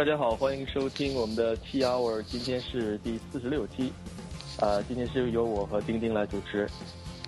[0.00, 3.92] 大家好，欢迎收听我们的七 hour，今天是第四十六期，
[4.58, 6.66] 啊，今天是由我和丁丁来主持。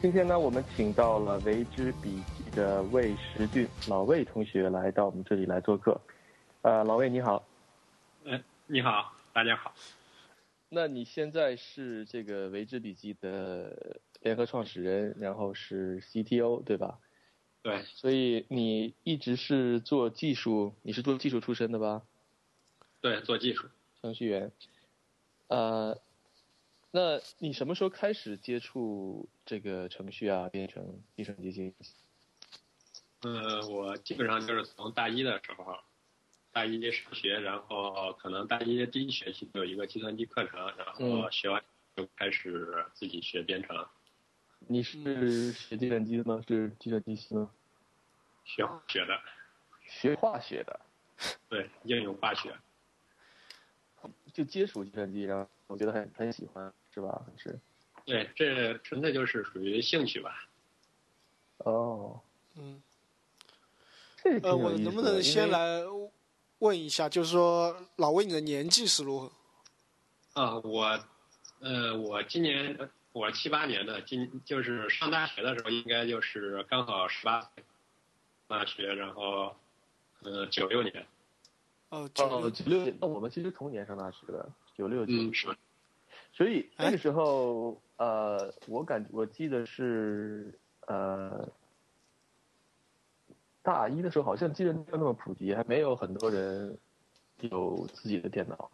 [0.00, 6.00] 今天呢，我们请到了为之笔记的魏时俊老魏同学来到我们这里来做客。
[6.62, 7.46] 呃，老魏你好。
[8.24, 9.74] 嗯，你好，大家好。
[10.70, 16.98] 那你现在是这个为之笔记的联合创始人，然后是 CTO 对吧？
[17.60, 17.82] 对。
[17.82, 22.00] 所以你一直是做技术，你是做技术出身的吧？
[23.02, 23.68] 对，做技术
[24.00, 24.50] 程序员。
[25.48, 26.00] 呃，
[26.90, 31.74] 那你什么时候开始接触这个程序啊，编程、计算机系？
[33.20, 35.76] 呃，我基本上就是从大一的时候。
[36.54, 41.64] 大一上学，然后可能大一第一学期有一个计算机课程，然后学完
[41.96, 43.86] 就开始自己学编程。
[44.58, 46.42] 你是学计算机的吗？
[46.46, 47.50] 是计算机系吗？
[48.44, 49.18] 学学的。
[49.86, 50.78] 学化学的。
[51.48, 52.54] 对，应用化学。
[54.32, 57.24] 就接触计算机，然后我觉得很很喜欢，是吧？
[57.36, 57.58] 是。
[58.04, 60.48] 对，这纯粹就是属于兴趣吧。
[61.58, 62.20] 哦。
[62.56, 62.82] 嗯。
[64.22, 65.82] 这呃，我能不能先来？
[66.60, 69.32] 问一下，就是说，老魏，你的年纪是如何？
[70.34, 71.04] 啊，我，
[71.58, 72.78] 呃，我今年
[73.10, 77.50] 我七八年的，今就是上大学的时候，应该就是刚好十八，
[78.46, 79.56] 大学，然后，
[80.22, 81.04] 呃，九六年。
[81.92, 85.28] 哦，九六九六，那我们其实同年上大学的，九六年。
[85.28, 85.46] 嗯，是。
[86.32, 91.48] 所以那个时候，呃，我感我记得是，呃。
[93.64, 96.76] 大一的时候好像计算机没有那么普及，还没有很多人
[97.42, 98.72] 有自己的电脑。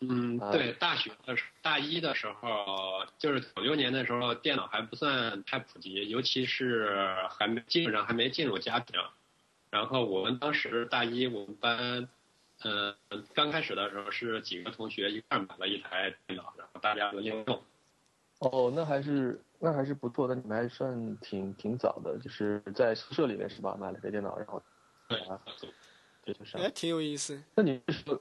[0.00, 9.00] 嗯，对，大学的时大一的时候，就是九六年的时候，电脑还不算太普及，尤其是还没基本上还没进入家庭。
[9.70, 12.06] 然后我们当时大一，我们班，
[12.62, 12.94] 嗯，
[13.34, 17.62] 刚开始的时候是几个同学一块买了一台电脑，然后大家轮流用。
[18.38, 19.40] 哦，那还是。
[19.60, 23.74] 那还是不错的，你们还算挺挺早的，就是在宿舍里面是吧？
[23.80, 24.62] 买了台电脑，然后
[25.08, 25.40] 对啊，
[26.22, 26.58] 对，就是。
[26.58, 27.42] 哎，挺有意思。
[27.54, 28.20] 那你那时候，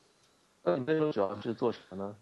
[0.63, 2.15] 那你那时候主要是做什么呢？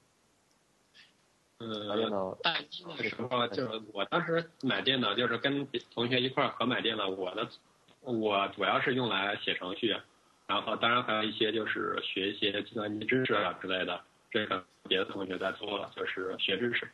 [1.59, 2.33] 呃，电脑。
[2.41, 7.07] 大一的时候，就是我当时买电脑，就是跟同学一块合买电脑。
[7.07, 7.47] 我的，
[7.99, 9.95] 我主要是用来写程序，
[10.51, 14.01] 然后当然还有一些就是学一些计算机知识啊之类的。
[14.29, 16.89] 这个别的同学在做了，就是学知识。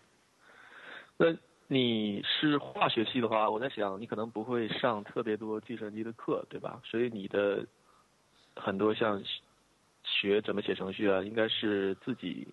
[1.18, 1.36] 那。
[1.70, 6.82] 你是化学系的话，我在想你可能不会上特别多计算机的课，对吧？
[6.86, 7.68] 所以你的
[8.56, 9.22] 很多像
[10.02, 12.48] 学怎么写程序啊，应该是自己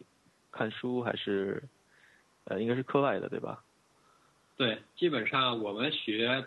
[0.50, 1.62] 看书还是
[2.46, 3.62] 呃，应该是课外的，对吧？
[4.56, 6.44] 对，基本上我们学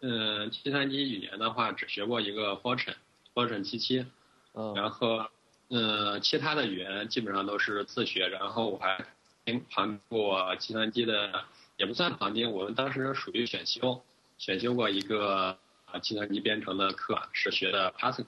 [0.00, 2.56] 嗯计算机语言的话，只学过一个
[3.34, 4.06] Fortran，Fortran 七
[4.54, 5.26] 嗯，然后
[5.68, 9.04] 嗯其他的语言基本上都是自学，然后我还
[9.70, 11.44] 旁过计算机的。
[11.76, 14.02] 也不算旁听，我们当时属于选修，
[14.36, 18.26] 选修过一个啊计算机编程的课，是学的 Pascal。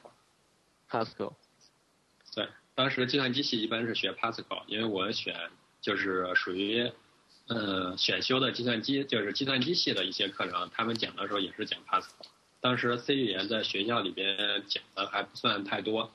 [0.89, 1.35] Pascal。
[2.35, 5.51] 对，当时计算机系一般是学 Pascal，因为我选
[5.83, 6.91] 就是属于
[7.49, 12.25] 嗯选修的计算机，就是计算机系的一些课程，他们讲的时候也是讲 Pascal。
[12.63, 16.13] 当时 C 语言在学校里边讲的还不算太多。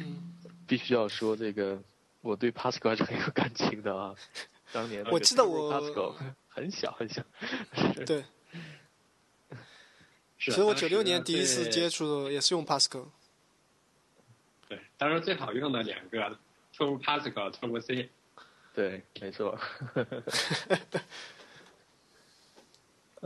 [0.00, 0.34] 嗯，
[0.66, 1.80] 必须要说这个，
[2.20, 4.12] 我对 Pascal 还是很有感情的啊。
[4.72, 5.70] 当年我记得我
[6.48, 7.22] 很小很小，
[8.04, 8.24] 对，
[10.36, 13.06] 其实我九六年第一次接触的也是用 Pascal。
[14.68, 16.18] 对，当时最好用的两个
[16.76, 18.10] ，Turbo Pascal，Turbo C。
[18.74, 19.56] 对，没错。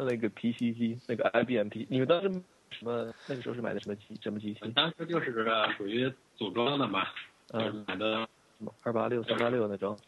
[0.04, 2.30] 那个 PC 机那个 IBM P，你们当时
[2.70, 3.12] 什么？
[3.28, 4.18] 那个时候是买的什么机？
[4.22, 4.60] 什么机器？
[4.74, 5.46] 当时就是
[5.76, 7.06] 属于组装的嘛，
[7.52, 8.28] 嗯，买的
[8.58, 9.98] 什么二八六、三八六那种。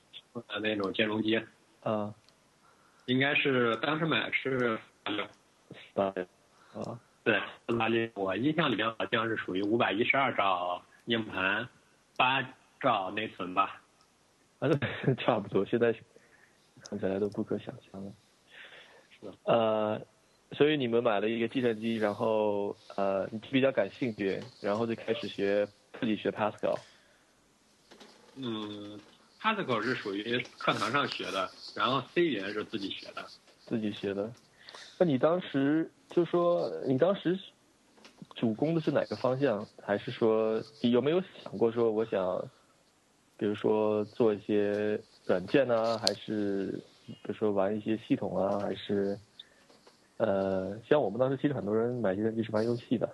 [0.46, 1.38] 呃那种兼容机，
[1.82, 2.14] 啊，
[3.04, 5.26] 应该是当时买是八六，
[6.72, 7.38] 啊，对，
[7.76, 11.68] 八六，我印象里面好像是属于五百一十二兆硬盘，
[12.16, 12.42] 八
[12.80, 13.82] 兆内存吧，
[14.58, 14.80] 反正
[15.18, 15.94] 差不多，现在
[16.88, 18.10] 看起来都不可想象了。
[19.44, 20.00] 呃，
[20.52, 25.66] 所以你们买了一个计算机，然后呃，你比较感兴趣，然后就开始学
[26.00, 26.78] 自己学 Pascal。
[28.34, 29.00] 嗯。
[29.40, 33.26] Pascal 是属于课堂上学的，然后 C 语言是自己学的。
[33.66, 34.32] 自己学的，
[35.00, 37.36] 那你当时就说你当时
[38.36, 39.66] 主攻的是哪个方向？
[39.82, 42.48] 还是说有没有想过说我想，
[43.36, 45.98] 比如说做一些软件呢？
[45.98, 48.58] 还是比如说玩一些系统啊？
[48.58, 49.18] 还是
[50.18, 53.08] 呃，像我们当时其实很多人买计算机是玩游戏的。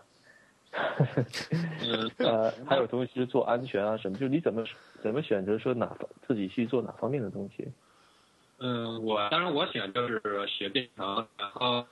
[1.81, 4.63] 嗯呃，还有同学其实做安全啊什么，就是你怎么
[5.03, 5.97] 怎么选择说哪
[6.27, 7.67] 自己去做哪方面的东西？
[8.59, 11.87] 嗯，我当然我选就是学编程，然后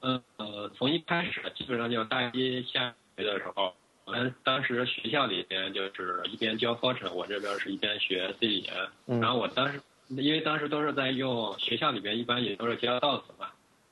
[0.00, 3.72] 嗯呃从一开始基本上就大一下学的时候，
[4.04, 8.74] 我们当时学校里边就是一边教 Fortran，我这边是一边学 C 语言，
[9.06, 9.80] 然后我当时
[10.16, 13.50] 因为当时都是在用学校里边一般也都是教 DOS 嘛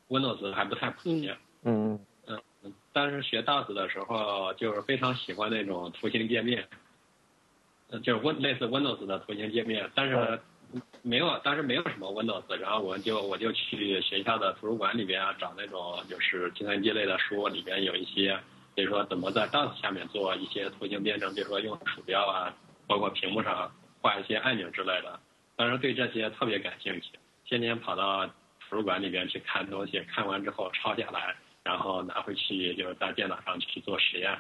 [0.09, 1.31] ，Windows 还不太普及，
[1.63, 2.41] 嗯嗯，
[2.93, 6.69] 当时学 DOS 的时候就是非常喜欢那种图形界面，
[8.03, 10.41] 就是 Win 类似 Windows 的图形界面，但是。
[11.03, 18.39] 没有，当时没有什么 Windows，然后我就我就去学校的图书馆里边啊找那种就是计算机类的书，里边有一些，
[18.77, 22.55] 比如说怎么在 DOS 下面做一些图形编程，比如说用鼠标啊，
[22.87, 25.19] 包括屏幕上画一些按钮之类的。
[25.61, 34.35] 当时对这些特别感兴趣，天天跑到图书馆里边去看东西，看完之后抄下来，然后拿回去就是在电脑上去做实验。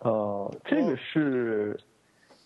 [0.00, 1.80] 哦，这个是。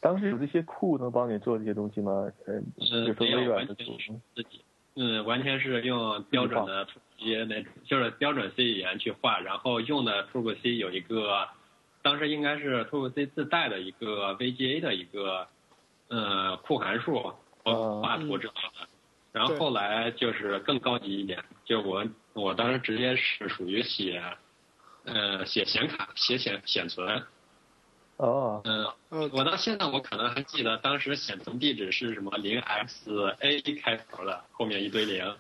[0.01, 2.31] 当时有这些库能帮你做这些东西吗？
[2.47, 4.61] 嗯，是没有完全是自己，
[4.95, 6.87] 嗯，完全是用标准的
[7.19, 11.49] 一些那种，就是标准 C 语言去画，然后用的 Turbo C 有一个，
[12.03, 15.49] 当时应该是 Turbo C 自带的一个 VGA 的一个，
[16.07, 17.33] 呃，库函数
[18.01, 18.89] 画图之类的。
[19.33, 24.23] 然后后来就是更高级一点，就我我当时直接是属于写，
[25.05, 27.23] 呃，写显卡，写显显存。
[28.17, 33.11] 哦，嗯，我到现在我可能还记得当时显存地址是什么零 x
[33.41, 35.37] a 开头的，后面一堆零。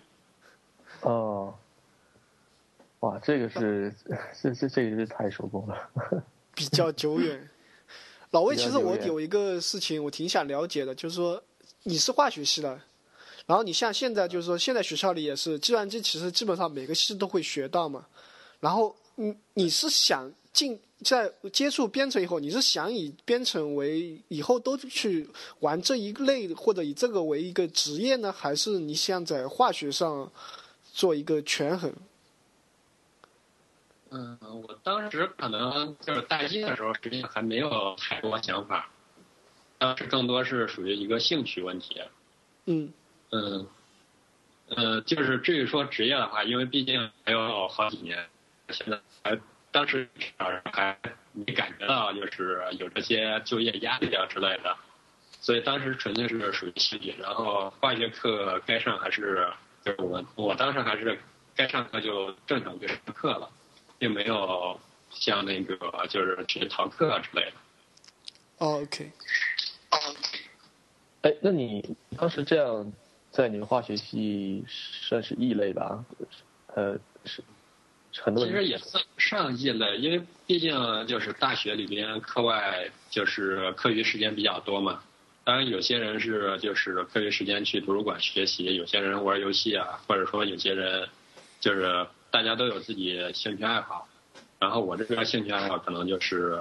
[1.00, 1.54] 哦，
[3.00, 3.94] 哇，这个是
[4.42, 5.90] 这这这个是太手工了。
[6.54, 7.48] 比较久远。
[8.32, 11.42] 老魏，其实我有一个事情我挺想了解的，就是说
[11.86, 12.80] 你是化学系的，
[13.46, 18.04] 然后你像现在就是说现在学校里也是计算机，其实基本上每个系都会学到嘛。
[18.58, 20.78] 然后你你是想进？
[21.04, 25.28] 在接触编程以后，你是想以编程为以后都去
[25.60, 28.32] 玩这一类，或者以这个为一个职业呢？
[28.32, 30.32] 还是你想在化学上
[30.94, 31.92] 做一个权衡？
[34.08, 38.90] 嗯，我当时可能就是大一的时候，实际上还没有太多想法，
[39.78, 42.00] 当时更多是属于一个兴趣问题。
[42.66, 42.92] 嗯
[43.30, 43.66] 嗯
[44.68, 48.28] 呃，就是至于说职业的话，因为毕竟还有好几年，
[48.70, 49.38] 现在还。
[49.72, 50.08] 当时
[50.72, 50.98] 还
[51.32, 54.74] 没感觉到就是有这些就业压力啊之类的，
[55.42, 57.14] 所以当时纯粹是属于兴趣。
[57.18, 59.46] 然后化学课该上还是
[59.84, 61.18] 就是我我当时还是
[61.54, 63.50] 该上课就正常去上课了，
[63.98, 64.80] 并没有
[65.10, 65.76] 像那个
[66.08, 67.52] 就是去逃课啊之类的。
[68.64, 69.12] OK。
[71.22, 72.92] 哎，那你当时这样
[73.30, 76.04] 在你们化学系算是异类吧？
[76.74, 77.42] 呃，是。
[78.12, 85.02] 其实也算上异类，因为毕竟就是大学里边课外就是课余时间比较多嘛。
[85.44, 91.06] 当然有些人是就是课余时间去图书馆学习，有些人玩游戏啊，或者说有些人
[91.60, 94.08] 就是大家都有自己兴趣爱好。
[94.58, 96.58] 然后我这边兴趣爱好可能就是，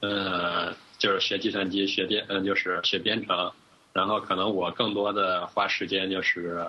[0.00, 3.52] 呃，就是学计算机、学编，嗯，就是学编程。
[3.92, 6.66] 然后可能我更多的花时间就是，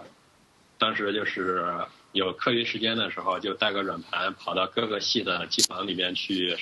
[0.77, 1.65] 当时就是。
[2.11, 6.57] 有课余时间的时候，就带个软盘跑到各个系的机房里面去，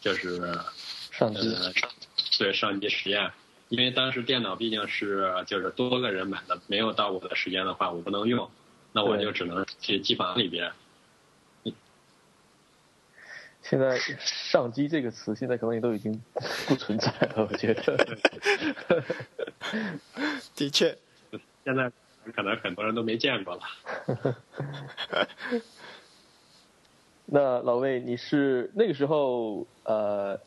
[0.00, 0.40] 就是
[1.12, 1.54] 上机，
[2.38, 3.30] 对上机实验。
[3.68, 8.50] 因为当时电脑毕竟是就是多个人买的，没有到我的时间的话，我不能用，
[8.92, 10.72] 那我就只能去机房里边。
[13.68, 16.20] 现在“上机”这个词，现在可能也都已经
[16.66, 17.96] 不存在了，我觉得。
[20.56, 20.96] 的确，
[21.64, 21.90] 现在。
[22.36, 23.62] 可能很多人都没见过了。
[27.24, 30.38] 那老魏，你是那个时候呃，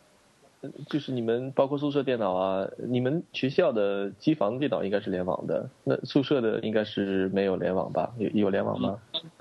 [0.87, 8.13] 就是你们包括宿舍电脑啊，你们学校的机房电脑应该是联网的，那宿舍的应该是没有联网吧？
[8.19, 8.99] 有有联网吗？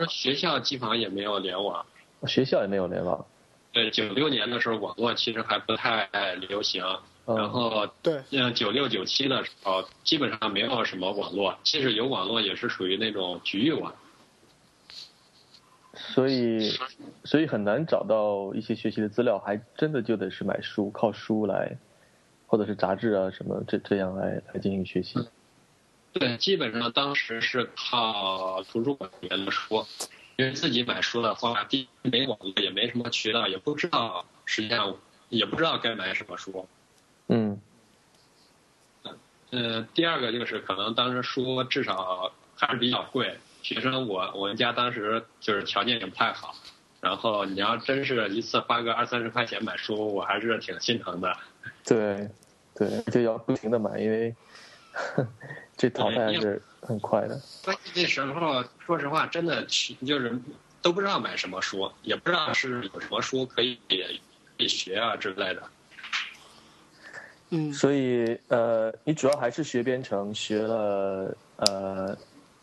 [0.09, 1.85] 学校机房也没有联网，
[2.27, 3.27] 学校也没有联网。
[3.73, 6.09] 对，九六年的时候网络其实还不太
[6.49, 6.85] 流行。
[7.27, 13.95] 然后对，像九六九七的时候，基本上没有什么网络，即使有网络，也是属于那种局域网。
[15.95, 16.73] 所以，
[17.25, 21.77] 所以很难找到一些学习的资料，还真的就得是买书，靠书来，
[22.47, 25.21] 或者是杂志啊什么这这样来来进行学习。
[26.13, 29.87] 对，基本上当时是靠图书馆里面的书，
[30.41, 34.97] 因为自己买书的话，第一没网络，也没什么渠道，也不知道实际上
[35.29, 36.67] 也不知道该买什么书。
[37.29, 37.61] 嗯，
[39.51, 46.55] 呃，第二个就是可能当时书至少还是比较贵，学生我我们家当时就是条件也不太好，
[47.03, 51.37] 然后你要真是一次花个二三十块钱买书，我还是挺心疼的。
[51.85, 52.31] 对，
[52.75, 54.35] 对，就要不停的买，因为
[55.81, 57.41] 这淘汰是很快的。
[57.65, 59.65] 关键那时候，说实话，真的
[60.05, 60.39] 就是
[60.83, 63.95] 都不知道买什么书，也不知道是有什么书可以可
[64.59, 65.63] 以学啊之类的。
[67.49, 72.19] 嗯，所以呃，你主要还是学编程，学了呃。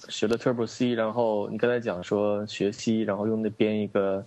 [0.10, 4.24] 学了 Turbo C，然后你刚才讲说学 C，然后用那编一个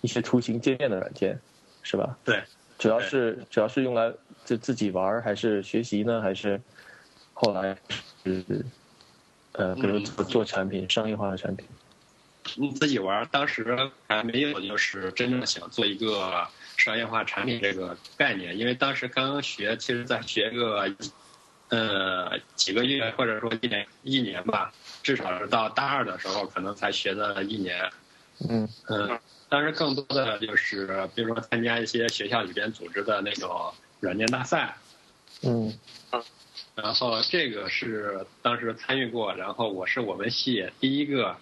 [0.00, 1.38] 一些图形界面的软件，
[1.80, 2.18] 是吧？
[2.24, 2.42] 对，
[2.76, 4.12] 主要是主要是用来
[4.44, 6.20] 就自己玩还是学习呢？
[6.20, 6.60] 还是
[7.32, 7.74] 后来
[8.24, 8.64] 是
[9.52, 11.66] 呃，比如做做产品，商业化的产品？
[12.56, 13.76] 你自己玩，当时
[14.08, 20.92] 还没有就是真正想做一个商业化产品这个概念，因为当时刚刚学，其实在学个
[21.68, 24.72] 呃几个月或者说一年一年吧。
[25.02, 27.90] 至少是到大二的时候，可能才学的一年。
[28.48, 34.76] 嗯嗯，当时更多的就是，比如说参加一些学校里边组织的那种软件大赛。
[35.42, 35.72] 嗯
[36.74, 41.36] 然后这个是当时参与过，然后我是我们系第一个，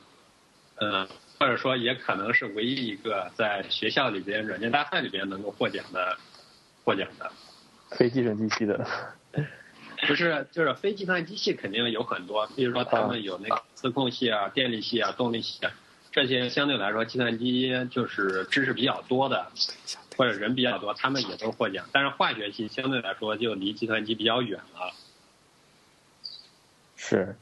[0.81, 1.07] 嗯，
[1.39, 6.19] 或者说也可能是唯一一个在学校里边软件大赛里边能够获奖的，
[6.85, 7.31] 获奖的。
[7.91, 8.87] 非计算机系的。
[10.09, 15.71] 不是，就是非计算机系肯定有很多，比如说他们有那个自控系啊、电力系啊、动力系啊，
[16.11, 19.47] 这些相对来说计算机就是知识比较多的，
[20.17, 21.87] 或者人比较多，他们也都获奖。
[21.93, 24.93] 但是化学系相对来说就离计算机比较远了。
[27.03, 27.35] 是，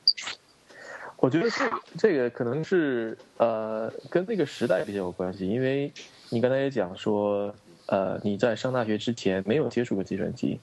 [1.16, 5.92] 我觉得这这个可能是呃跟那个时代比较有关系，因为
[6.30, 7.52] 你刚才也讲说，
[7.86, 10.60] 呃你在上大学之前没有接触过计算机。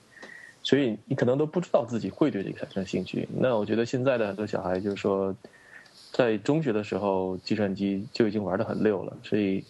[0.64, 3.30] 所以你可能都不知道自己会对这个产生兴趣。
[3.32, 5.32] 那我觉得现在的很多小孩就是说，
[6.12, 9.64] 在中学的时候计算机就已经玩的很溜了，所以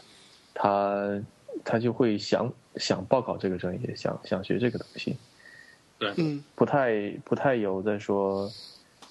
[0.54, 1.22] 他
[1.66, 5.18] 他就会想想报考这个专业，想想学这个东西。
[6.00, 8.50] 对，嗯，不太不太有在说，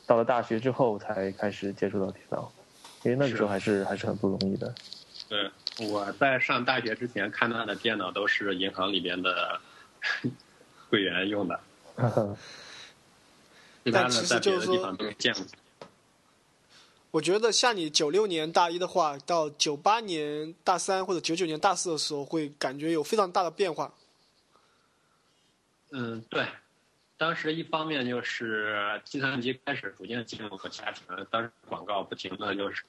[0.06, 2.52] 到了大学之后才开始接触到电脑，
[3.02, 4.75] 因为那个时候还是还是很不容易的。
[5.28, 5.50] 对，
[5.88, 9.61] 我在上大学之前看到的电脑都是银行里边的
[10.90, 11.58] 会员用的。
[13.92, 14.96] 但其实就是说，
[17.11, 23.92] 我觉得像你九六年大一的话，到九八年大三或者九九年大四的时候，会感觉有非常大的变化。
[25.90, 26.44] 嗯，对，
[27.24, 32.84] 当时一方面就是计算机开始逐渐进入和家庭，当时广告不停的就是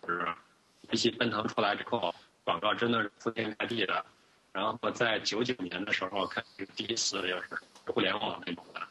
[0.89, 2.13] 游戏奔腾出来之后，
[2.43, 4.05] 广告真的是铺天盖地的。
[4.51, 7.43] 然后在九九年的时候，开始第一次就是
[7.87, 8.81] 互联网那种的。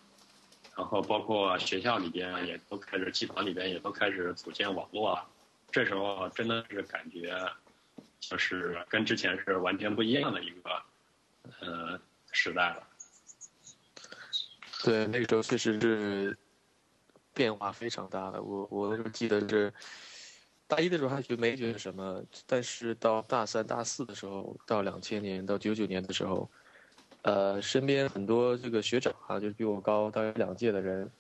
[0.75, 5.23] 然后包括学校里边也都开始，机房里边也都开始组建网络，
[5.71, 7.39] 这时候真的是感觉，
[8.19, 10.83] 就是跟之前是完全不一样的一个，
[11.61, 12.01] 呃，
[12.33, 12.83] 时代了。
[14.85, 16.37] 对，那个时候确实是
[17.33, 18.43] 变化非常大的。
[18.43, 19.73] 我我那时候记得是
[20.67, 26.47] 大一的时候还觉没觉得什么，但是到大三、大四的时候，到两千年到九九年的时候。
[27.23, 31.11] 呃，身边很多这个学长啊，就是比我高大约两届的人，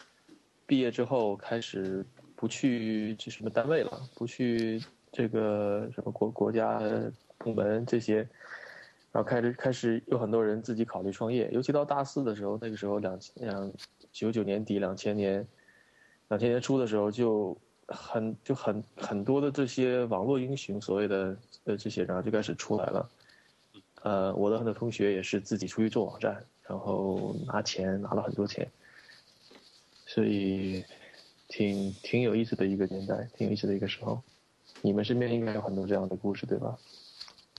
[0.66, 2.04] 毕业之后开始
[2.37, 6.78] 不去这什么单位了，不去这个什么国国家
[7.38, 8.28] 部门这些，
[9.14, 13.73] 然后开始开始有很多人自己考虑创业，尤其到大四的时候，那个时候两两
[14.11, 15.47] 九九年底两千年，
[16.26, 17.56] 两千年初的时候就
[17.87, 23.11] 很就很很多的这些网络英雄所谓的呃这些然后就开始出来了。
[24.02, 28.68] 呃，我的很多同学也是自己出去做网站，然后拿钱拿了很多钱，
[30.06, 30.85] 所以
[31.47, 34.21] 挺挺有意思的一个年代，挺有意思的一个时候。
[34.83, 36.76] 你们身边应该有很多这样的故事，对吧？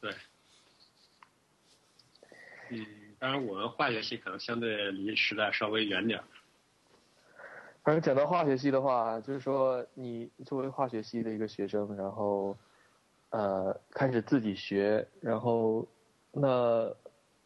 [0.01, 0.11] 对。
[2.69, 2.85] 嗯，
[3.19, 6.25] 当然我们化学系可能相对离时代稍微远点儿。
[7.83, 12.57] 反正讲到化学系的话，就是说你作为化学系的一个学生，然后
[13.29, 15.87] 呃开始自己学，然后。
[16.37, 16.93] 那，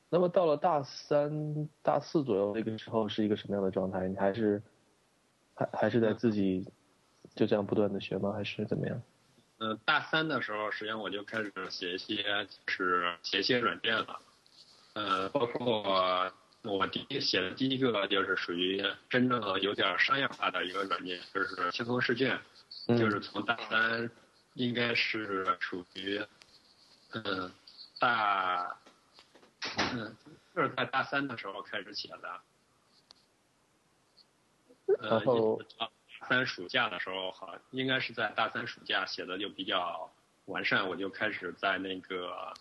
[0.10, 4.08] 那么到了大三、大四左右那个时候是一个什么样的状态？
[4.08, 4.64] 你还是，
[5.54, 6.68] 还还是在自己
[7.36, 8.34] 就这样不断的学吗？
[8.34, 9.00] 还是怎么样？
[9.60, 14.20] 嗯，大三的时候，实际上我就开始写一些就是写一些软件了。
[15.00, 16.32] 呃，包括
[16.64, 22.40] 我第一写的第一个就是属于真正有点商业化的一个软件，就是轻松试卷，
[22.88, 24.10] 就是从大三
[24.56, 26.22] 应该是属于
[27.12, 27.52] 嗯。
[28.02, 28.80] 大，
[29.92, 30.16] 嗯，
[30.56, 32.42] 就是在大三的时候开始写的，
[35.02, 35.90] 然后大
[36.30, 40.10] 三暑假的时候，好，应该是在大三暑假写的就比较
[40.46, 42.54] 完善，我就开始在那个，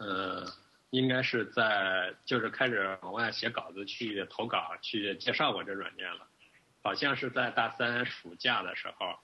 [0.00, 0.46] 嗯，
[0.90, 6.26] 应该是在就是开始往外写稿子去投稿去介绍过这软件了，
[6.82, 9.18] 好像是在大三暑假的时候，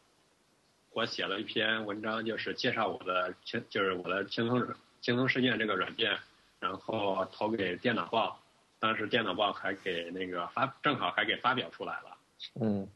[0.90, 6.18] 我写了一篇文章，就是介绍我的轻就是我的轻松轻松事件这个软件，
[6.60, 8.42] 然后投给电脑报，
[8.78, 12.16] 当时电脑报还给那个发正好还给发表出来了。
[12.60, 12.88] 嗯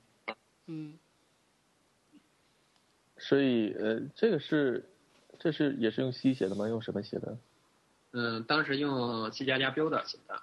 [0.66, 0.98] 嗯，
[3.16, 4.84] 所以呃，这个是
[5.38, 6.68] 这是也是用 C 写的吗？
[6.68, 7.38] 用什么写的？
[8.20, 10.42] 嗯，当时用 C 加加 Builder 写的。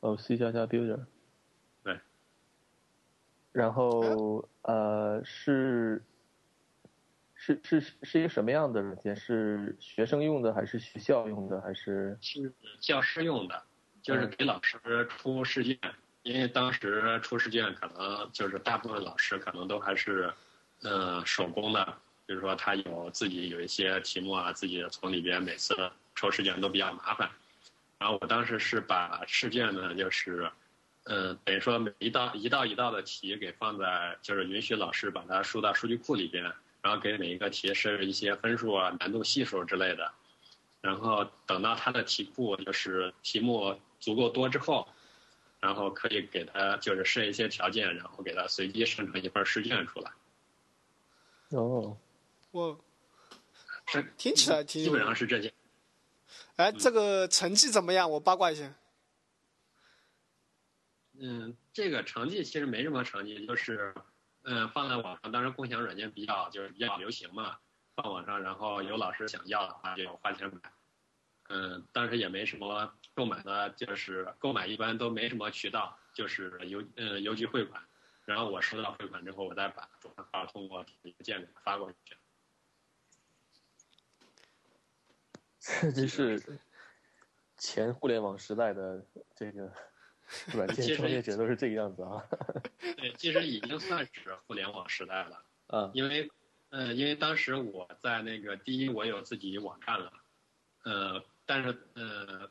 [0.00, 1.04] 哦，C 加加 Builder。
[1.84, 2.00] 对。
[3.52, 6.02] 然后呃，是
[7.36, 9.14] 是是是一个什么样的软件？
[9.14, 12.18] 是学生用的，还是学校用的，还是？
[12.20, 13.62] 是教师用的，
[14.02, 15.78] 就是给老师出试卷。
[16.24, 20.32] 因为当时出试卷，可能就是大部分老师可能都还是，
[20.82, 21.94] 呃，手工的，
[22.26, 25.74] 比如说他有自己有一些题目啊，自己从里边每次。
[26.18, 27.30] 抽试卷都比较麻烦，
[27.96, 30.50] 然后我当时是把试卷呢，就是，
[31.04, 36.42] 嗯，等于说每一道一道一道的题给放在，就是允许老师把它输到数据库里边，
[36.82, 40.10] 然后给每一个题设置一些分数啊、难度系数之类的，
[40.80, 44.88] 然后等到它的题库就是题目足够多之后，
[45.60, 50.10] 然后可以给它就是设一些条件，然后给它随机生成一份试卷出来。
[51.50, 51.96] 哦，
[52.50, 52.76] 我，
[53.86, 55.52] 是听起来挺基本上是这些。
[56.58, 58.10] 哎，这个成绩怎么样？
[58.10, 58.74] 我八卦一下。
[61.20, 63.94] 嗯，这个成绩其实没什么成绩，就是，
[64.42, 67.58] 嗯，放在网上，当时共享软件比较就是比较流行嘛，
[67.94, 70.60] 放网上，然后有老师想要的话就花钱买。
[71.48, 77.80] 嗯，当时也没什么购买的，就是购买一般都没什么渠道，就是邮嗯邮局汇款，
[78.24, 82.16] 然后我收到汇款之后，我再把主账号通过邮件给发过去。
[85.68, 86.42] 这 就是
[87.56, 89.04] 前互联网时代的
[89.34, 89.72] 这个
[90.54, 92.24] 软件创业者都是这个样子啊。
[92.96, 95.44] 对，其实已经算是互联网时代了。
[95.68, 96.30] 嗯，因为，
[96.70, 100.12] 呃，因为当时我在那个第一，我有自己网站了，
[100.84, 102.50] 呃，但是，呃，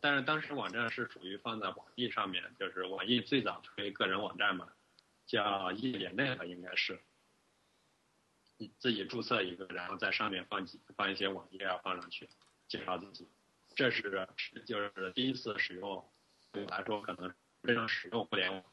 [0.00, 4.68] 但是当时网站是属于放在网易上面，就是网易最早推个人网站嘛，
[5.26, 6.98] 叫一点 net 应该是。
[8.58, 12.28] 你自己注册一个，然后在上面放几放一些网页啊，放上去。
[12.68, 13.28] 介绍自己，
[13.74, 14.28] 这是
[14.66, 16.04] 就是第一次使用，
[16.52, 18.64] 对我来说可能非常使用互联网。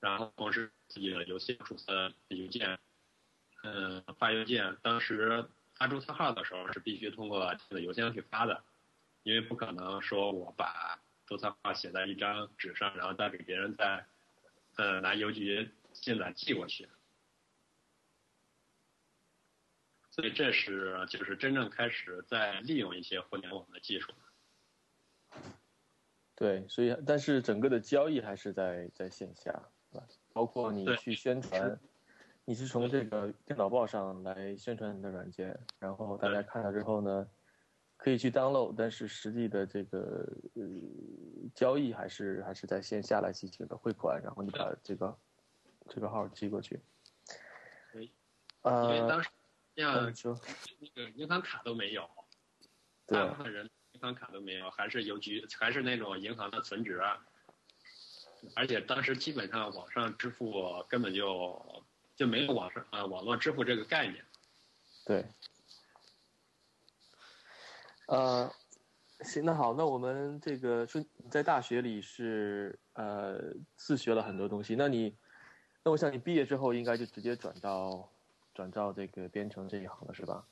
[0.00, 2.78] 然后同时自己的邮件注册邮件，
[3.62, 8.64] 嗯，发邮件，当时发注册号的时候是必须通过的邮箱去发的，
[9.22, 14.04] 因为不可能说我把注册号写在一张纸上，然后再给别人再，
[14.76, 16.88] 呃，拿邮局信来寄过去。
[20.12, 24.12] 所以这是就是真正开始在利用一些互联网的技术。
[26.34, 29.50] 对，所以但是整个的交易还是在在线下，
[29.90, 30.06] 对吧？
[30.34, 31.80] 包括你去宣传，
[32.44, 37.26] 你是从这个电脑报上来宣传你的软件，然后大家看了之后呢，
[37.96, 40.62] 可以去 download，但是实际的这个呃
[41.54, 45.18] 交易还是还是在线下来进行的汇款，然后你把这个
[45.88, 46.78] 这个号寄过去。
[47.94, 49.30] 因为当时。
[49.74, 50.12] 像
[50.78, 52.08] 那个银行卡都没有，
[53.06, 57.02] 大部分人银行卡都没有，还是邮局，还是那种银行的存折，
[58.54, 64.22] 而且当时基本上网上支付根本就就没有网上啊网络支付这个概念。
[65.06, 65.26] 对。
[68.08, 68.52] 呃，
[69.20, 73.40] 行，那好，那我们这个说在大学里是呃
[73.74, 75.16] 自学了很多东西，那你，
[75.82, 78.11] 那我想你毕业之后应该就直接转到。
[78.54, 80.46] 转到这个编程这一行了是吧？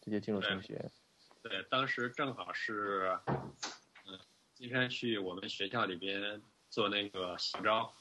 [0.00, 0.90] 直接进入程序员。
[1.42, 3.18] 对，当时正好是，
[4.06, 4.18] 嗯，
[4.54, 7.94] 金山去我们学校里边做那个校招，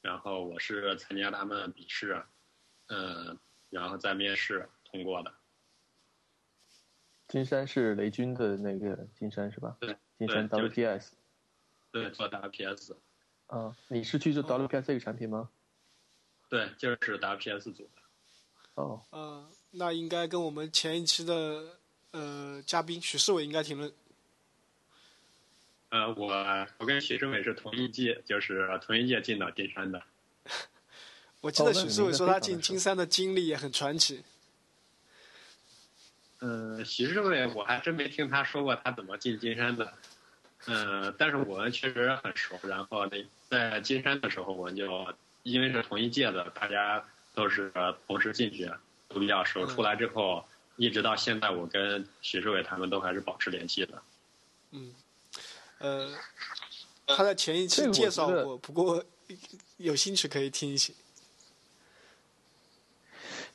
[0.00, 2.22] 然后我是参加他们笔试，
[2.88, 3.38] 嗯，
[3.70, 5.32] 然后在面试通过的。
[7.28, 9.76] 金山是雷军的那个金山是吧？
[9.80, 11.12] 对，金山 WPS。
[11.90, 12.94] 对，做 WPS。
[13.46, 15.50] 啊，你是去做 WPS 这个产品吗？
[16.48, 18.01] 对，就是 WPS 组的。
[18.74, 21.78] 哦，嗯，那应该跟我们前一期的
[22.12, 23.92] 呃嘉宾许世伟应该评论。
[25.90, 26.32] 呃，我
[26.78, 30.02] 我跟许世伟是同一届，就是同一届进到金山的。
[31.42, 34.24] 我记得许世伟说他进金山的经历也很传奇。
[36.40, 39.92] 嗯，许世伟我还真没听他说过他怎么进金山的。
[40.66, 45.06] 嗯，但是我们确实很熟，然后那在金山的时候，我们就
[45.42, 47.04] 因为是同一届的，大家。
[47.34, 47.72] 都是
[48.06, 48.70] 同时进去，
[49.08, 49.66] 都比较熟。
[49.66, 50.44] 出来之后，
[50.76, 54.02] 一直到现在，我跟许志伟他们都还是保持联系的。
[54.70, 54.94] 嗯，
[55.78, 56.14] 呃，
[57.06, 59.04] 他在前一期介绍过，不过
[59.76, 60.92] 有兴趣可以听一些。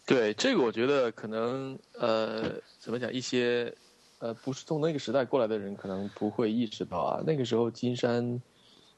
[0.05, 3.11] 对这个，我觉得可能呃，怎么讲？
[3.11, 3.75] 一些
[4.19, 7.23] 呃，不是从那个时代过来的人，可能不会意识到啊。
[7.27, 8.41] 那个时候，金山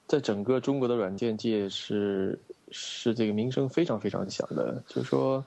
[0.08, 2.40] 在整个中国的软件界是
[2.72, 4.84] 是这个名声非常非常响的。
[4.88, 5.44] 就是说，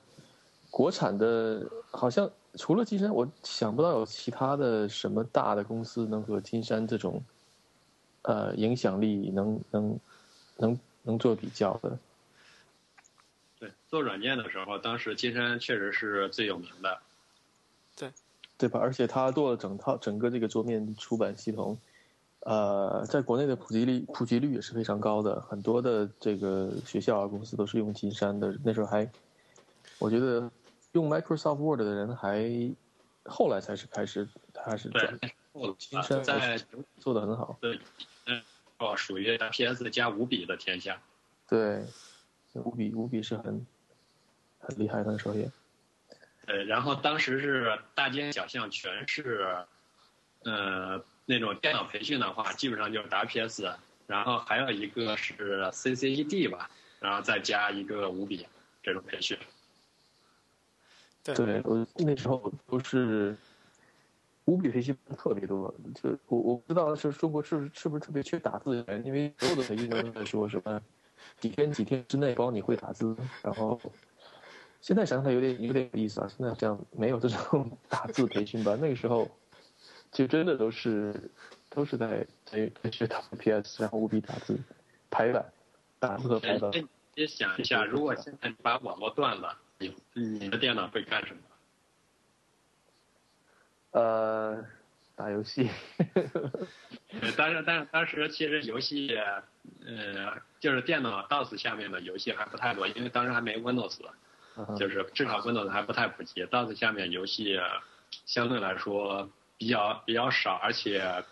[0.70, 7.22] 国产的，好像除了金山，我想不到有其他的什么大的公司能和金山这种
[8.22, 10.00] 呃影响力能能
[10.56, 11.98] 能能做比较的。
[13.58, 16.98] 对，做软件的时候，当时金山确实是最有名的。
[17.96, 18.10] 对，
[18.58, 18.80] 对吧？
[18.80, 21.78] 而且他做了整套整个这个桌面出版系统，
[22.44, 28.56] 呃，在国内的普及率普及率也是非常高的，很多的这个学校啊公司都是用金山的。
[28.64, 29.10] 那时候还，
[29.98, 30.50] 我觉得
[30.92, 32.74] 用 Microsoft Word 的人还
[33.24, 35.18] 后来才是开始开始转。
[35.78, 36.58] 金山在
[36.98, 37.56] 做的很好。
[37.60, 37.78] 对，
[38.26, 38.42] 嗯，
[38.78, 41.00] 哦，属于 PS 加五笔的天下。
[41.48, 41.84] 对。
[42.54, 43.66] 五笔五笔是很
[44.58, 45.50] 很厉害的首页。
[46.44, 49.64] 呃，然后当时是大街小巷全是，
[50.44, 53.74] 呃，那种电脑培训的话，基本上就是 WPS，
[54.06, 55.34] 然后还有一个是
[55.72, 58.46] CCED 吧，然后再加一个五笔
[58.82, 59.38] 这种培训。
[61.22, 63.36] 对，我那时候都是
[64.46, 70.82] 五笔培训特别多，就我我不知道是中国是不是是不是特别缺打字员，因为所有的培训都在说什么。
[71.38, 73.80] 几天几天之内包你会打字，然后
[74.80, 76.28] 现在想想有点有点有意思啊。
[76.28, 79.30] 现在这样没有这种 打字培训班，那个时候
[80.12, 81.30] 就真的都是
[81.68, 84.58] 都是在在在学打 PS，然后务必打字
[85.10, 85.44] 排版
[85.98, 86.70] 打字和排版。
[87.16, 91.40] 你想一下，如果现在你把网络断了，你你的电脑会干什么？
[94.00, 94.64] 呃。
[95.14, 95.68] 打游戏，
[97.36, 99.14] 但是，但是当时其实游戏，
[99.84, 103.98] 呃，就是电脑 DOS 下面的游戏还不太多，因为当时还没 Windows，
[104.78, 107.60] 就是至少 Windows 还不太普及，DOS 下面游戏
[108.24, 109.30] 相对来说
[109.62, 111.24] 比较比较少，而且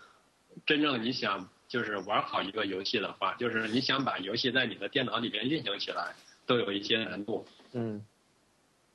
[0.65, 6.15] 真正你想就是玩好一个游戏的话，就是你想把游戏在你的电脑里边运行起来，
[6.45, 7.45] 都有一些难度。
[7.73, 8.05] 嗯，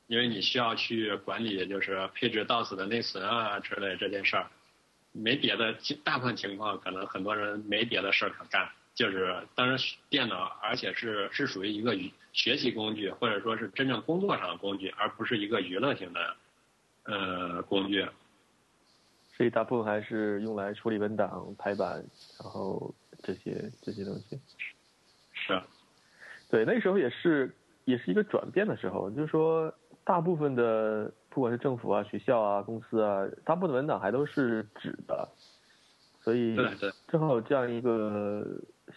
[0.07, 4.47] 因为你需要去管理，就是配置 DOS 的内存啊之类这件事儿。
[5.13, 11.95] 没别的，大部分情况可能很多人没别的事儿可干，就是当然电脑，而且是是属于一个
[12.33, 16.37] 学习工具，或者说是真正工作上的工具，而不是一个娱乐性的
[17.05, 18.07] 呃工具。
[19.37, 22.05] 所以大部分还是用来处理文档、排版，
[22.41, 24.41] 然后这些这些东西。
[25.33, 25.61] 是。
[26.49, 29.73] 对，那时候也是也是一个转变的时候，就是说
[30.05, 31.13] 大部分的。
[31.29, 35.29] 不管是政府啊、学校啊、公司啊，大部分的文档还都是纸的，
[36.23, 36.57] 所以
[37.09, 38.43] 正好有这样一个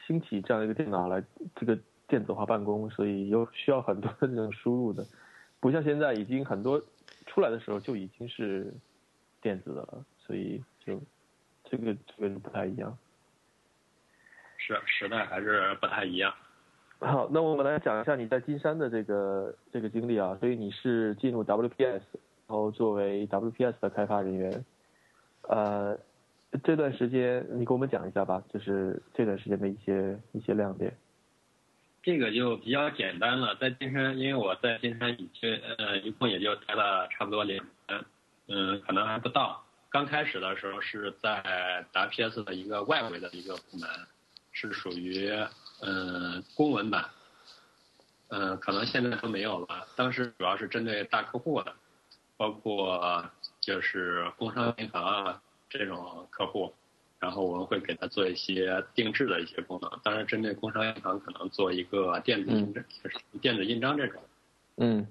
[0.08, 1.22] 兴起这样一个电脑来
[1.54, 5.06] 这个电子化办公，所以有需要很多的这种输入的，
[5.60, 6.82] 不像现在已经很多
[7.26, 8.74] 出来的时候就已经是
[9.42, 11.02] 电子的了，所以就
[11.64, 12.96] 这个这个就不太一样。
[14.60, 16.32] 是时代还是不太一样。
[17.00, 22.04] 好，那我们来讲一下你在金山的这个这个经历啊，所以你是进入 WPS。
[22.48, 24.66] 然后作为 WPS 的开发人员，
[25.44, 25.98] 呃，
[26.64, 30.92] 这段时间你给我们讲一下吧，就是这段时间的一些一些亮点。
[32.04, 38.06] 这个就比较简单了，在金山，因为我在金山已经呃一共也就待了差不多两年，
[38.48, 39.64] 嗯，可能还不到。
[39.90, 43.90] 刚开始的时候是在 WPS 的一个外围的一个部门，
[44.52, 45.32] 是属于
[45.82, 47.10] 嗯公文版，
[48.30, 49.88] 嗯，可能现在都没有了。
[49.96, 51.74] 当时主要是针对大客户的。
[52.38, 56.74] 包括就是工商银行啊这种客户，
[57.20, 60.00] 然后我们会给他做一些定制的一些功能。
[60.06, 64.24] 当然，针对工商银行可能做一个电子印章，就是电子印章这种。
[64.78, 65.06] 嗯。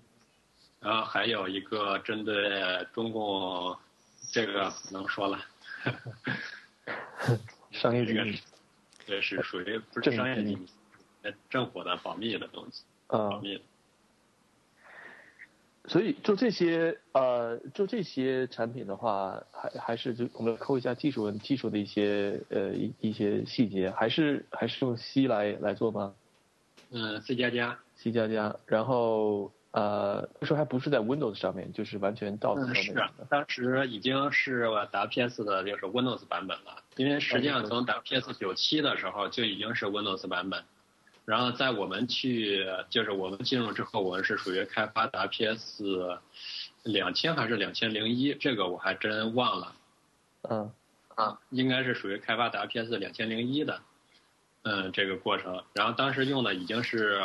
[0.81, 3.77] 然后还有一个针对中共，
[4.31, 5.39] 这个不能说了。
[7.73, 8.39] 商业机密。
[9.07, 10.69] 这，是属于不是商业机密，
[11.49, 12.85] 政府的保密的东西。
[13.07, 13.63] 保密。
[15.87, 26.15] 所以就这些呃，就这些产品的话，还还是就我们抠一下技术技术的一些呃一一些细节，还是还是用 C 来来做吗？
[26.91, 28.55] 嗯，C 加加，C 加加。
[28.67, 32.57] 然后呃，那时候还不是在 Windows 上面，就是完全到
[33.29, 40.65] 当时已经是 WPS 的就是 Windows 版本了，因为实际上从 WPS 九七的时候就已经是 Windows 版本。
[41.25, 46.19] 然后在我们去，就是我们进入之后，我们是属于开发 WPS
[46.83, 48.35] 两千还是两千零一？
[48.35, 49.77] 这个我还真忘了。
[50.49, 50.73] 嗯，
[51.15, 53.81] 啊，应该是属于开发 WPS 两千零一的，
[54.63, 55.63] 嗯，这个过程。
[55.75, 57.21] 然后当时用的已经是，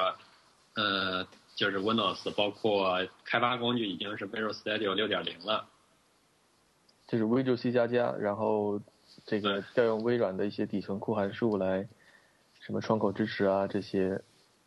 [0.75, 5.69] 呃，就是 Windows，包括开发工具已经是 Visual Studio 六点零了。
[7.07, 8.81] 就是 Visual C 加加，然后
[9.25, 11.87] 这个调用微软的一些底层库函数来，
[12.59, 14.21] 什么窗口支持啊这些，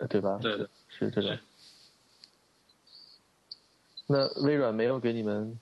[0.08, 0.38] 对吧？
[0.40, 1.38] 对的，是这个。
[4.06, 5.58] 那微软没有给你们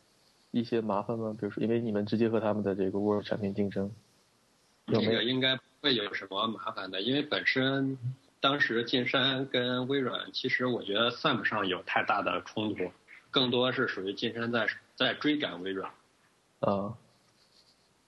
[0.50, 1.34] 一些麻烦吗？
[1.38, 3.90] 比如说，因为你们直接和他们的这个 Word 产品竞争，
[4.86, 7.96] 这个应该不会有什么麻烦的，因为本身
[8.44, 12.92] 当时金山跟微软其实我觉得算不上有太大的冲突，
[13.30, 15.90] 更多是属于金山在在追赶微软。
[16.60, 16.92] 啊，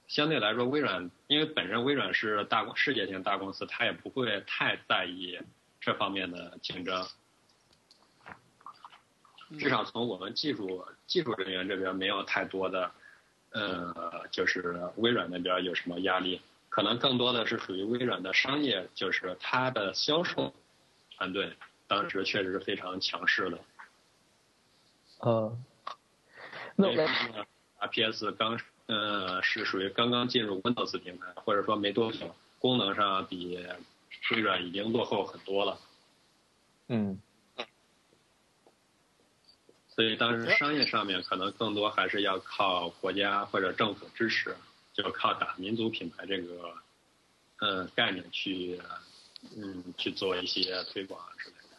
[0.07, 5.41] 相对来说，微软因为本身微软是大公世界性大公司，它也不会太在意
[5.81, 7.03] 这方面的竞争。
[9.59, 12.91] 至少从我们技术技术人员这边没有太多的，
[13.53, 16.43] 呃，就是微软那边有什么压力，
[16.77, 20.53] 可能更多的是属于微软的商业，就是它的销售
[21.17, 21.57] 团队
[21.89, 23.59] 当时确实是非常强势的。
[25.21, 25.57] 呃，
[26.77, 27.47] 那我
[27.81, 33.59] RPS 刚呃是属于刚刚进入 Windows 平台，或者说没多久，功能上比
[34.33, 35.79] 微软已经落后很多了。
[36.89, 37.19] 嗯。
[39.89, 44.55] 所以当时商业上面可能更多还是要靠国家或者政府支持，
[44.97, 46.75] 就靠打民族品牌这个，
[47.59, 48.81] 呃概念去，
[49.55, 51.77] 嗯去做一些推广之类的。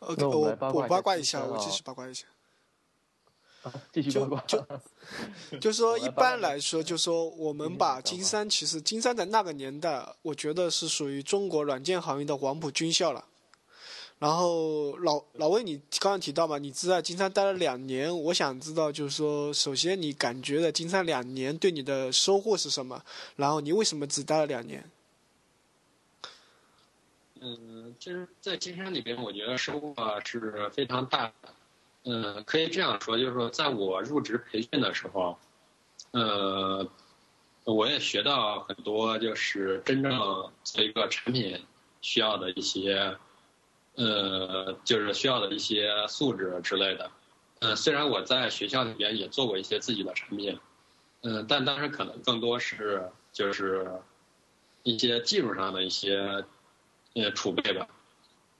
[0.00, 2.26] OK，我我八卦一下，我继续八卦一下。
[3.90, 4.40] 继续八卦。
[4.46, 4.58] 就
[5.52, 13.24] 就 就说一般来说，就说我们把金山，其实金山在那个年代，我觉得是属于中国软件行业的黄埔军校了。
[14.18, 23.04] 然后老老魏，你刚刚提到嘛，你是在金山待了两年，我想知道，就是说，首先你感觉的金山两年对你的收获是什么？
[23.36, 24.90] 然后你为什么只待了两年？
[27.42, 31.52] 嗯，其实，在金山里边，我觉得收获是非常大的。
[32.04, 35.38] 嗯，可以这样说，就是说，在我入职培训的时候，
[36.12, 36.88] 呃，
[37.64, 41.60] 我也学到很多，就是真正做一个产品
[42.00, 43.14] 需要的一些。
[43.96, 47.10] 呃，就是需要的一些素质之类的。
[47.60, 50.58] 嗯，虽然我在学校里边也做过一些自己的产品，
[51.22, 53.90] 嗯，但当时可能更多是就是
[54.82, 56.44] 一些技术上的一些
[57.14, 57.88] 呃储备吧。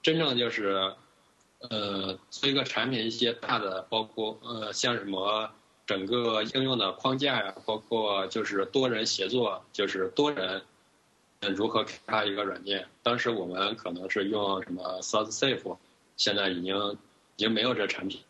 [0.02, 0.94] 真正就是
[1.58, 5.50] 呃做一个产品，一些大的，包括呃像什么
[5.84, 10.62] 整个应用的框架呀，包括就是多人协作，就是多人。
[11.50, 12.86] 如何开发一个软件？
[13.02, 15.76] 当时我们可能是用什么 SourceSafe，
[16.16, 18.20] 现在已经已经没有这产品。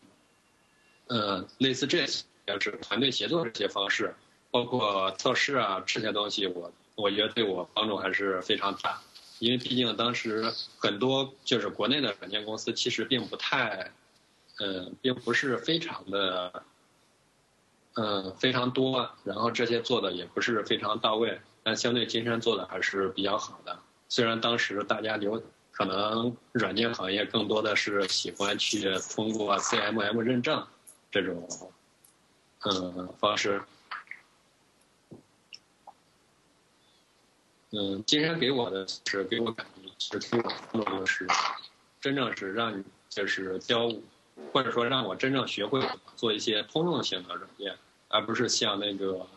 [1.07, 2.25] 嗯，类似这些
[2.59, 4.13] 是团队协作这些方式，
[4.51, 9.01] 包括测试啊这些东西，我我觉得对我帮助还是非常大。
[9.39, 13.91] 因为毕竟当时很多就是国内的软件公司其实并不太，
[14.59, 16.63] 嗯，并不是非常的，
[17.93, 21.39] 嗯，非常多，然后这些做的也不是非常到位。
[21.67, 23.77] 但相对金山做的还是比较好的，
[24.07, 30.65] 虽然当时大家留可能软件行业更多的是喜欢去通过 CMM 认证
[31.11, 31.45] 这种
[32.59, 33.61] 嗯方式，
[37.71, 41.27] 嗯，金山给我的是给我感觉是给我帮助是
[41.99, 43.93] 真正是让你就是教
[44.53, 47.75] 或者说让我真正学会做一些通用性的软件，
[48.07, 49.27] 而不是像那个。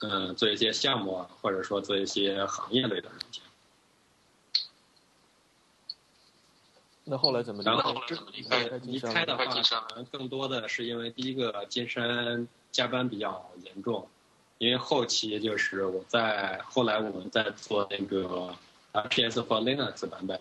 [0.00, 3.42] 嗯，做一些项目啊，或者说做一些行业类的软件。
[7.02, 7.64] 那后来怎么？
[7.64, 8.00] 然后
[8.32, 14.08] 离开离开的话，可能更多的是因为第一个金山加班比较严重，
[14.58, 18.54] 因为后期就是我在后来我们在做那个
[19.10, 20.40] PS for Linux 版本，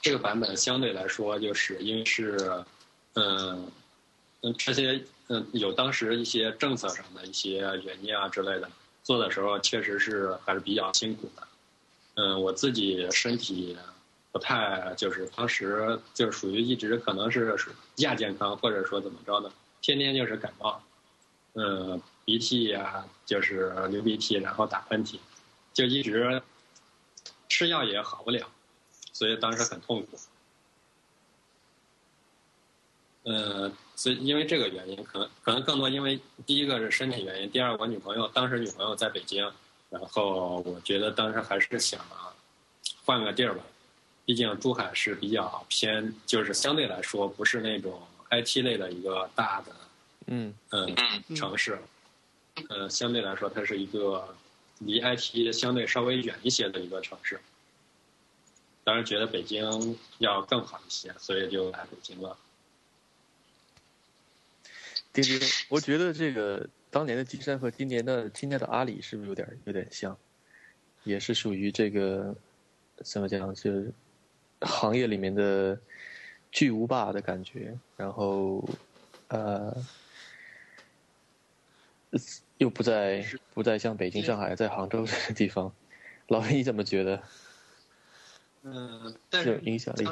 [0.00, 2.64] 这个版本相对来说就是因为是
[3.12, 3.70] 嗯
[4.40, 5.04] 嗯这些。
[5.28, 8.70] 嗯，有当时一些政策上的一些原因啊之类的，
[9.02, 11.48] 做的时候确实是还是比较辛苦的。
[12.14, 13.76] 嗯，我自己身体
[14.32, 17.56] 不太，就是当时就是属于一直可能是
[17.96, 20.82] 亚健康，或者说怎么着的，天天就是感冒，
[21.54, 25.18] 嗯，鼻涕呀，就是流鼻涕，然后打喷嚏，
[25.74, 26.40] 就一直
[27.48, 28.48] 吃药也好不了，
[29.12, 30.18] 所以当时很痛苦。
[33.24, 39.50] 嗯，所以因为这个原因，可能可能更多因为第一个是身体原因，第二我女朋友当时女朋友在北京，
[39.88, 41.98] 然后我觉得当时还是想
[43.04, 43.64] 换个地儿吧，
[44.26, 49.72] 毕竟珠海是比较偏，就是相对来说不是那种 IT 类的一个大的
[50.26, 50.94] 嗯嗯
[51.34, 51.78] 城市，
[52.68, 54.36] 呃，相对来说它是一个
[54.80, 57.40] 离 IT 相对稍微远一些的一个城市。
[58.84, 62.36] 当然觉得北京要更好一些，所以就来北京了。
[65.22, 70.16] 丁丁，我觉得这个当年的金山和今年的今天的阿里是不是有点有点像？
[71.04, 72.34] 也是属于这个
[72.98, 73.92] 怎么讲，就是
[74.60, 75.78] 行业里面的
[76.50, 77.78] 巨无霸的感觉。
[77.96, 78.68] 然后
[79.28, 79.72] 呃，
[82.58, 83.24] 又不在
[83.54, 85.72] 不在像北京、上海，在杭州这个地方。
[86.28, 87.22] 老魏，你怎么觉得？
[88.64, 90.04] 嗯，但是影响力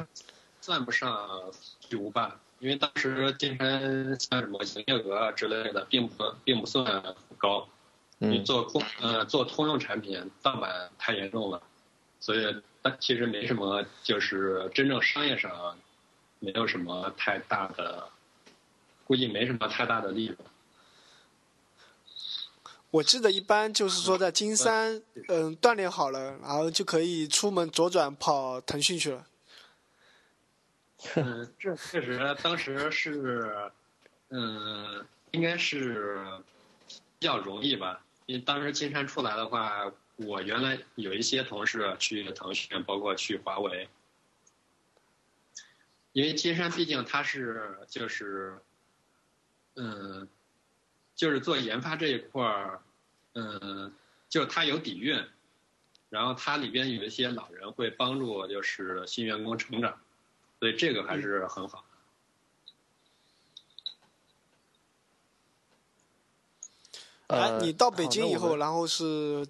[0.61, 7.68] 算不上巨无霸，因为当时金山像什么营业额啊之类的，并不并不算高。
[8.16, 11.62] 你做空呃做通用产品，盗版太严重了，
[12.20, 15.77] 所以它其实没什么，就是真正商业上
[16.38, 18.09] 没有什么太大的，
[19.07, 20.38] 估计没什么太大的利润。
[22.92, 29.27] 我记得一般就是说在金山，嗯，锻炼好了，然后就可以出门左转跑腾讯去了。
[31.17, 33.71] 嗯，这确实当时是，
[34.31, 36.25] 嗯，应该是
[37.19, 38.05] 比较容易吧。
[38.27, 43.88] 因为当时金山出来的话，我原来有一些同事去腾讯，包括去华为。
[46.12, 48.59] 因为金山毕竟它是就是，
[49.77, 50.29] 嗯。
[51.17, 52.83] 就是做研发这一块儿，
[53.35, 53.95] 嗯，
[54.29, 55.25] 就它有底蕴，
[56.11, 59.97] 然后它里边有一些老人会帮助，就是新员工成长，
[60.64, 61.85] 所以这个还是很好。
[67.27, 69.46] 哎，你到北京以后，然后是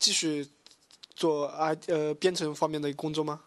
[0.00, 0.48] 继续
[1.14, 3.42] 做啊呃编程方面的工作吗？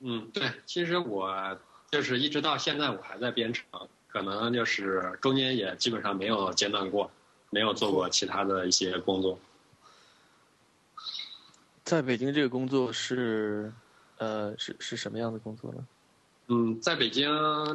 [0.00, 1.56] 嗯，对，其实我
[1.92, 3.64] 就是一直到现在，我还在编程。
[4.08, 7.08] 可能就是中间也基本上没有间断过，
[7.50, 9.38] 没有做过其他的一些工作。
[11.84, 13.72] 在北京这个工作是，
[14.18, 15.86] 呃，是是什么样的工作呢？
[16.48, 17.28] 嗯，在北京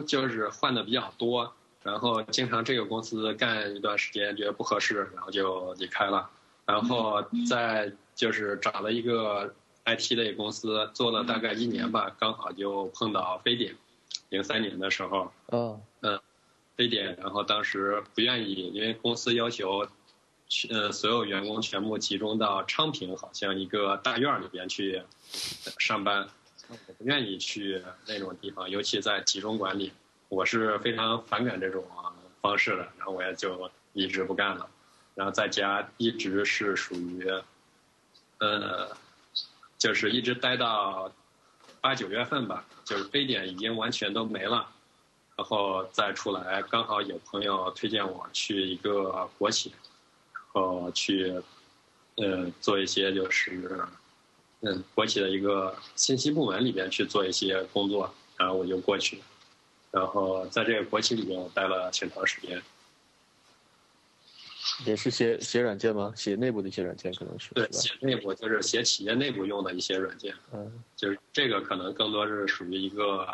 [0.06, 6.30] 就是换的比较多，然后经常这个公司干一段时间觉得不合适，然后就离开了，
[6.66, 9.54] 然后再就是找了一个
[9.86, 13.76] IT 类公司，做了大概一年吧，刚好就碰到非典，
[14.30, 15.32] 零三年的时候。
[15.52, 16.20] 嗯嗯。
[16.76, 19.86] 非典，然后当时不愿意，因为公司要求，
[20.70, 25.02] 呃，所有员工全部集中到昌平，好像一个大院里边去
[25.78, 26.28] 上班。
[26.68, 29.92] 我不愿意去那种地方，尤其在集中管理，
[30.28, 31.84] 我是非常反感这种
[32.42, 32.88] 方式的。
[32.98, 34.70] 然后我也就一直不干了，
[35.16, 37.28] 然后在家一直是属于，
[38.38, 38.96] 呃，
[39.78, 41.12] 就是一直待到
[41.82, 44.70] 八九月份吧，就是非典已经完全都没了。
[45.36, 49.89] 然后再出来，刚好有朋友推荐我去一个国企，然
[50.60, 51.42] 后去，
[52.16, 53.80] 呃，做一些就是，
[54.62, 59.22] 嗯，国企的一个信息部门里边去做一些工作，然后我就过去，
[59.92, 62.62] 然后在这个国企里面我待了挺长时间。
[64.86, 66.14] 也是写写软件吗？
[66.16, 67.54] 写内部的一些软件可能是。
[67.54, 70.36] 对，写内部就是写企业内部用的一些软件。
[70.54, 70.72] 嗯。
[70.96, 73.28] 就是这个可能更多是属于一个。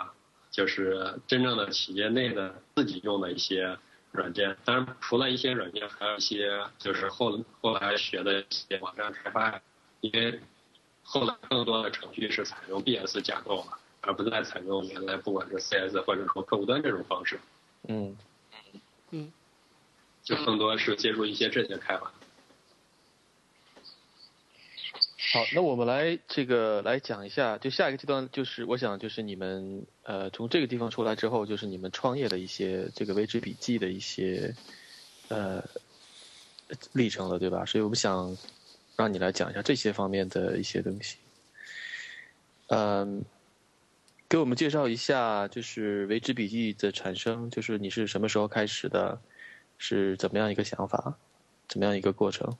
[0.51, 3.77] 就是真正的企业内的自己用的一些
[4.15, 9.61] 软件，当然除了一些软件，还有一些就是后后来学的一些网站开发，
[10.01, 10.39] 因为
[11.03, 17.39] 后来更多的程序是采用 BS 架构了，而不再采用原来不管是 CS 或者说客户端这种方式。
[17.87, 18.17] 嗯
[19.11, 19.31] 嗯，
[20.23, 22.11] 就更多是接触一些这些开发。
[25.33, 34.53] 好，那我们来这个来讲一下，就下一个阶段就是我想就是你们呃从这个地方出来之后，就是你们创业的一些这个为之笔记的一些
[35.29, 35.63] 呃
[36.93, 37.65] 历程了，对吧？
[37.65, 38.37] 所以我们想
[38.95, 41.17] 让你来讲一下这些方面的一些东西。
[42.67, 43.25] 嗯，
[44.29, 49.19] 给我们介绍一下就是为之笔记的产生，就是你是什么时候开始的，
[49.77, 51.17] 是怎么样一个想法，
[51.67, 52.55] 怎么样一个过程？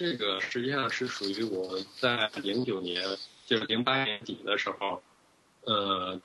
[0.00, 3.04] 这个实际上是属于我在零九年，
[3.44, 5.02] 就是零八年底的时候，
[5.66, 6.18] 呃，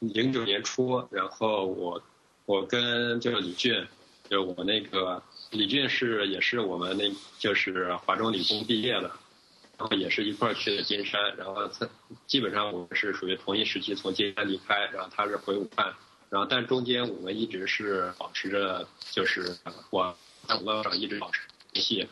[0.00, 2.02] 零九年初，然后我
[2.44, 3.88] 我跟就是李俊，
[4.28, 9.10] 就我那个李俊是也是我们那就是华中理工毕业的，
[9.78, 11.88] 然后也是一块去的金山，然后他
[12.26, 15.94] 基本上我们是属于同一时期从金山离开，然后他是回武汉，
[16.28, 19.56] 然后但中间我们一直是保持着就是
[19.88, 20.14] 我
[20.46, 21.40] 在网络上一直保持
[21.72, 22.06] 联系。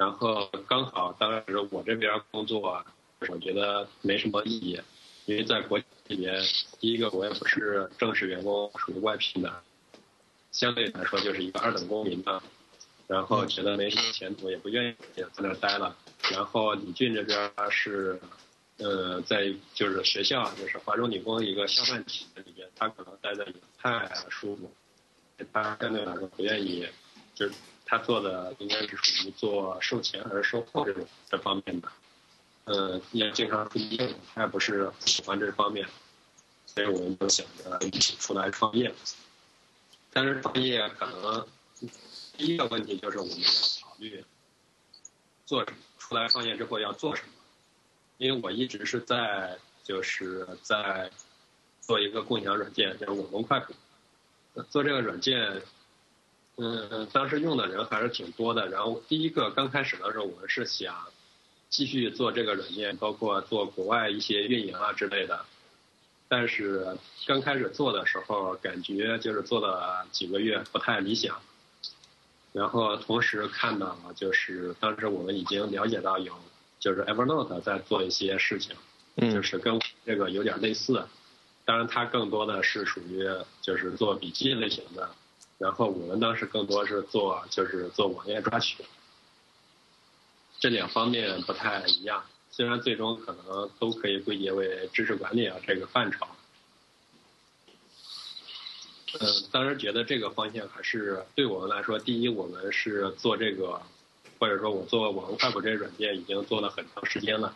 [0.00, 2.82] 然后刚好当时我这边工作，
[3.28, 4.80] 我觉得没什么意义，
[5.26, 6.42] 因为在国企里面，
[6.78, 9.62] 第一个我也不是正式员工，属于外聘的，
[10.52, 12.42] 相对来说就是一个二等公民吧。
[13.08, 15.94] 然后觉得没什么前途，也不愿意在那儿待了。
[16.32, 18.18] 然后李俊这边是，
[18.78, 24.72] 呃，在就是学校，就是华中理工一个校办体系里边，他可能待的也太舒服。
[25.52, 26.88] 他相对来说不愿意，
[27.34, 27.52] 就是
[27.90, 31.88] 他做的应该是属于做售前还是售后这种这方面的。
[32.64, 35.84] 呃，也经常出业，他也不是喜欢这方面，
[36.66, 38.94] 所以我们就想着一起出来创业。
[40.12, 41.46] 但是创业可能。
[42.36, 43.50] 第一个问题就是我们要
[43.82, 44.24] 考虑
[45.44, 45.62] 做
[45.98, 47.32] 出来创业之后要做什么，
[48.18, 51.10] 因为我一直是在就是在
[51.80, 53.74] 做一个共享软件，叫网龙快谱。
[54.70, 55.62] 做这个软件，
[56.56, 58.68] 嗯，当时用的人还是挺多的。
[58.68, 60.94] 然后第一个刚开始的时候，我们是想
[61.68, 65.44] 继续做这个软件，包括做国外一些运营啊之类的。
[66.28, 66.96] 但是
[67.26, 71.40] 刚开始做的时候，感觉就是做了几个月不太理想。
[72.52, 76.34] 然后同时看到，就是当时我们已经了解到有，
[76.78, 78.76] 就是 Evernote 在做一些事情，
[79.32, 81.06] 就是跟这个有点类似，
[81.64, 83.24] 当然它更多的是属于
[83.62, 85.10] 就是做笔记类型的，
[85.60, 88.82] 然后我们当时更多是做就是做网页抓取，
[90.58, 96.26] 这两方面不太一样，虽然最终可能都可以归结为知识管理啊这个范畴。
[99.20, 103.82] 嗯，当时觉得这个方向还是对我们来说，第一，我们是做这个，
[104.38, 107.54] 或者说我做网络快谱这软件已经做了很长时间了。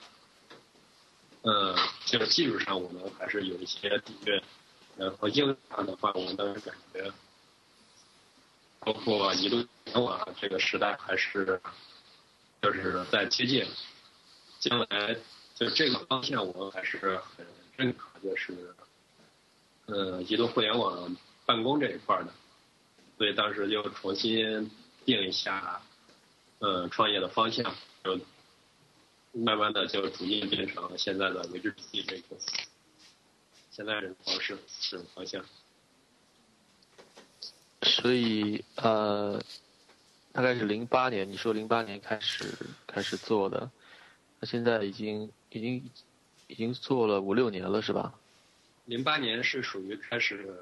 [1.41, 1.75] 嗯，
[2.05, 4.43] 就是技术上我们还是有一些底蕴，
[4.99, 7.11] 然后应用上的话，我们当时感觉，
[8.85, 11.61] 包括移动互联网这个时代还是，
[12.63, 13.67] 就是在接近，
[14.61, 15.17] 将来
[15.55, 18.75] 就这个方向我还是很认可，就是，
[19.87, 21.17] 呃，移动互联网。
[21.47, 22.33] 办公这一块的，
[23.19, 24.71] 所以当时就重新
[25.05, 25.83] 定一下，
[26.59, 28.19] 呃，创业的方向，就
[29.33, 32.37] 慢慢的就逐渐变成现在的维智笔记这个
[33.71, 34.57] 现在这种方式
[34.89, 35.45] 这种方向。
[38.05, 39.41] 所以呃，
[40.31, 42.45] 大概是零八年，你说零八年开始
[42.87, 43.71] 开始做的，
[44.39, 45.91] 那现在已经已经
[46.49, 48.13] 已经做了五六年了，是吧？
[48.85, 50.55] 零八年是属于开始。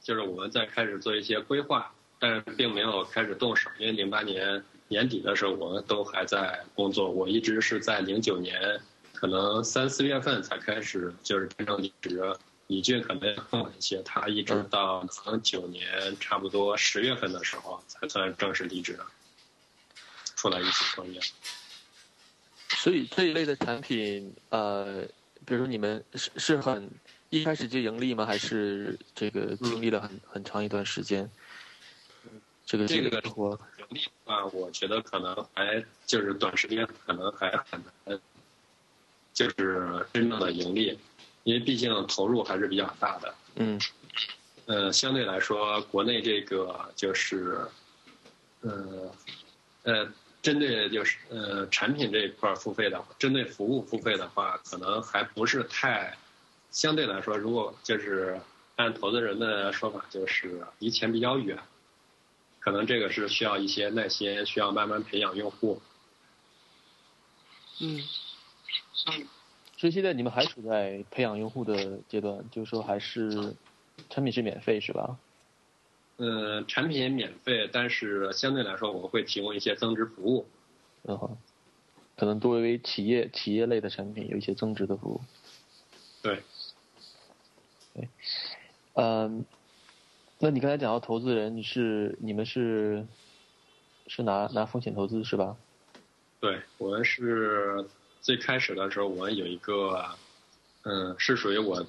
[0.00, 7.10] 就是我们在开始做一些规划，但是并没有开始动手，因为零八年年底的时候我们都还在工作。
[7.10, 8.80] 我一直是在零九年，
[9.14, 12.22] 可能三四月份才开始就是真正离职。
[12.66, 18.98] 李俊可能更晚一些，他一直到可能九年差不多十月份的时候才算正式离职，
[20.36, 21.20] 出来一起创业。
[22.70, 25.02] 所以这一类的产品，呃，
[25.44, 26.90] 比如说你们是是很。
[27.30, 28.24] 一开始就盈利吗？
[28.24, 31.28] 还是这个经历了很很长一段时间？
[32.64, 33.30] 这个这个盈利的
[34.24, 38.20] 话，我觉得可能还就是短时间可能还很难，
[39.32, 40.96] 就是真正的盈利，
[41.44, 43.34] 因为毕竟投入还是比较大的。
[43.54, 43.80] 嗯。
[44.66, 47.60] 呃，相对来说，国内这个就是，
[48.62, 49.12] 呃，
[49.82, 50.08] 呃，
[50.40, 56.16] 针对就是呃产品这一块付费的，针对服务付费的话，可能还不是太。
[56.70, 58.40] 相对来说，如果就是
[58.76, 61.58] 按投资人的说法，就是离钱比较远，
[62.58, 65.82] 可能这个是需要一些耐心，需要慢慢培养用户。
[67.80, 68.02] 嗯，
[69.84, 73.54] 所以现在你们还处在培养用户的阶段，就是说还是
[74.08, 75.18] 产品是免费是吧？
[76.16, 80.46] 嗯，产品免费，但是相对来说，我们会提供一些增值服务。
[81.02, 81.36] 嗯好，
[82.16, 85.20] 可能多为企业企业类的产品有一些增值的服务。
[86.22, 86.40] 对。
[87.92, 88.08] 对，
[88.94, 89.44] 嗯，
[90.38, 93.06] 那你刚才讲到投资人，你是你们是
[94.06, 95.54] 是拿拿风险投资是吧？
[96.40, 97.84] 对，我们是
[98.24, 100.02] 最开始的时候，我们有一个，
[100.84, 101.84] 嗯，是属于我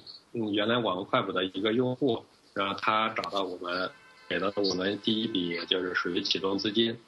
[0.52, 3.90] 原来网络快谱的一个用户，然后他找到我们，
[4.28, 6.98] 给了我们第一笔就是属于启动资金，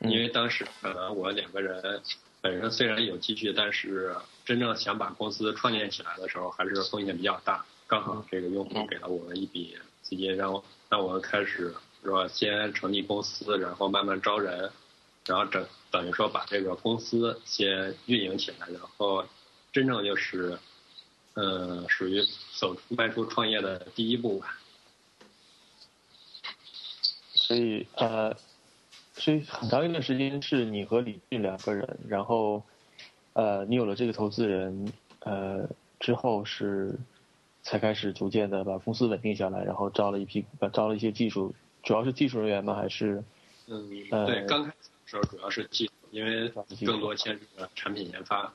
[0.00, 2.02] 因为当时可能我两个人
[2.40, 7.64] 本身虽然有积蓄，但是真正想把公司创建起来的时候，还是风险比较大。
[7.86, 10.60] 刚好这个用户给了我们一笔资金，让
[10.90, 14.72] 让我们开始说先成立公司，然后慢慢招人，
[15.26, 19.24] 然后整等于说把这个公司先运营起来，然后
[19.72, 20.58] 真正就是，
[21.34, 22.22] 呃，属于
[22.58, 24.58] 走出迈出创业的第一步吧。
[27.34, 28.36] 所以呃，
[29.14, 32.62] 所以很长一段时间是你和李俊两个人，然后
[33.34, 35.68] 呃，你有了这个投资人，呃。
[35.98, 36.94] 之后是
[37.62, 42.74] 才开始逐渐的把公司稳定下来，然后招了一批招了一些技术，主要是技术人员吗？
[42.74, 43.24] 还是？
[43.66, 43.88] 嗯，
[44.26, 46.52] 对，刚开始的时候主要是技术，因为
[46.84, 48.52] 更多牵扯产品研发。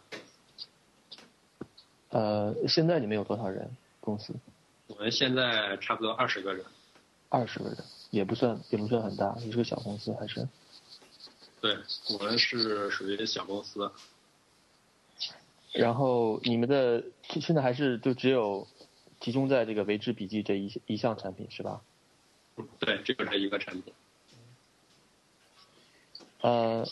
[2.10, 3.76] 呃，现在你们有多少人？
[4.02, 4.34] 公司？
[4.88, 6.66] 我们现在差不多二十个人。
[7.30, 7.78] 二十个人
[8.10, 10.46] 也不算也不算很大，你是个小公司还是？
[11.62, 11.78] 对，
[12.10, 13.90] 我们是属于小公司。
[15.72, 18.68] 然后你们的现在还是就只有
[19.22, 21.82] 集中在这个维之笔记这一一项产品是吧？
[22.80, 23.94] 对，这个是一个产品。
[26.42, 26.86] 呃，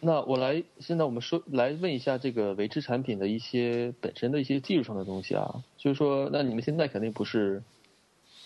[0.00, 7.62] 那我来，现在我们说来问一下这个维持产品的一些本身的一些技术上的东西啊，就是说，那你们现在肯定不是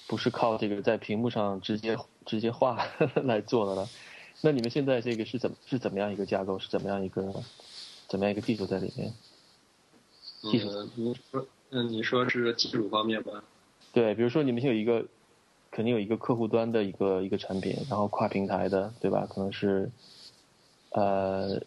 [0.07, 2.87] 不是靠这个在屏幕上直接直接画
[3.25, 3.89] 来做的了，
[4.43, 7.43] 那你们现在这个是怎么是怎么样一个架构，是怎么样一个
[8.09, 9.13] 怎么样一个技术在里面？
[10.43, 10.69] 技术？
[10.97, 13.43] 你说，嗯，你说是技术方面吗？
[13.93, 15.07] 对，比如说你们有一个。
[15.71, 19.27] 肯定有一个客户端的一个一个产品，然后跨平台的，对吧？
[19.31, 19.91] 可能是，
[20.91, 21.61] 呃，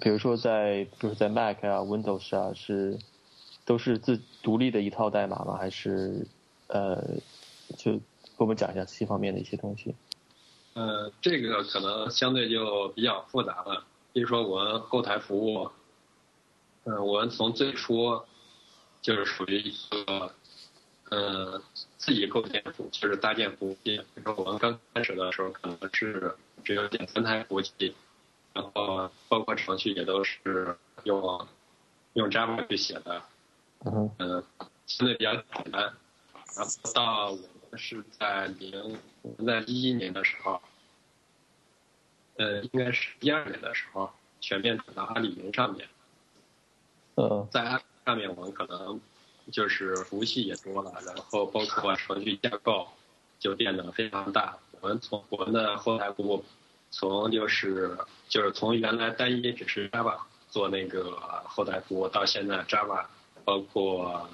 [0.00, 2.98] 比如说在，比如在 Mac 啊、Windows 啊，是
[3.64, 5.56] 都是自独立的一套代码吗？
[5.56, 6.26] 还是
[6.68, 7.00] 呃，
[7.76, 8.00] 就给
[8.38, 9.94] 我们讲一下这方面的一些东西。
[10.74, 13.84] 呃，这个可能相对就比较复杂了。
[14.12, 15.70] 比如说我们后台服务，
[16.84, 18.22] 嗯，我们从最初
[19.02, 20.34] 就是属于一个。
[21.10, 21.60] 嗯，
[21.98, 23.98] 自己构建服就是搭建服务器。
[24.14, 27.96] 比如说我们刚开始的时候，可能是只有两三台服务器，
[28.52, 31.48] 然后包括程序也都是用
[32.12, 33.22] 用 Java 去写的，
[33.84, 34.44] 嗯，
[34.86, 35.92] 相对比较简单。
[36.56, 37.36] 然后到我
[37.72, 40.62] 们是在零，我们在一一年的时候，
[42.36, 45.88] 呃，应该是一二年的时候，全面转到阿里云上面。
[47.16, 49.00] 嗯，在阿里上面，我们可能。
[49.50, 52.88] 就是服务器也多了，然后包括程序架构
[53.38, 54.56] 就变得非常大。
[54.80, 56.44] 我们从我们的后台服务，
[56.90, 57.98] 从就是
[58.28, 63.04] 就是从原来单一只是 Java 做那个后台服务，到现在 Java
[63.44, 64.28] 包括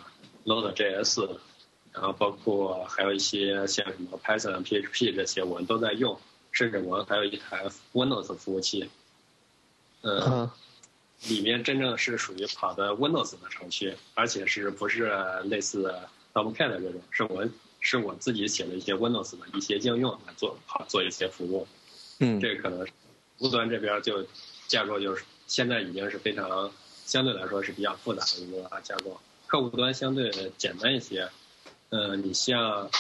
[0.45, 1.37] Node.js，
[1.93, 6.19] 然后包括还有一些像什么 Python、PHP 这些我们都在用，
[6.53, 8.89] 甚至我们还有一台 Windows 服务器。
[10.03, 10.51] 嗯。
[11.29, 15.11] 里面真正是属于跑的 Windows 的程序，而且是不是
[15.45, 15.95] 类似
[16.35, 17.49] Tomcat 这种，是我
[17.81, 21.67] 是我自己写的一些 Windows 的一些应用来做跑做一些服务。
[22.21, 22.87] 嗯，这可能
[23.39, 24.27] 服务端这边就
[24.69, 26.71] 架构就是现在已经是非常
[27.05, 31.29] 相对来说是比较复杂的一个架构，客户端相对简单一些。
[31.91, 32.91] 嗯，你像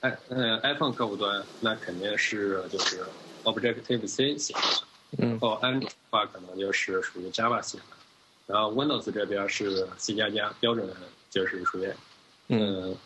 [0.00, 3.04] i 嗯 iPhone 客户端那肯定是就是
[3.44, 4.60] Objective C 写的。
[5.10, 7.84] 然后安卓的话可能就是属于 Java 写的，
[8.46, 10.88] 然后 Windows 这边是 C 加加标准，
[11.30, 11.90] 就是属于
[12.48, 12.96] 嗯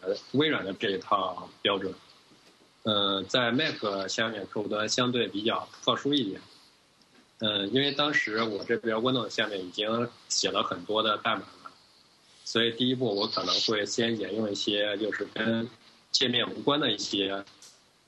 [0.00, 1.94] 呃微软的这一套标准。
[2.84, 6.40] 嗯，在 Mac 下面客户端相对比较特殊一点。
[7.40, 11.70] 嗯，因为当时我这边 Windows 下面已经写了很多的代码了，
[12.44, 15.68] 所以第一步我可能会先沿用一些就是跟
[16.10, 17.44] 界面无关的一些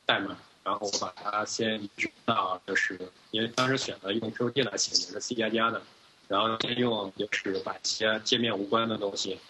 [0.06, 0.38] 代码。
[0.70, 2.96] 然后我把它先移植到，就是
[3.32, 5.82] 因为当时选择用 Qt 来写也是 C 加加的，
[6.28, 9.40] 然后先用就是把一些界面无关的东西，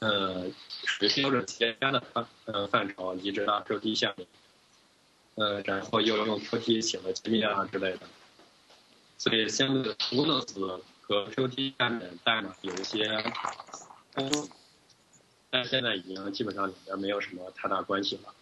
[0.00, 0.44] 呃，
[0.84, 4.28] 属于标准 C 加加的范呃范畴移植到 Qt 下面，
[5.36, 8.00] 呃，然后又用 Qt 写了界面啊之类的，
[9.16, 13.24] 所以相对 Windows 和 Qt 下面代码有一些，
[15.48, 18.34] 但现在已经基本上里面没有什么太大关系了。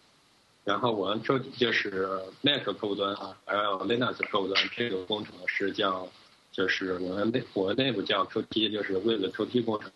[0.65, 2.07] 然后我们 Q 就是
[2.41, 6.07] Mac 客户端啊，还有 Linux 客户端这个工程是叫，
[6.51, 9.91] 就是我们内我们内部叫 Qt，就是为了 Qt 工程。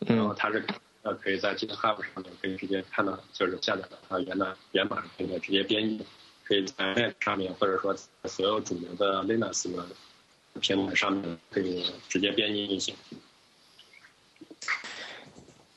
[0.00, 0.64] 然后它是
[1.02, 6.04] 呃可以在 GitHub 上面可以直接看到，就是下载它原来源码可以直接编译，
[6.44, 9.86] 可以在 Mac 上面或者说所有主流的 Linux 的
[10.60, 12.94] 平台上面可以直接编译运行。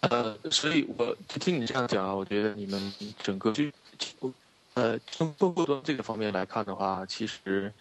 [0.01, 3.65] 呃，所以我听你这样讲啊，我觉得你们整个就。
[4.75, 7.73] 呃，从客户端这个方面来看的话，其实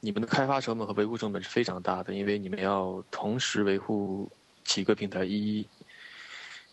[0.00, 4.28] 你们的开发成本和维护成本是非常大的，因为你们要同时维护
[4.64, 5.66] 几个平台，一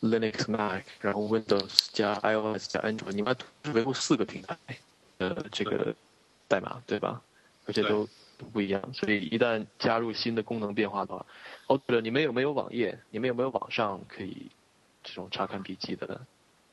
[0.01, 4.57] Linux、Mac，然后 Windows 加 iOS 加 Android，你们要同时维护四个平台
[5.19, 5.93] 的这个
[6.47, 7.21] 代码，对吧？
[7.65, 11.23] 而且都都不一样，所以一旦加入新的功能变化的话，
[11.67, 12.97] 哦对了，你们有没有网页？
[13.11, 14.49] 你们有没有网上可以
[15.03, 16.19] 这种查看笔记的？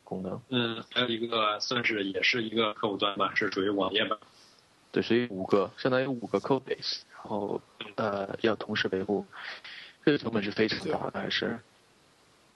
[0.07, 4.17] 功能，嗯，还有一个算是也是一个客户端吧，是属于网页版。
[4.93, 7.61] 对，所以五个，相当于五个 code base，然后
[7.97, 9.27] 呃要同时维护。
[10.05, 11.59] 这个成本是非常大的，还是？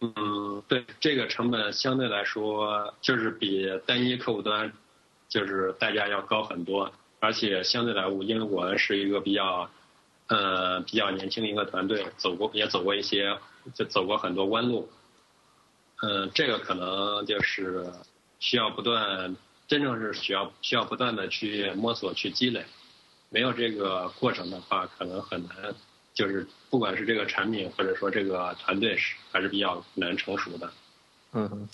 [0.00, 4.72] 嗯，对，这个成本相对来说就是比单一客户端
[5.28, 9.68] 就是代价要高很多，而且相对来说，因为我们是一个比较
[10.28, 13.36] 呃比较年轻的一个团队，走过也走过一些，
[13.74, 14.88] 就走过很多弯路。
[16.02, 17.86] 嗯，这个可能就是
[18.38, 19.36] 需要不断，
[19.68, 22.64] 真正是需要需要不断的去摸索去积累，
[23.28, 25.74] 没有这个过程的话，可能很难，
[26.14, 30.72] 就是不管是这个产品或者说这个团队是还是比较难成熟的。
[31.32, 31.68] 嗯，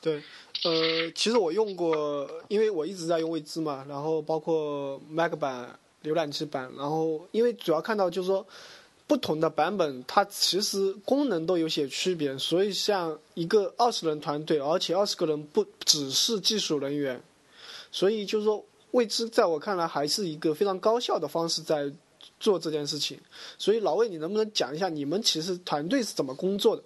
[0.00, 0.22] 对，
[0.64, 8.46] 呃，其实我用过，因为我一直在用未知嘛，然后包括 Mac 版、浏览器版，然后因为主要看到就是说。
[9.12, 17.22] 不同的版本，它其实功能都有些区别，所以像一个二十人团队，而且二十个人不只是技术人员，
[17.90, 21.92] 所以就是说，未知在我看来还是一个非常高效的方式在
[22.40, 23.20] 做这件事情。
[23.58, 26.82] 所以老魏，你能不能讲一下你们其实团队是怎么工作的？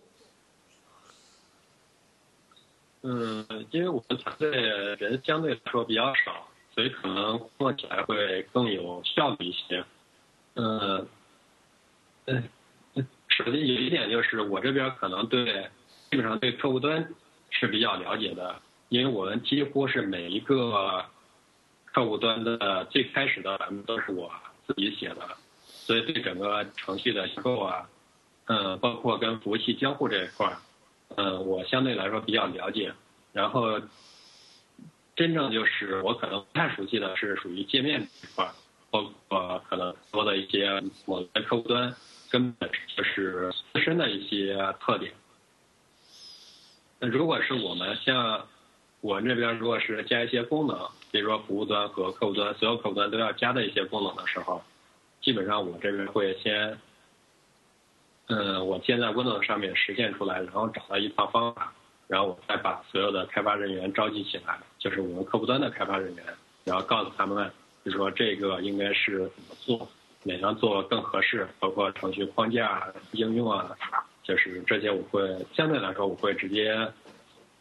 [3.02, 9.84] 嗯，因为我们团队人相对来说比较少，所以可能做起来会更有效率一些。
[10.54, 11.06] 嗯。
[12.26, 12.48] 嗯，
[13.28, 15.68] 首先有一点就是，我这边可能对
[16.10, 17.08] 基本上对客户端
[17.50, 21.04] 是比较了解的，因为我们几乎是每一个
[21.84, 24.30] 客户端的最开始的版本都是我
[24.66, 27.88] 自己写的，所以对整个程序的结构啊，
[28.46, 30.56] 嗯，包括跟服务器交互这一块儿，
[31.16, 32.92] 嗯，我相对来说比较了解。
[33.32, 33.80] 然后，
[35.14, 38.52] 真正就是我可能不太熟悉的是属于界面这一块儿，
[38.90, 41.94] 包括可能多的一些某些客户端。
[42.30, 45.12] 根本就是自身的一些特点。
[46.98, 48.46] 那如果是我们像
[49.00, 50.78] 我这边，如果是加一些功能，
[51.12, 54.62] 比如说服务端和客户端，所有客户端都要加的一些功能的时候，
[55.20, 56.78] 基本上我这边会先，
[58.28, 61.72] 嗯，我先在 Windows 上面实现出来，然后找到一套方法，
[62.08, 66.24] 然后我再把所有的开发人员召集起来，就是我们客户端的开发人员，
[66.64, 67.50] 然后告诉他们，
[67.84, 69.88] 就说这个应该是怎么做。
[70.26, 71.46] 哪样做更合适？
[71.60, 73.70] 包括程序框架、应用啊，
[74.24, 76.72] 就是这些，我会相对来说，我会直接，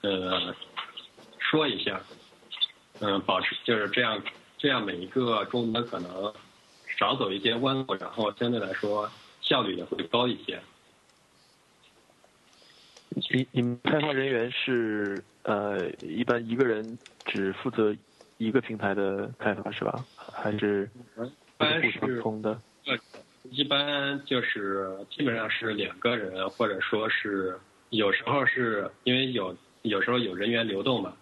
[0.02, 0.54] 呃，
[1.38, 2.02] 说一下，
[3.02, 4.20] 嗯，保持就是这样，
[4.58, 6.34] 这样每一个终端可能
[6.98, 9.08] 少走一些弯路，然后相对来说
[9.42, 10.60] 效率也会高一些。
[13.32, 17.96] 你你们开发人员是呃，一般一个人只负责
[18.38, 20.04] 一个平台的开发是吧？
[20.16, 20.90] 还是？
[21.56, 22.60] 一般是通的，
[23.50, 27.58] 一般就是基本上是两个人，或者说是
[27.92, 31.16] 有时候是因为有有时候有人员流动嘛，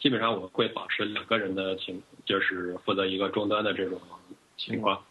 [0.00, 4.00] 基本上我会保持两个人的情，就是负责一个终端的这种
[4.56, 5.04] 情况。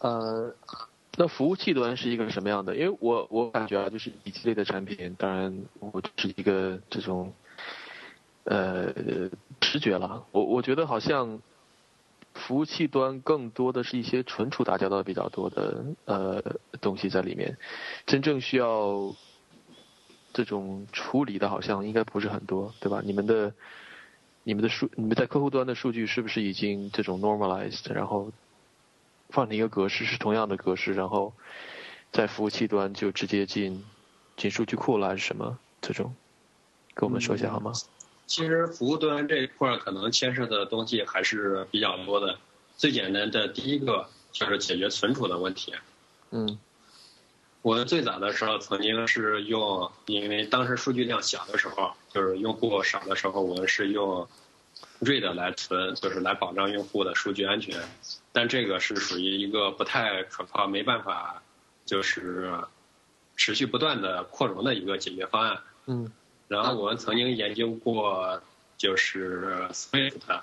[0.00, 0.54] 呃，
[1.16, 2.76] 那服务器端是一个什么样的？
[2.76, 7.32] 因为我我感觉啊，就是笔记类的产品，当然我是一个这种。
[8.44, 8.92] 呃，
[9.60, 11.40] 直觉了，我我觉得好像
[12.34, 16.42] 服务器端更多的是一些存储打交道比较多的呃
[16.80, 17.58] 东西在里面，
[18.06, 19.14] 真正需要
[20.32, 23.02] 这种处理的，好像应该不是很多，对吧？
[23.04, 23.52] 你们的
[24.42, 28.32] 你们的数，你们在客户端的数据是不是已经这种 normalized，然后
[29.28, 31.34] 放成一个格式是同样的格式，然后
[32.10, 33.84] 在服务器端就直接进
[34.36, 36.14] 进数据库了，还是什么这种？
[36.94, 37.72] 跟我们说一下好吗？
[38.30, 42.38] 其实服务端这一块可能牵涉的东西还是比较多的。
[42.76, 45.74] 最简单的第一个就是解决存储的问题。
[46.30, 46.56] 嗯，
[47.60, 54.28] 我们最早的时候曾经是用，因为当时数据量小的时候，就是用户少的时候，我们是用
[55.00, 57.82] RAID 来存，就是来保障用户的数据安全。
[58.30, 61.42] 但这个是属于一个不太可靠、没办法
[61.84, 62.60] 就是
[63.34, 65.58] 持续不断的扩容的一个解决方案。
[65.86, 66.12] 嗯。
[66.50, 68.42] 然后我们曾经研究过，
[68.76, 70.42] 就是 Swift，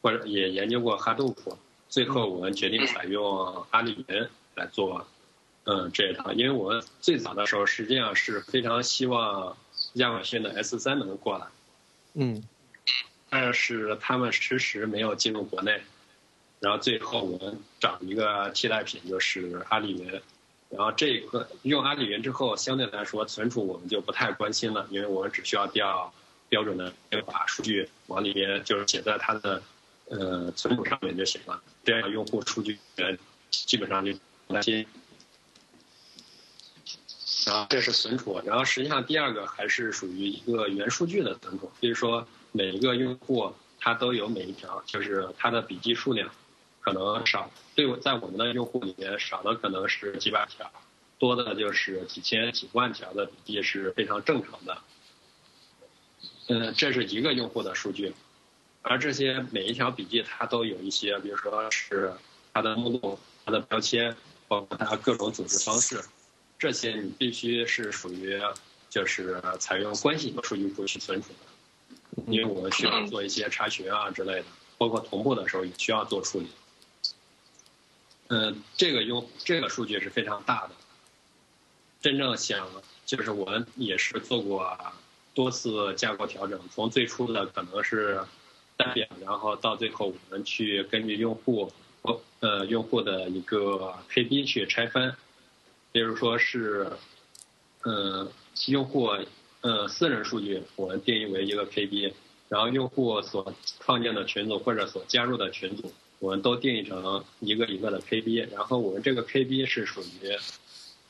[0.00, 1.56] 或者也研究过 Hadoop，
[1.88, 5.04] 最后我们决定采用阿里云来做，
[5.64, 6.32] 嗯，这一套。
[6.32, 9.56] 因为我们最早的时候实际上是非常希望
[9.94, 11.46] 亚马逊的 S 三能过来，
[12.14, 12.44] 嗯，
[13.28, 15.82] 但是他们迟迟没有进入国内，
[16.60, 20.22] 然后最后我们找一个替代品就是阿里云。
[20.70, 26.12] 然后这个用阿里云之后，相对来说存储我们就不太关心了，因为我们只需要调
[26.48, 26.92] 标准的
[27.26, 29.62] 把数据往里面就是写在它的
[30.10, 33.18] 呃存储上面就行了，这样用户数据源
[33.50, 34.12] 基本上就
[34.46, 34.86] 担心。
[37.46, 46.30] 然后这是存储，然后实际上第二个还是属于一个元数据的存储，就是说每一个用户他都有每一条就是他的笔记数量。
[46.80, 50.70] 可能少，对，在我们的用户里面少的可能是几百条，
[51.18, 54.78] 多的就是几千几万条的笔记是非常正常的。
[56.48, 58.14] 嗯，这是一个用户的数据，
[58.80, 62.14] 而这些每一条笔记它都有一些，比如说是
[62.54, 64.16] 它的目录、它的标签，
[64.46, 66.02] 包括它各种组织方式，
[66.58, 68.40] 这些你必须是属于
[68.88, 74.44] 就是采用关系数据库去存储的，因为我们需要做一些查询啊之类的，
[74.78, 76.46] 包括同步的时候也需要做处理。
[78.28, 80.70] 嗯，这个用这个数据是非常大的，
[82.00, 82.68] 真正想
[83.04, 84.76] 就是我们也是做过。
[85.34, 88.20] 多次架构调整，从最初的可能是
[88.76, 91.72] 单表，然后到最后我们去根据用户
[92.40, 95.14] 呃用户的一个 KB 去拆分，
[95.92, 96.90] 比如说是
[97.84, 98.28] 嗯
[98.66, 99.12] 用户
[99.60, 102.12] 呃私人数据，我们定义为一个 KB，
[102.48, 110.36] 然后用户所创建的群组或者所加入的群组，我们都定义成一个一个的 KB，然后我们这个 KB 是属于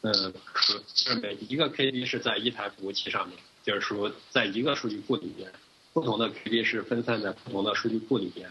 [0.02, 3.36] 嗯可就是每一个 KB 是在一台服务器上面。
[3.64, 5.52] 就是说，在一个数据库里边，
[5.92, 8.48] 不同的 KB 是分散在不同的数据库里边，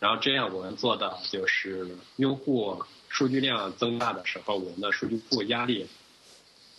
[0.00, 1.86] 然后这样我们做到就是
[2.16, 5.86] 用户数据量增大的时候，我们的数据库压力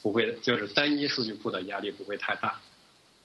[0.01, 2.59] 不会，就是单一数据库的压力不会太大，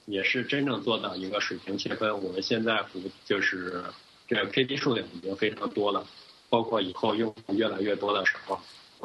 [0.05, 2.21] 也是真正做到一个水平切分。
[2.21, 3.83] 我们现在服就是
[4.31, 6.07] 这个 KB 数量已经非常多了，
[6.47, 8.57] 包括以后用户越来越多的时候。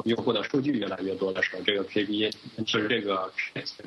[0.04, 2.30] 用户的数据越来越多的时候，这个 KB
[2.66, 3.32] 就是这个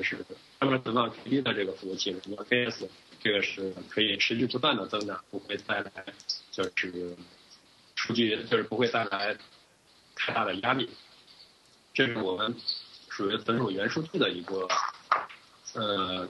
[0.02, 0.18] 是
[0.58, 2.88] 专门存放 KB 的这个服务器，什么 KS，
[3.22, 5.90] 这个是可以持续不断的增长，不会带来
[6.50, 7.16] 就是
[7.94, 9.36] 数据就是不会带来
[10.16, 10.90] 太大的压力。
[11.94, 12.56] 这是我们
[13.08, 14.66] 属于存储元数据的一个
[15.74, 16.28] 呃，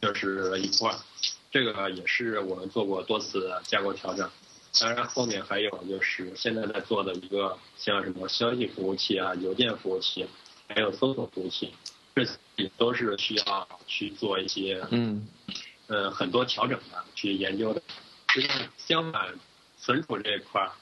[0.00, 0.90] 就是一块，
[1.54, 4.28] 这个也是我们做过多次架构调整。
[4.80, 10.26] 当然，后面还有就是现在在做的一个像什么消息服务器啊、邮件服务器，
[10.66, 11.72] 还有搜索服务器，
[12.16, 15.28] 这些都是需要去做一些嗯
[15.86, 17.80] 呃很多调整的去研究的。
[18.30, 19.38] 实际上，相反，
[19.78, 20.72] 存储这一块儿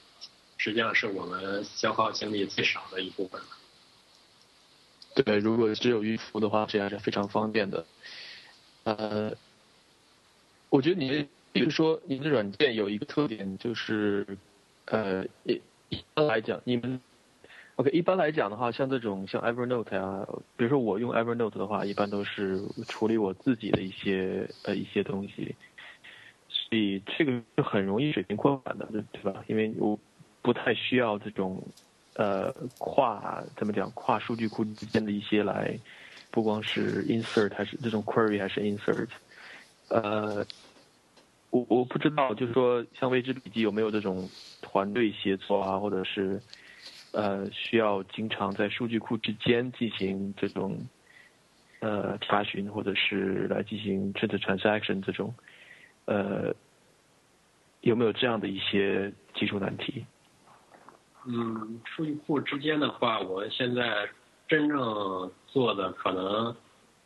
[0.57, 3.39] 实际上是我们消耗精力最少的一部分。
[5.17, 7.85] 对，如果只有预服的话，这样是非常方便的。
[8.85, 9.31] 呃，
[10.73, 11.29] 我觉得你。
[11.55, 14.27] 比如说，你的软件有一个特点，就是，
[14.87, 15.61] 呃，一
[15.91, 16.99] 一般来讲，你们
[17.77, 22.59] ，OK，一般来讲的话，像这种像 Evernote 啊，比如说我用 Evernote 的话，一般都是
[22.89, 25.55] 处理我自己的一些呃一些东西，
[26.49, 29.45] 所以这个就很容易水平扩展的，对吧？
[29.47, 29.99] 因为我
[30.41, 31.63] 不太需要这种
[32.15, 35.79] 呃跨怎么讲跨数据库之间的一些来，
[36.31, 39.09] 不光是 insert 还是这种 query 还是 insert，
[39.93, 40.45] 呃。
[41.55, 44.27] 我我不知道，就是说，像未知笔记有没有这种
[44.63, 46.41] 团队协作啊，或者是
[47.11, 50.89] 呃需要经常在数据库之间进行这种
[51.81, 55.35] 呃查询，或者是来进行 transaction 这种
[56.07, 56.55] 呃
[57.83, 60.07] 有没有这样的一些技术难题？
[61.27, 64.09] 嗯，数据库之间的话，我现在
[64.49, 66.57] 真正做的可能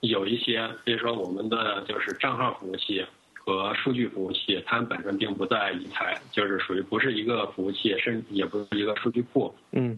[0.00, 3.04] 有一些，比如说我们的就是账号服务器。
[3.48, 9.54] 和数据服务器，它们本身并不在一台，就是属于不是一个服务器，甚也不是一个数据库。
[9.70, 9.96] 嗯，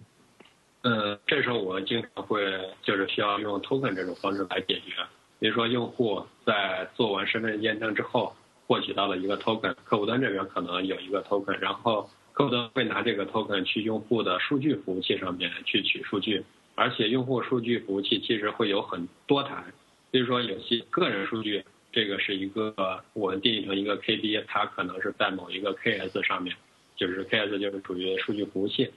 [0.83, 2.43] 嗯，这时候我们经常会
[2.83, 4.93] 就是需要用 token 这种方式来解决。
[5.39, 8.37] 比如说，用户在做完身份验证之后，
[8.67, 16.45] 获取到了一个 token，客户端这边可能有一个 token，然后客户端会拿这个 token 去用户的数据服务器上面去取数据，
[16.75, 19.65] 而且用户数据服务器其实会有很多台，
[20.11, 21.65] 比如说有些个人数据。
[21.91, 26.55] 这个是一个我们定义成一个 KB，它可能是在某一个 KS 上面，
[26.95, 28.93] 就是 KS 就是属于数据服务器。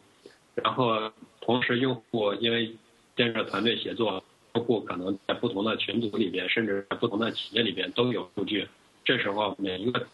[0.56, 2.76] 然后同时用户因为
[3.16, 4.22] 建设团队协作，
[4.56, 8.68] 用户可能在不同的群组里边，甚至在不同的企业里边都有数据。
[9.06, 10.06] 这时候每一个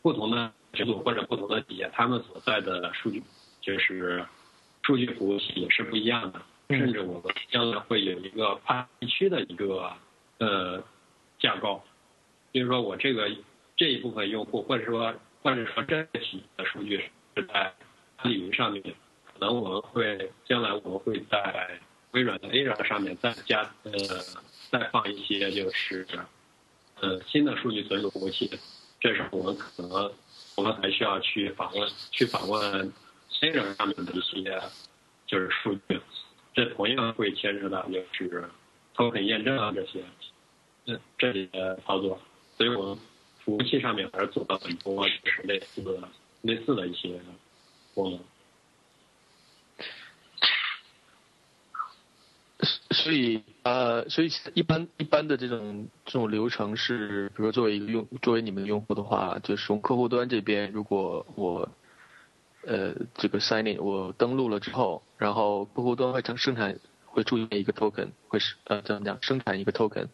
[0.00, 3.20] 不同的群组或者不同的企业，他们所在的数据
[3.60, 4.24] 就是
[4.82, 6.40] 数据服务器也是不一样的。
[6.70, 9.92] 甚至我们将来会有一个跨地区的一个
[10.38, 10.82] 呃
[11.38, 11.82] 架构。
[12.50, 13.30] 比如说，我这个
[13.76, 17.72] 这一部分用户，或者说或者说这个企业的数据是在
[18.16, 21.78] 阿里云上面，可能我们会将来我们会在
[22.12, 23.92] 微软的 Azure 上面再加呃
[24.70, 26.06] 再放一些就是
[27.00, 28.50] 呃新的数据存储服务器，
[28.98, 30.12] 这时候我们可能
[30.56, 32.92] 我们还需要去访问去访问
[33.30, 34.60] Azure 上面的一些
[35.26, 36.00] 就是数据，
[36.54, 38.48] 这同样会牵扯到就是
[38.96, 40.02] token 验证啊这些
[41.16, 42.18] 这里的操作，
[42.56, 42.98] 所以我们
[43.44, 46.08] 服务器上面还是做了很多就是类似的
[46.42, 47.20] 类似的一些
[47.94, 48.20] 功能。
[52.90, 61.68] 所以，呃，所以一般一般的这种这种流程是，比如说作为一个用作为你们用户的话，就是从客户端这边，如果我，
[62.66, 70.08] 呃，这个 sign in 我登录了之后，然后客户端会成生产会注意一个 token，会是呃怎么讲生产一个 token，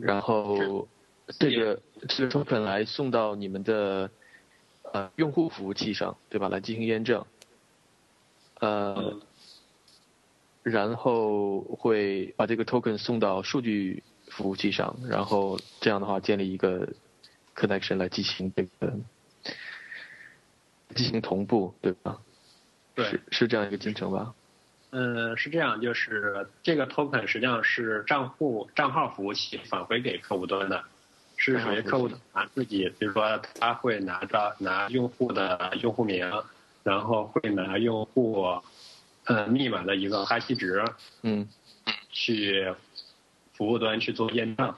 [0.00, 0.88] 然后
[1.38, 4.10] 这个这个 token 来送到你们的
[4.92, 6.48] 呃用户服务器上，对吧？
[6.48, 7.24] 来进行验证，
[8.60, 9.20] 呃。
[10.64, 16.92] 然后会把这个 token 送到数据服务器上，然后这样的话建立一个
[17.54, 18.92] connection 来进行这个
[20.94, 22.20] 进行同步，对吧？
[22.94, 24.34] 对，是是这样一个进程吧？
[24.90, 30.84] 嗯，是这样，就是这个 token 实际上是账户账号服务器返回给客户端的，
[31.36, 36.30] 是属于客户拿自己，比如说他会拿着拿用户的用户名，
[36.82, 38.60] 然后会拿用户。
[39.24, 40.82] 呃，密码的一个哈希值，
[41.20, 41.46] 嗯，
[42.08, 42.72] 去
[43.52, 44.74] 服务端去做验证，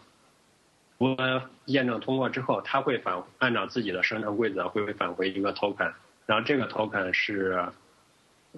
[0.98, 5.92] 服务端验证通过之后，他会返按照自己的生成规则会返回一个 token，
[6.26, 7.64] 然后这个 token 是，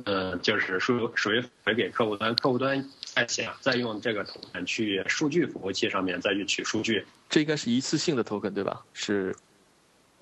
[0.04, 8.82] 嗯，就是属属于回给客户端，客户端再想再用这个 token 去数据服务器上面再去取数据，这应该是一次性的 token 对吧？
[8.94, 9.36] 是，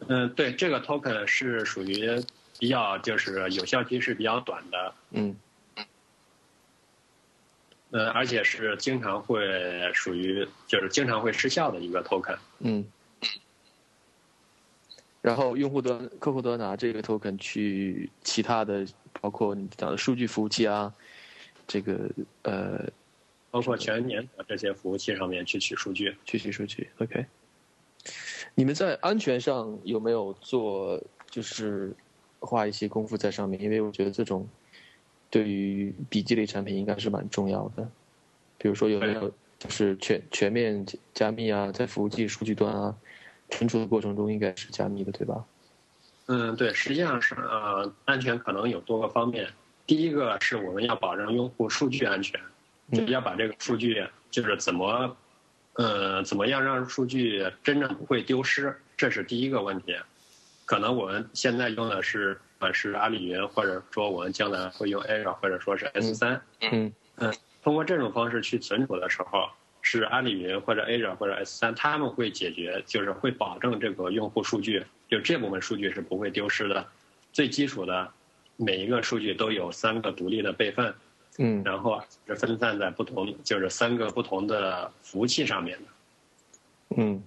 [0.08, 2.20] 嗯，对，这个 token 是属于
[2.58, 5.36] 比较就是有效期是比较短的，嗯。
[7.92, 12.38] 呃，而且是经常会属于就是经常会失效的一个 token。
[12.60, 12.84] 嗯。
[15.20, 18.86] 然后用户端、客户端拿这个 token 去其他的，
[19.20, 20.92] 包括你讲的数据服务器啊，
[21.66, 22.10] 这个
[22.42, 22.88] 呃，
[23.50, 26.88] 包括全年的这些服务器上面去取数据，去取数据。
[26.98, 27.26] OK。
[28.54, 31.94] 你们在安全上有没有做就是
[32.38, 33.60] 花一些功夫在上面？
[33.60, 34.48] 因为我觉得这种。
[35.32, 37.88] 对于笔记类产品应该是蛮重要的，
[38.58, 42.98] 比如说有没有就是全全面加密啊，在服务器数据端啊
[43.50, 45.44] 存储的过程中应该是加密的，对吧？
[46.26, 49.48] 嗯，对，实际上是呃，安全可能有多个方面。
[49.86, 52.40] 第一个是我们要保证用户数据安全，
[52.92, 55.16] 就要把这个数据就是怎么
[55.74, 59.96] 呃怎么样让数据真正不会丢失，这是第一个问题。
[60.64, 62.40] 可能我们现在用的是。
[62.60, 69.48] 管是阿里云，或者说我们将来会用 Azure，或者说是 S 三，嗯嗯，通过这种方式去存储的时候，
[69.82, 76.86] 是阿里云或者 Azure 或者 S 三，他们会解决，就是会保证这个用户数据，就这部分数据是不会丢失的。
[77.32, 78.10] 最基础的，
[78.56, 80.94] 每一个数据都有三个独立的备份，
[81.38, 87.22] 嗯，然后是分散在不同，就是三个不同的服务器上面的，嗯，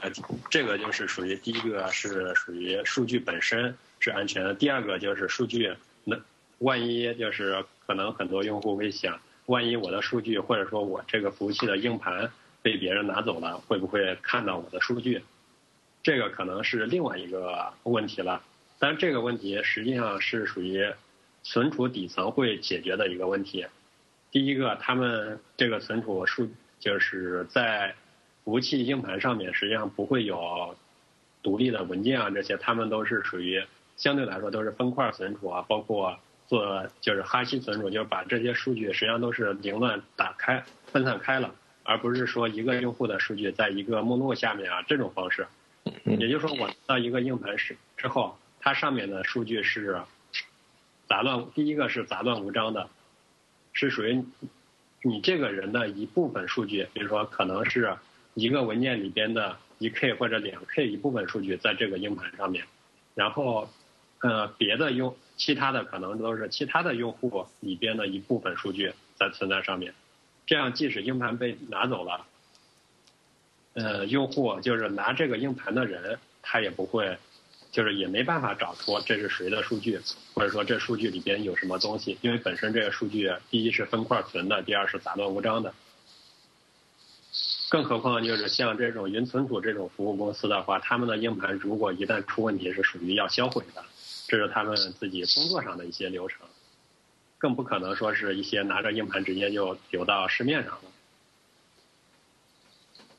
[0.00, 0.10] 呃，
[0.50, 3.76] 这个就是属于第一个是属于数据本身。
[4.00, 4.52] 是安全的。
[4.52, 5.74] 第二个就是数据，
[6.04, 6.14] 那
[6.58, 12.30] 万一就是可能很多用户会想，万一我的数据或者说我这个服务器的硬盘
[12.62, 15.22] 被别人拿走了，会不会看到我的数据？
[16.02, 18.42] 这个可能是另外一个问题了。
[18.78, 20.92] 但这个问题实际上是属于
[21.42, 23.66] 存储底层会解决的一个问题。
[24.30, 26.48] 第一个，他们这个存储数
[26.80, 27.94] 就是在
[28.44, 30.76] 服务器硬盘上面，实际上不会有
[31.42, 33.64] 独立的文件啊，这些他们都是属于。
[33.96, 45.46] 相对来说都是分块存储啊，包括做就是哈希存储，就是把这些数据实际上都是凌乱打开、分散开了，而不是说一个用户的数据在一个目录下面啊这种方式。
[46.04, 50.00] 也就是说，我到一个硬盘时之后，它上面的数据是
[51.08, 52.88] 杂乱，第一个是杂乱无章的，
[53.72, 54.24] 是属于
[55.02, 57.96] 你这个人的一部分数据，比如说可能是
[58.34, 62.64] 一个文件里边的一 K 或者两 K 一部分数据在这个硬盘上面，
[63.14, 63.68] 然后。
[64.20, 69.92] 呃，别的用其他的可能都是其他的用户里边的一部分数据在存在上面，
[70.46, 72.26] 这样即使硬盘被拿走了，
[73.74, 77.18] 呃，用户就是拿这个硬盘的人，他也不会，
[77.72, 80.00] 就是也没办法找出这是谁的数据，
[80.34, 85.74] 或者说这数据里边有什么东西，因为本身这个数据第一是分块存的，第二是杂乱无章的，
[87.70, 93.84] 更何况就是像这种云存储这种服务公司的话，他们的硬盘如果一旦出问题，是属于要销毁的。
[94.34, 96.40] 这是他们自己工作上的一些流程，
[97.38, 100.90] 更不可能说是一些拿着硬盘直接就流到市面上了。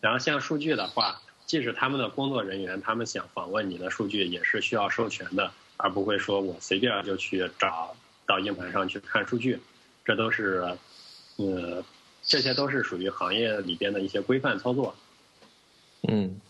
[0.02, 7.96] 然后像数据的话，即使他们的工作人员他们想访问你的数据，也是需要授权的，而不会说我随便就去找
[8.26, 9.58] 到硬盘上去看数据。
[10.04, 10.78] 这都是，
[11.38, 11.82] 呃，
[12.24, 14.94] 这些都是属于行业里边的一些规范操作。
[16.10, 16.42] 嗯。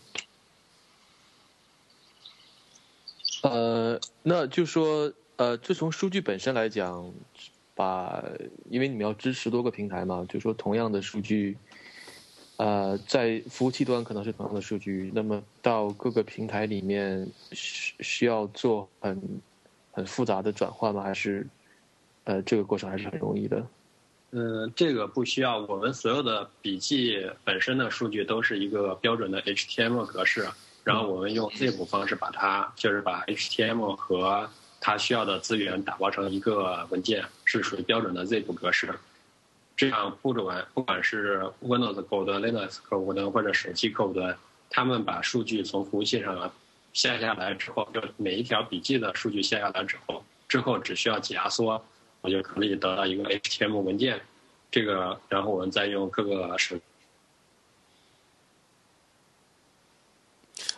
[3.50, 7.12] 呃，那就说，呃，就从数据本身来讲，
[7.74, 8.22] 把，
[8.68, 11.56] 因为你们要支持多个平台嘛，就说同样的数据，
[12.56, 19.20] 呃，在服务器端可能是同样的数据，那么到各个平台里面需需要做很
[19.92, 21.02] 很复杂的转换吗？
[21.02, 21.46] 还是
[22.24, 23.66] 呃，这个过程还是很容易的？
[24.32, 25.60] 嗯，这个不需要。
[25.66, 30.46] 我们所有的笔记本身的数据都是一个标准的 HTML 格式，
[30.86, 34.48] 然后我们用 zip 方式把它，就是把 HTML 和
[34.80, 38.94] 它需要的资源打包成一个文件，是属于标准的 zip 格式。
[39.76, 44.38] 这样不管不管是 Windows 客户端、Linux 客户端或者手机客户端，
[44.70, 46.52] 他们把数据从服务器上
[46.92, 51.84] 下下来之后，就每一条笔记的数据下下来之后，之后只需要解压缩。
[52.20, 54.20] 我就可以得到一个 HTML 文件，
[54.70, 56.76] 这个，然后我们再用各个手。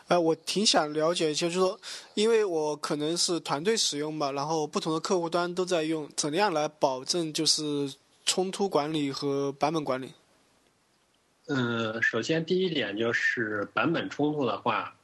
[0.09, 1.79] 呃，我挺想了解，就是说，
[2.15, 7.95] 因为我可能是团队使用吧，然后不同的客户端都在用，怎样来保证就是
[8.25, 10.13] 冲突管理和版本管理？
[11.47, 14.95] 嗯，首先第一点就是版本冲突的话，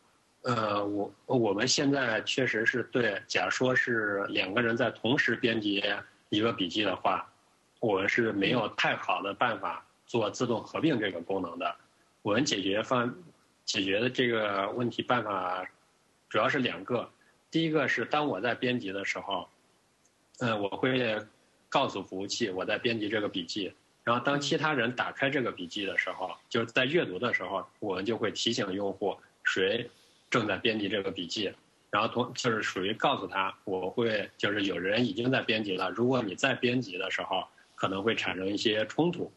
[0.43, 5.83] 呃，我我们现在确实是对，假如说是两个人在同时编辑。
[6.31, 7.31] 一个笔记的话，
[7.79, 11.73] 我们是没有太好的办法做自动合并这个功能的。
[12.23, 13.15] 我们解决方
[13.65, 15.67] 解决的这个问题办法
[16.29, 17.11] 主要是两个。
[17.51, 19.49] 第一个是当我在编辑的时候，
[20.41, 21.17] 嗯，我会
[21.69, 29.89] 告诉服务器我在编辑这个笔记，然后当其他人打开这个笔记的时候，就是在阅读的时候，我们就会提醒用户谁
[30.29, 31.53] 正在编辑这个笔记。
[31.91, 37.47] 然后同就是属于告诉他，我会就是有人已经在编辑了，如果你在编辑的时候，
[37.77, 39.33] 可能会产生一些冲突。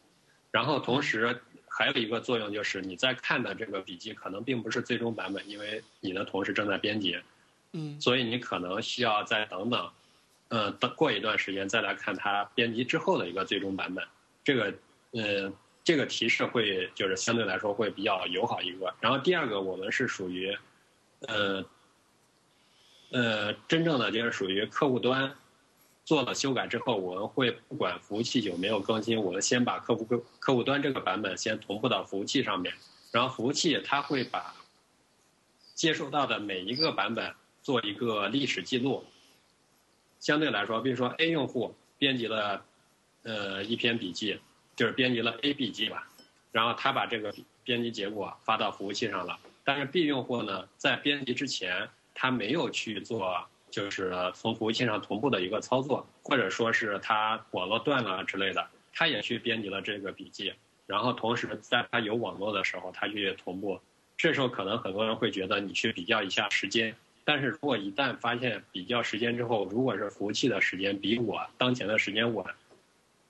[0.50, 1.40] 然后同时
[1.78, 7.16] 还有一个作用就是你在看的这个笔记可能并不是最终版本，因为你的同事正在编辑，
[7.72, 9.88] 嗯，所以你可能需要再等等，
[10.48, 14.04] 嗯，等过一段时间再来看它编辑之后的一个最终版本。
[14.42, 14.74] 这个，
[15.12, 15.52] 呃，
[15.84, 18.92] 这个提示会就是相对来说会比较友好一个。
[19.00, 20.58] 然后第二个，我们是属于，
[21.28, 21.64] 呃。
[23.10, 25.32] 呃，真正的就是属于客户端
[26.08, 32.72] 做了修改之后，我们会不管服务器有没有更新，我们先把客户客客户端这个版本先同步到服务器上面，
[33.12, 34.54] 然后服务器它会把
[35.74, 39.04] 接收到的每一个版本做一个历史记录。
[40.18, 42.64] 相对来说，比如说 A 用户编辑了
[43.24, 44.40] 呃一篇笔记，
[44.76, 46.08] 就是编辑了 A 笔记吧，
[46.52, 47.34] 然后他把这个
[47.64, 51.90] 编辑结果发到服务器上了，但是 B 用户呢在编辑之前。
[52.20, 60.52] 他没有去做，就是从服务器上同步的一个操作，或者说是他网络断了之类的，他也去编辑了这个笔记，
[60.86, 63.80] 然后同时在他有网络的时候，他去同步。
[64.16, 66.94] 这时候可能很多人会觉得你去比较一下时间，
[67.24, 72.54] 但是如果一旦发现比较时间之后，如果是服务器的时间比我当前的时间晚，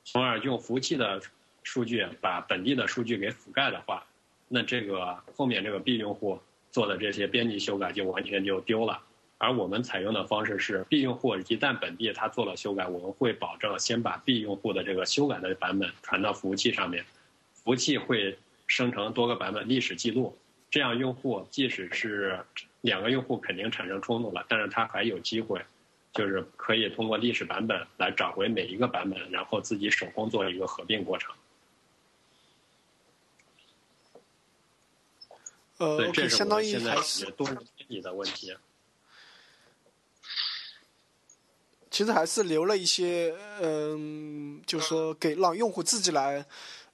[0.05, 1.20] 从而用服务器的
[1.62, 4.07] 数据把本地的数据给覆盖的话，
[4.49, 6.41] 那这个后面这个 B 用户。
[6.70, 9.01] 做的这些编辑修改就完全就丢了，
[9.41, 17.05] 而我们采用的方式是，B 用户一旦本地他做了修改，我们会保证先把 B 用户的这个修改的版本传到服务器上面，
[17.55, 18.36] 服务器会
[18.66, 20.36] 生成多个版本历史记录，
[20.68, 22.45] 这样用户即使是
[22.80, 25.64] 两个用户肯定产生冲突了，但是他还有机会，
[26.12, 31.32] 就是可以通过历史版本来找回每一个版本，然后自己手工做一个合并过程。
[35.76, 38.53] 呃，相当于还是多人编辑的问题。
[41.91, 46.45] 其实还是留了一些，嗯，就是说给让用户自己来，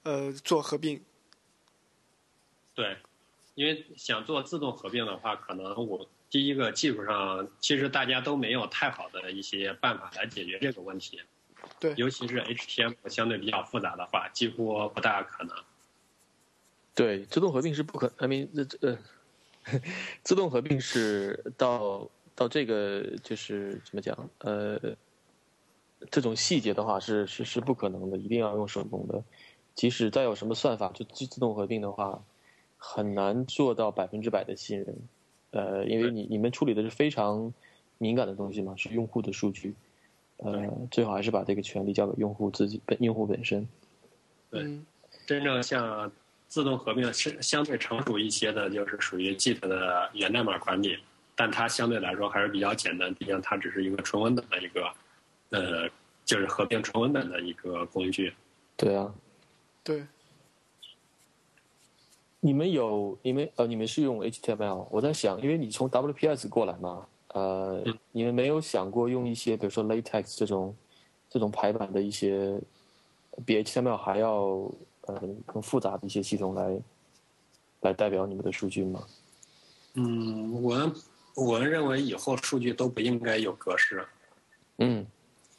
[0.03, 1.03] 呃，做合并。
[2.73, 2.97] 对，
[3.55, 11.21] 因为想做自动合并的话，可能我第一个技术上其实大家都没有太好的一些办法来解决这个问题。
[11.79, 15.55] 对，尤其是 HTML 相对比较复杂的话，几乎不大可能。
[16.93, 18.49] 对，自动合并是不可，I mean，
[18.81, 18.97] 呃，
[20.21, 24.79] 自 动合并是到到这个就是怎么讲，呃，
[26.11, 29.23] 这种细节的话是是是不可能的，一定要用手工的。
[29.73, 32.23] 即使再有什么算法，就自自动合并的话，
[32.77, 34.95] 很难做到百分之百的信任。
[35.51, 37.53] 呃，因为你你们处理的是非常
[37.97, 39.73] 敏感的东西嘛，是用户的数据，
[40.37, 43.67] 呃，最好还是把这个权利交给用户自己本用户本身。
[44.51, 44.79] 对，
[45.25, 46.11] 真正像。
[46.47, 50.95] 自动合并是相对成熟一些的，就是属于 Git 的源代码管理，
[51.35, 54.91] 但它相对来说还是比较简单，毕竟它只是一个纯文本的一个，
[55.49, 55.89] 呃，
[56.23, 58.33] 就是合并纯文本的一个工具。
[58.77, 59.13] 对啊，
[59.83, 60.05] 对。
[62.39, 64.87] 你们有你们呃，你们是用 HTML？
[64.91, 70.75] 我在想，因为你从 WPS 过来嘛，呃，你们没有想过用一些，比如说 LaTeX 这种
[71.27, 72.61] 这种排版的一些
[73.45, 74.71] 比 HTML 还要
[75.01, 76.79] 呃更复杂的一些系统来
[77.81, 79.03] 来代表你们的数据吗？
[79.95, 80.75] 嗯，我
[81.35, 84.05] 我们认为以后数据都不应该有格式。
[84.77, 85.05] 嗯，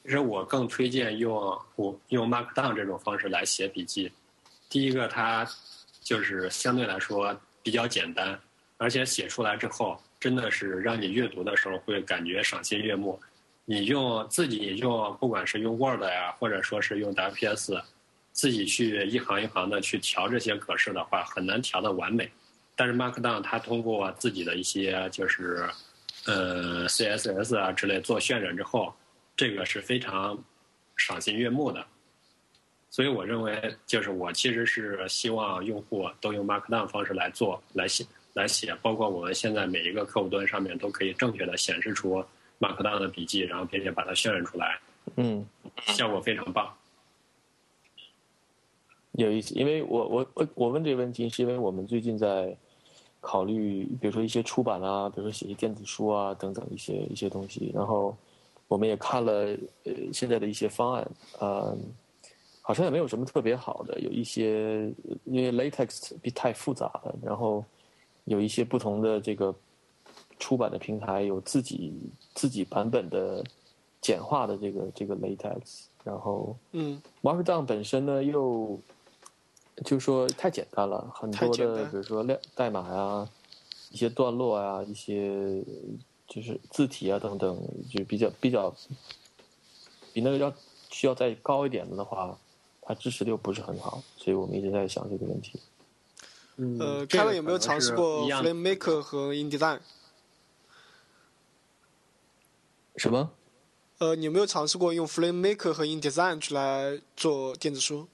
[0.03, 1.35] 其实我更推荐用
[1.77, 4.11] 我用 Markdown 这种方式来写笔记。
[4.68, 5.47] 第一个，它
[6.01, 8.39] 就是相对来说比较简单，
[8.79, 13.20] 而且写出来之后真的是让你阅读的时候会感觉赏心悦目。
[13.64, 17.83] 你用自己用，不管是用 Word 呀，或者说是用 WPS，
[18.33, 22.31] 自己去一行一行的去调这些格式的话，很难调的完美。
[22.77, 25.68] 但是 Markdown 它通过自己的一些就是
[26.27, 28.95] 呃 CSS 啊之类做渲染之后，
[29.35, 30.39] 这个是非常
[30.95, 31.85] 赏心悦目的。
[32.91, 42.24] 所以我认为，就是我其实是希望用户都用 Markdown 方式来做来写来写，包括我们现在每一个客户端上面都可以正确的显示出。
[42.59, 44.81] Markdown 的笔记，然后并且把它渲染出来，
[45.16, 45.47] 嗯，
[45.89, 46.74] 效果非常棒。
[49.12, 52.57] 有意思，因为我我我我问这个问题，是因为我们最近在
[53.29, 58.16] 考虑，比如说一些出版啊，比如说写一些电子书啊等等一些一些东西，然后
[58.68, 59.33] 我们也看了
[59.85, 61.11] 呃现在的一些方案，
[61.41, 61.77] 呃，
[62.62, 64.93] 好像也没有什么特别好的，有一些
[65.24, 67.64] 因为 LaTeX 太复杂了，然后
[68.27, 69.55] 有一些不同的这个。
[70.39, 71.95] 出版的平台有自己
[72.35, 73.43] 自己版本的
[74.03, 78.79] 简化的这个这个 LaTeX，然后嗯，Markdown 本身呢又
[79.85, 83.29] 就说太简单了，很多的比如说量代码呀、
[83.91, 85.62] 一些段落啊、一些
[86.27, 87.61] 就是字体啊等等，
[87.91, 88.74] 就比较比较
[90.12, 90.53] 比那个要
[90.91, 92.39] 需要再高一点的的话，
[92.81, 95.61] 它支持的又不是很好，所以我们一直在想这个问题。
[96.81, 99.81] 呃，凯文有没有尝试过 FlameMaker 和 InDesign？
[102.97, 103.31] 什么？
[103.99, 108.09] 呃，你有没有尝试过用 FlameMaker 和 InDesign 去来做电子书？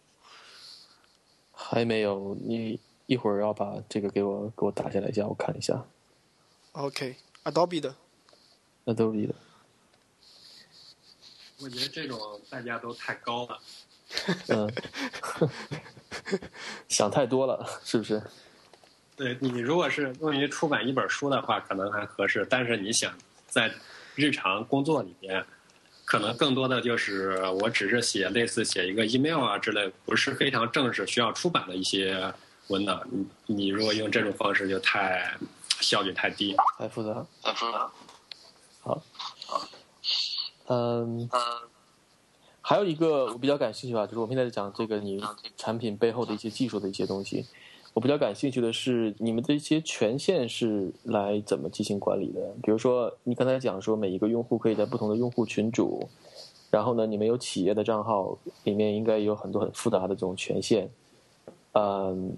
[1.63, 5.85] 还没有，你一会儿要把这个给我给我打下来一下，我看一下。
[6.73, 7.95] OK，Adobe 的。
[8.87, 9.35] Adobe 的。
[11.61, 12.19] 我觉得这种
[12.51, 13.59] 代价都太高了。
[14.49, 14.73] 嗯。
[16.89, 18.23] 想太多了，是不是？
[19.17, 22.47] 对你，如果是用于出版一本书的话，可能还合适。
[22.51, 23.73] 但是你想在
[24.15, 25.45] 日常工作里边，
[26.13, 32.31] 可能更多的就是我只是写类似写一个 email 啊之类，不是非常正式需要出版的一些
[32.67, 33.03] 文档。
[33.11, 35.35] 你你如果用这种方式，就太
[35.81, 37.91] 效率太低，太复杂，太复杂。
[38.83, 39.03] 好，
[39.47, 39.69] 好
[40.67, 41.27] 嗯，
[42.61, 45.19] 还有一个我比较感兴趣吧，就是我们现在讲这个你
[45.57, 47.47] 产品背后的一些技术的一些东西。
[47.95, 52.41] 我比较感兴趣的是，你们的一些权限是来怎么进行管理的？
[52.63, 56.09] 比如说，你刚才讲说每一个用户可以在不同的用户群组，
[56.71, 60.89] 然后呢，你们有企业的账号，里面应该有很多很复杂的这种权限。
[61.73, 62.35] 嗯，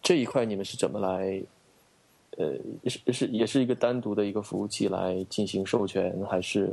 [0.00, 1.42] 这一块你们是怎么来？
[2.38, 2.52] 呃，
[2.84, 6.70] 是是也是一个单独的一个服务器来进行授权，还是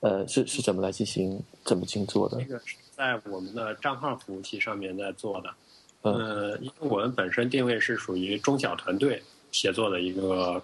[0.00, 2.36] 呃是是怎么来进行怎么进行做的？
[2.38, 5.50] 这个是在我们的账号服务器上面在做的。
[6.02, 9.22] 呃，因为我们本身定位是属于中小团队
[9.52, 10.62] 协作的一个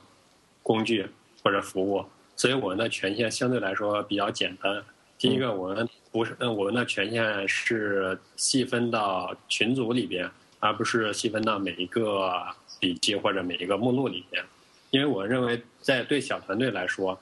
[0.62, 1.06] 工具
[1.43, 2.02] 或者服务，
[2.35, 4.82] 所以我们的权限相对来说比较简单。
[5.19, 12.32] 第一个，我们不是，我们的权限是细分到群组里边，而不是细分到每一个
[12.81, 14.43] 笔记或者每一个目录里边。
[14.90, 17.19] 因为我认为，在对小团队来说，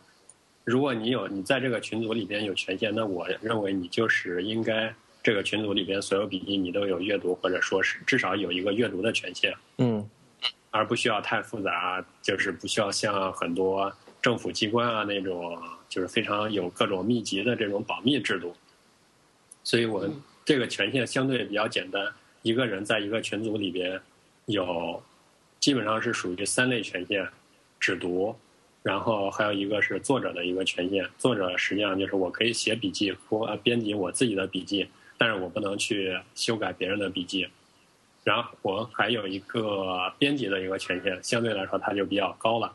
[0.63, 4.95] 如果你有你在这个群组里边有权限，那我认为你就是应该。
[5.25, 10.07] 这个群组里边所有笔记你都有阅读，或者说是至少有一个阅读的权限，嗯，
[10.71, 13.91] 而不需要太复杂，就是不需要像很多
[14.21, 18.55] 政府机关啊那种，就是非常有各种密集的这种保密制度。
[19.63, 20.13] 所以我们
[20.45, 22.07] 这个权限相对比较简单，
[22.43, 23.99] 一个人在一个群组里边
[24.45, 25.03] 有
[25.59, 27.27] 基本上是属于三类权限：
[27.81, 28.37] 只读，
[28.83, 34.87] 然后还有一个是作者的一个权限，作者实际上就是我可以写笔记或编辑我自己的笔记。
[35.25, 37.49] 但是我不能去修改别人的笔记，
[38.25, 42.71] 然后我还有一个编辑的一个权限，相对来说它就比较高了，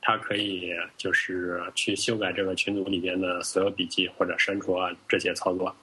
[0.00, 5.74] 它可以就是去修改这个群组里边的所有笔记或者删除啊这些操作。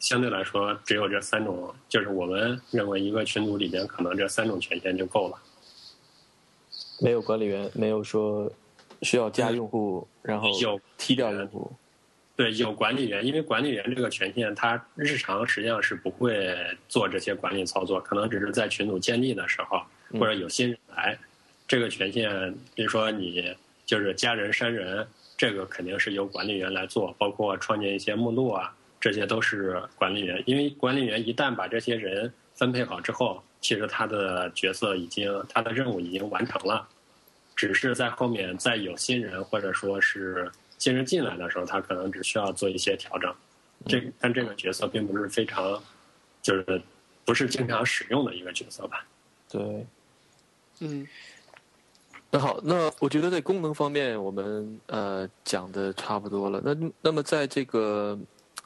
[0.00, 5.38] 相对来说，只有这三种，就是我们认为一个群组里边可能这三种权限就够了。
[7.00, 8.50] 没有管理员，没有说
[9.02, 11.70] 需要加用户，然后有踢掉用户。
[12.38, 16.56] 对，有管理员，因为管理员这个权限，他日常实际上是不会
[16.88, 19.82] 做这些管理操作，可能只是在群组建立的时候，
[20.12, 21.18] 或者有新人来，
[21.66, 23.52] 这个权限，比如说你
[23.84, 25.04] 就是加人、删人，
[25.36, 30.40] 这个肯定是由管理员来做，包括创建一些目录啊，这些都是管理员。
[30.46, 36.86] 因为管理员一旦把这些人分配好之后，其实他的角色已经，他的任务已经完成了，
[37.56, 40.48] 只是在后面再有新人或者说是
[40.78, 43.34] 新人进来的时候，他可能只需要做一些调整。
[43.86, 45.80] 这但这个角色并不是非常，
[46.42, 46.82] 就是
[47.24, 49.04] 不是经常使用的一个角色吧？
[49.50, 49.86] 对，
[50.80, 51.06] 嗯。
[52.30, 56.60] 那好，那我觉得在功能方面，我们呃讲的差不多了。
[56.62, 58.18] 那那么在这个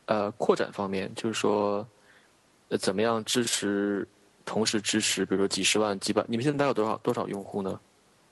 [0.07, 1.87] 呃扩展方面，就是说
[2.81, 4.05] 怎么样支持
[4.45, 7.79] 同时支持，比如说几十万、几百，你们现在大概有多少多少用户呢？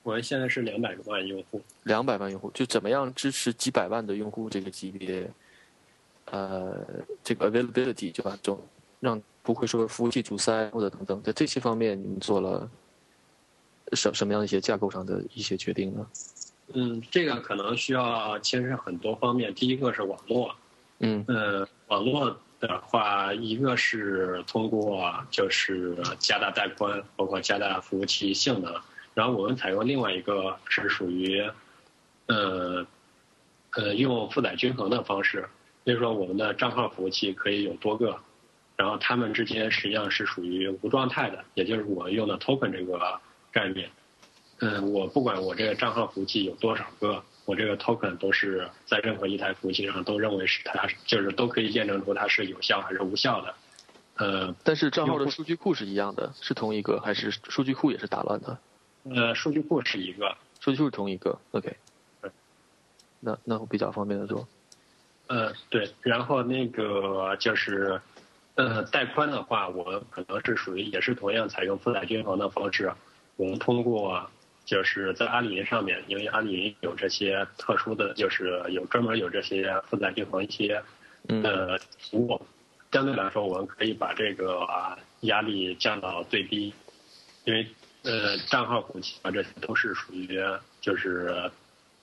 [0.03, 1.61] 我们现在是两百万用户。
[1.83, 5.29] 两百万用户，就怎么样支持几百万的用户这个级别？
[6.25, 6.85] 呃，
[7.23, 8.59] 这个 availability 就把这种
[8.99, 12.69] 让不会说服务器阻塞或者等等，在这些方面你们做了。
[13.93, 16.07] 什什么样的一些架构上的一些决定呢？
[16.73, 19.53] 嗯，这个可能需要牵涉很多方面。
[19.53, 20.55] 第一个是网络，
[20.99, 28.73] 嗯，呃，网络的话，一个是通过就是加大带宽，包括加大服务器性能。
[29.13, 31.41] 然后我们采用另外一个是属于，
[32.27, 32.85] 呃，
[33.71, 35.47] 呃，用负载均衡的方式，
[35.83, 38.17] 比如说我们的账号服务器可以有多个，
[38.75, 43.19] 然后它们之间实际上是属于无状态的，也就是我用的 token 这个。
[43.53, 43.91] 概念，
[44.61, 53.53] 嗯，我不管我这个账号服务器有多少个，我这个 token 都是在任何一台服务器上都认为是它，就是都可以验证出它是有效还是无效的。
[54.15, 58.57] 呃，但是账号的数据库是一样的，是同一个，还是数据库也是打乱的？
[59.03, 61.39] 呃，数据库是一个，数据库是同一个。
[61.51, 61.75] OK，
[63.19, 64.47] 那那我比较方便的说。
[65.27, 68.01] 呃，对，然后那个就是，
[68.55, 72.91] 呃，带宽的话，我可能是属于也是同样采用负载均衡的方式。
[73.37, 74.29] 我们通过
[74.65, 80.83] 就是在阿里云上面，因为阿里云有这些特殊的，就是有专门有这些负载均衡一些
[81.27, 82.41] 呃服务，
[82.91, 84.67] 相对来说我们可以把这个
[85.21, 86.73] 压力降到最低，
[87.45, 87.65] 因为
[88.03, 90.39] 呃账号服务器啊这些都是属于
[90.79, 91.51] 就是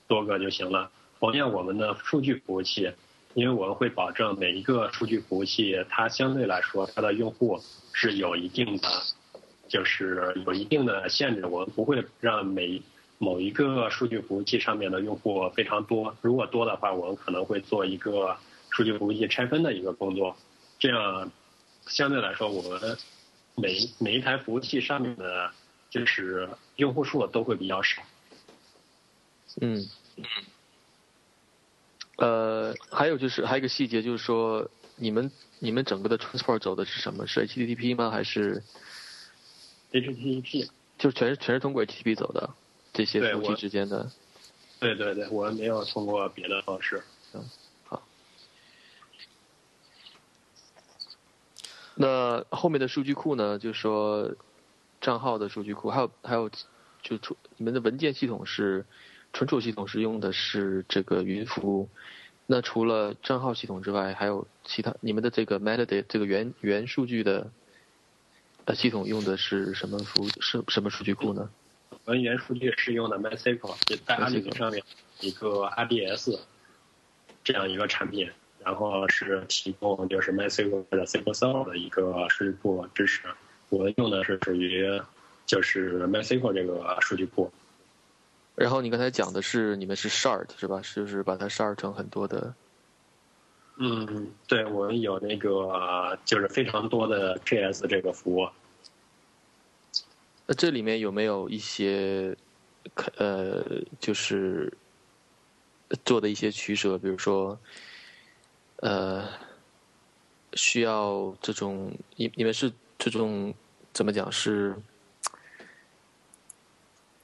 [0.07, 0.91] 多个就行了。
[1.21, 2.93] 同样我们的数据服务器，
[3.35, 7.61] 因为我们会保证每一个数据服务器它相对来说它的用户
[7.93, 8.89] 是有一定的。
[9.69, 12.81] 就是有一定的限制，我们不会让每
[13.19, 16.17] 某一个数据服务器上面的用户非常多。
[16.23, 18.35] 如果多的话，我们可能会做一个
[18.71, 20.35] 数据服务器拆分的一个工作。
[20.79, 21.31] 这样
[21.87, 22.97] 相对来说，我们
[23.57, 25.51] 每每一台服务器上面的，
[25.91, 28.03] 就是用户数都会比较少。
[29.61, 29.89] 嗯。
[32.17, 37.27] 呃，还有就是还有一个细节，就是说你们你们整个的 transport 走的是什么？
[37.29, 38.11] 是 HTTP 吗？
[38.11, 38.61] 还是
[39.93, 42.51] ？HTTP 就全是全是通过 HTTP 走的，
[42.93, 44.11] 这些服务器之间的。
[44.81, 47.05] 对对对，我们没有通过别的方式。
[47.35, 47.49] 嗯，
[47.87, 48.03] 好。
[51.95, 53.59] 那后面的数据库呢？
[53.61, 54.29] 就是说
[55.01, 56.51] 账号的数据库，还有还有，
[57.03, 58.85] 就出你们的文件系统是
[59.33, 61.89] 存储系统是用的是这个云服务。
[62.47, 67.51] 那除了账号系统之外，还有其他你们的这个 metadata 这个原原数据的
[68.65, 68.75] 呃。
[68.75, 71.51] 系统用的是什么服是什么数据库呢？
[72.05, 73.77] 文原数据是用的 MySQL，
[74.07, 74.83] 在阿里云上面
[75.21, 76.41] 一个 RDS
[77.45, 78.31] 这样一个产品，
[78.65, 83.23] 然后是提供就是 MySQL 的 SQL Server 的一个数据库支持。
[83.69, 85.01] 我用的是属于
[85.47, 87.51] 就是 MySQL 这个数据库。
[88.55, 90.83] 然后你刚才讲的是你们是 Shard 是吧？
[90.83, 92.55] 是就是把它 Shard 成很多的。
[93.77, 98.49] 嗯，对，我们有那个就是非常多的 JS 这个服务。
[100.47, 102.37] 那这里面有没有一些，
[103.19, 103.63] 呃，
[104.01, 104.73] 就是
[106.05, 106.99] 做的一些取舍？
[106.99, 107.57] 比如说，
[108.79, 109.29] 呃，
[110.55, 113.55] 需要这种你你们是这种
[113.93, 114.77] 怎么讲是，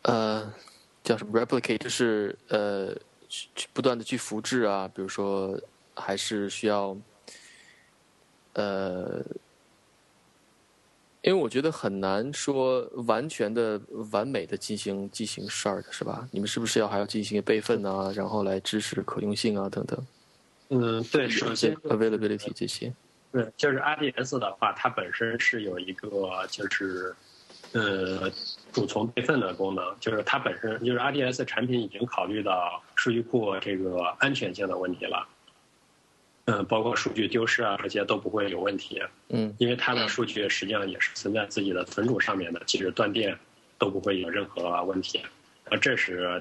[0.02, 0.52] 呃，
[1.02, 1.78] 叫什么 replicate？
[1.78, 2.94] 就是呃，
[3.28, 5.60] 去不断的去复制啊，比如说。
[5.96, 6.96] 还是需要，
[8.54, 9.24] 呃，
[11.22, 13.80] 因为我觉得很难说完全的
[14.10, 16.28] 完美的进行进行 shard 是吧？
[16.32, 20.06] 你们是不是要还要进行备份啊，然后来支持可用性啊等等？
[20.70, 22.92] 嗯，对，首先 availability 这些。
[23.34, 27.12] 对，就是 RDS 的话，它本身是有一个就是
[27.72, 28.30] 呃
[28.72, 35.26] 主从备份的功能，就是它本身就是 RDS 产品已经考虑到数据库这个安全性的问题了。
[36.44, 39.02] 嗯，包括数据丢失啊，这些都不会有问题。
[39.30, 43.36] 嗯，因为它的数据实际上也是存在自己的存储上面的，即使断电
[43.78, 45.18] 都不会有任何问题。
[45.70, 46.40] 啊，这是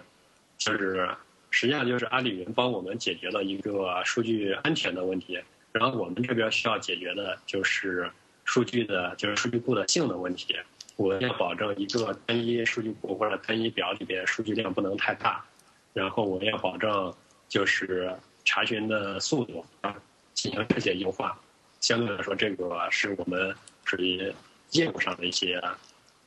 [0.60, 1.10] 就是
[1.50, 5.40] 实际上就是阿里云帮我们解决了一个数据安全的问题，
[5.74, 8.10] 然后我们这边需要解决的就是
[8.46, 10.56] 数据的，就是数据库的性能问题。
[10.96, 15.44] 我要保证一个单一数据库或者单一表里边数据量不能太大，
[15.92, 17.14] 然后我要保证
[17.50, 19.96] 就是查询的速度啊，
[20.34, 21.38] 进行这些优化。
[21.82, 24.32] 相对来说，这个是我们属于
[24.72, 25.62] 业务上的一些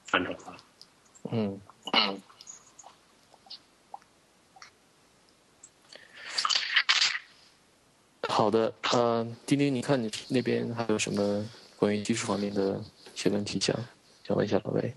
[0.05, 0.57] 范畴了。
[1.31, 1.61] 嗯。
[8.37, 11.43] 好的，呃，丁丁，你看你那边还有什么
[11.79, 12.79] 关于技术方面的
[13.15, 13.75] 一些问题想
[14.29, 14.95] 想问一下老魏？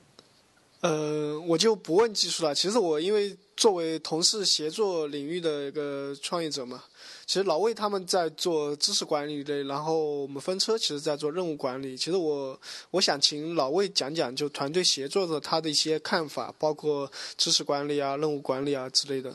[0.81, 2.53] 呃，我就不问技术了。
[2.53, 6.83] 其实我因为作为同事协作领域的一个创业者嘛，
[7.25, 11.95] 其实老魏他们在做知识管理类，然后我们分车其实在做任务管理。
[11.95, 12.59] 其实我
[12.91, 19.33] 我想请老魏讲讲就团队协作的他的一些看法，包括知识管理啊、任务管理啊之类的。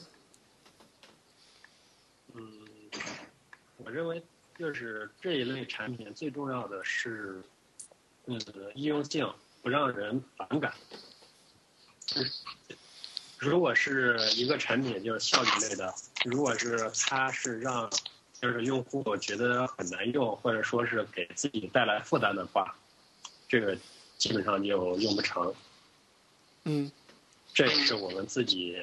[3.84, 4.22] 我认为，
[4.58, 7.42] 就是这一类产品最重要的是，
[8.24, 8.40] 嗯，
[8.74, 9.30] 易用性，
[9.62, 10.72] 不让人反感。
[13.38, 15.92] 如果是一个产品就是效率类的，
[16.24, 17.90] 如果是它是让
[18.40, 22.74] 就是用户觉得很难用，或者说是给自己带来负担的话，
[23.46, 23.76] 这个
[24.16, 25.52] 基本上就用不成。
[26.64, 26.90] 嗯，
[27.52, 28.78] 这也是我们自己，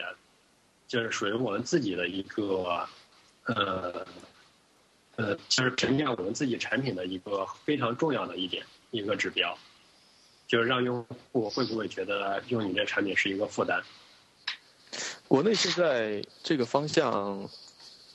[0.88, 2.88] 就是属于我们自己的一个，
[3.45, 4.06] 呃。
[5.22, 9.56] 呃，就是评价我们自己产品的一个非常重要的一点，一个指标，
[10.48, 13.80] 就是让用户会不会觉得用你这产品是一个负担。
[15.27, 17.48] 国内现在这个方向，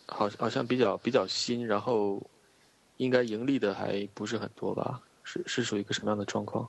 [0.09, 2.21] 好好像比较比较新，然后
[2.97, 5.01] 应该盈利的还不是很多吧？
[5.23, 6.69] 是是属于一个什么样的状况？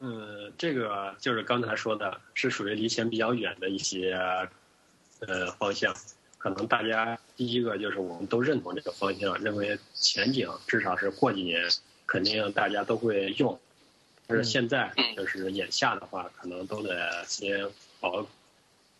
[0.00, 4.12] 嗯，这个就是刚才说的，是属于离钱比较远的一些
[5.20, 5.94] 呃方向。
[6.38, 11.68] 可能大家第一个就是我们都认同这个方向，认为前景至少是过几年
[12.06, 13.58] 肯定大家都会用，
[14.26, 17.68] 但是现在就是眼下的话，可能都得先
[18.00, 18.26] 熬，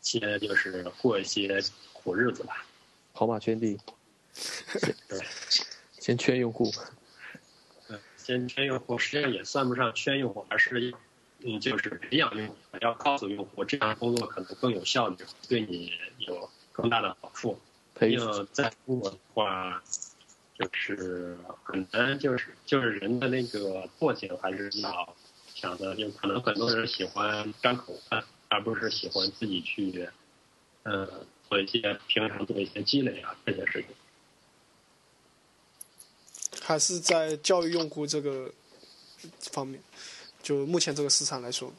[0.01, 2.67] 先就是过一些苦日子吧。
[3.15, 3.79] 跑马圈地，
[5.09, 5.21] 对，
[6.01, 6.71] 先圈用户。
[7.87, 10.93] 对，先圈用户，实际上也算不上圈用户，而是
[11.41, 15.19] 嗯，就是培养用户，要告诉用户这样工作可能更有效率，
[15.49, 16.51] 对你有。
[16.77, 17.59] 更大的好处，
[18.01, 19.83] 要在中国的话，
[20.59, 25.17] 就是很难，就是就是人的那个惰性还是比较
[25.55, 30.07] 强的，就可能很多人喜欢张口饭，而不是喜欢自己去，
[30.83, 31.09] 嗯，
[31.49, 33.89] 做一些平常做一些积累啊这些事情。
[36.61, 38.53] 还是在教育用户这个
[39.41, 39.83] 方面，
[40.43, 41.73] 就目前这个市场来说。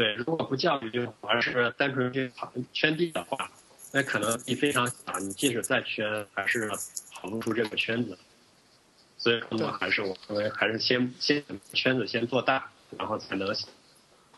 [0.00, 3.50] 对，如果不教育，就而是单纯去跑圈地的话，
[3.92, 6.70] 那可能你非常小，你即使再圈，还是
[7.12, 8.16] 跑不出这个圈子。
[9.18, 11.44] 所以可能还是我认为，还是先先
[11.74, 13.54] 圈子先做大，然后才能，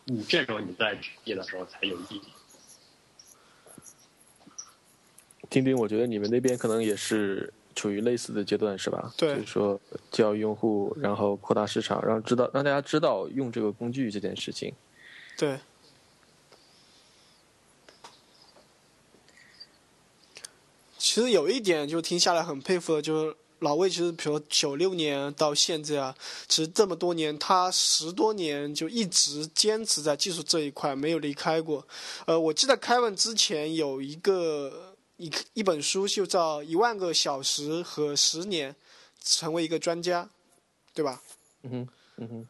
[0.03, 2.21] 你这时候你在圈地的时候才有意义。
[5.49, 9.13] 丁丁，我觉得你们那边可能也是处于类似的阶段，是吧？
[9.15, 9.35] 对。
[9.35, 9.79] 就是说
[10.11, 14.73] 教育用户，然后扩大市场，让知道让大家知道用这个工具这件事情。
[15.35, 15.59] 对，
[20.97, 26.15] 其实有一点就听下来很佩服的，就是老魏，其实比如九六年到现在啊，
[26.47, 31.85] 其实这么多年，他十多年就一直坚持在技术这一块，没有离开过。
[32.25, 38.73] 呃，我记得开文之前有一个一一本书，就叫《一万个小时和十年
[39.21, 40.23] 成为一个专家》，
[40.93, 41.21] 对吧？
[41.63, 42.47] 嗯哼，嗯哼。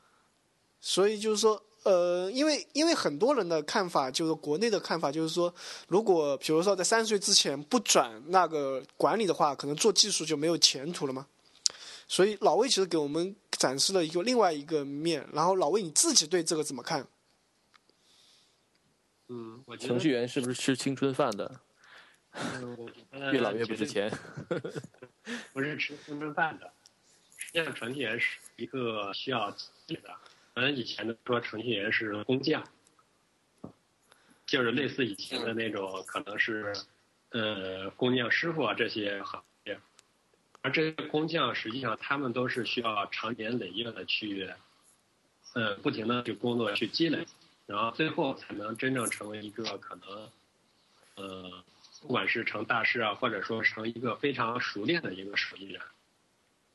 [0.81, 1.63] 所以就是说。
[1.83, 5.53] 呃，因为因为很多人的看法，就是国内的看法，就是说，
[5.87, 11.27] 如果比如说在三十岁之前不转那个管理的话，可能做技术就没有前途了嘛。
[12.07, 15.27] 所以老魏其实给我们展示了一个另外一个面。
[15.33, 17.07] 然后老魏你自己对这个怎么看？
[19.29, 21.59] 嗯，我程序员是不是吃青春饭的？
[23.31, 24.11] 越老越不值钱。
[25.53, 26.71] 不是吃青春饭的，
[27.37, 30.09] 实际上程序员是一个需要积累的。
[30.55, 32.63] 我们以前的说程序员是工匠，
[34.45, 36.73] 就是类似以前的那种，可能是，
[37.29, 39.79] 呃，工匠师傅啊这些行业，
[40.61, 44.47] 而这些工匠实际上他们都是需要长年累月的去，
[45.55, 47.25] 呃，不停的去工作去积累，
[47.65, 50.29] 然后最后才能真正成为一个可能，
[51.15, 51.63] 呃，
[52.01, 55.81] 不管是成大师啊，或者说成一个非常熟练的一个手艺人，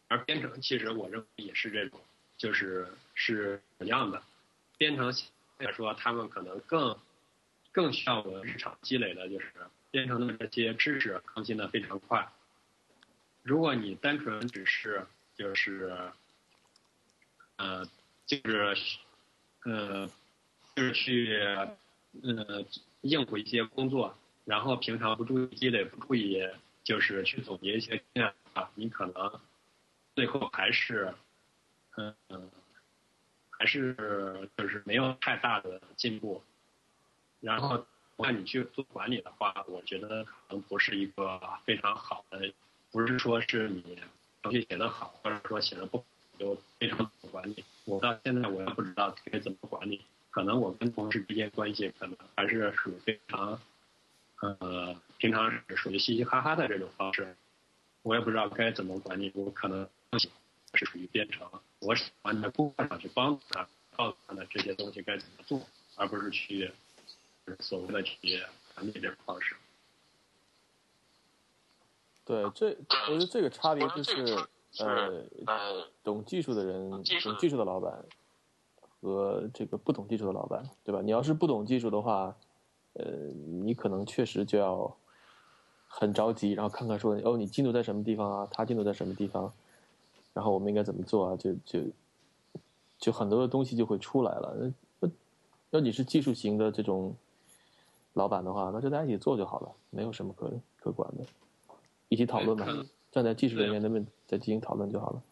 [0.08, 2.00] 而编程其实我认为也是这种。
[2.36, 2.86] 就是
[3.20, 4.22] 是一样的，
[4.78, 5.12] 编程
[5.58, 6.96] 来说，他们可能更
[7.72, 9.52] 更需要我们日常积累的，就是
[9.90, 12.30] 编程的这些知识更新的非常快。
[13.42, 15.04] 如果你单纯只是
[15.34, 15.92] 就是，
[17.56, 17.84] 呃，
[18.24, 18.76] 就是
[19.64, 20.08] 呃，
[20.76, 21.36] 就是去
[22.22, 22.64] 呃
[23.00, 26.40] 应付一些工作，然后平常不注意积累，不注意
[26.84, 29.40] 就是去总结一些经验啊，你可能
[30.14, 31.12] 最后还是
[31.96, 32.14] 嗯。
[33.58, 36.42] 还是就是没有太大的进步，
[37.40, 37.84] 然后
[38.16, 42.52] 让你去做管理的话，我觉得可能不是一个非常好的，
[42.92, 43.98] 不是说是你
[44.42, 46.04] 程序写得好，或者说写的不好
[46.38, 47.64] 就非常管理。
[47.84, 53.60] 我到现在我也不知道该怎么管理，可能我跟同事之间关系可能还是属于非常，
[54.40, 57.36] 呃，平常属于嘻嘻哈哈的这种方式，
[58.02, 60.28] 我也不知道该怎么管理，我可能是
[60.84, 61.48] 属于编程。
[61.80, 65.60] 我喜欢的工作上去帮助他，告诉他的这些东西该怎么做，
[65.96, 66.70] 而不是去
[67.60, 68.42] 所谓的去
[68.74, 69.54] 管理这种方式。
[72.24, 74.36] 对，这我觉得这个差别就是
[74.78, 75.24] 呃，
[76.02, 78.04] 懂技术的人，懂技术的老板
[79.00, 81.00] 和这个不懂技术的老板，对吧？
[81.00, 82.36] 你要是不懂技术的话，
[82.94, 83.04] 呃，
[83.62, 84.94] 你可能确实就要
[85.86, 88.48] 很着急，然后看看说哦，你进度在什么地方啊？
[88.50, 89.54] 他进度在什么地方？
[90.38, 91.36] 然后我们应该怎么做啊？
[91.36, 91.80] 就就
[92.96, 94.72] 就很多的东西就会出来了。
[95.00, 95.10] 那
[95.70, 97.12] 要你是技术型的这种
[98.12, 100.48] 老板的话，那就大家一起做就好了，没有什么可
[100.78, 101.26] 可管的，
[102.08, 102.68] 一起讨论吧。
[103.10, 105.22] 站在技术人员那边再进行讨论就好了。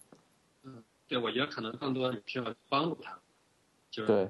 [0.64, 3.16] 嗯，对，我觉得可能更多你需要帮助他，
[3.92, 4.28] 就是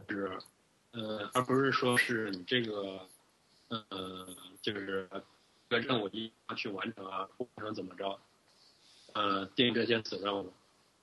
[0.90, 3.00] 呃，而不是说是你这个
[3.68, 4.26] 呃，
[4.60, 5.08] 就是
[5.70, 8.18] 这个任务一要去完成啊，或者怎么着，
[9.14, 10.52] 呃，定这些子任务。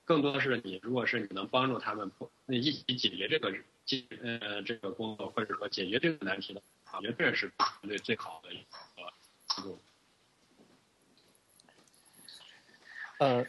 [0.06, 2.12] 更多的是你，如果是你能帮助他们
[2.48, 3.54] 一起解决这个
[3.86, 6.62] 解呃这个工作，或者说解决这个难题的，
[6.98, 9.14] 我觉得这是团队最好的一个
[9.48, 9.80] 思路。
[13.20, 13.46] 呃，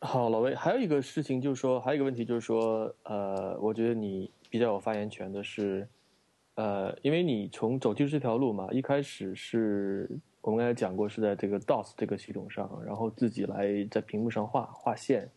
[0.00, 5.88] 好，老魏，还有一个事情就是说，还有一个问题就是说，呃，我觉得你比较有发言权的是，
[6.56, 10.10] 呃，因为你从走技术这条路嘛，一开始是
[10.42, 15.30] 我们刚才讲过是在这个 DOS 这个系统上，然后自己来在屏幕上画画线。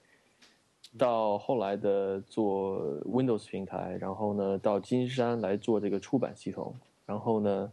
[0.98, 6.76] 到后来的做 Windows 平台，然后呢，到金山来做这个出版系统，
[7.06, 7.72] 然后呢，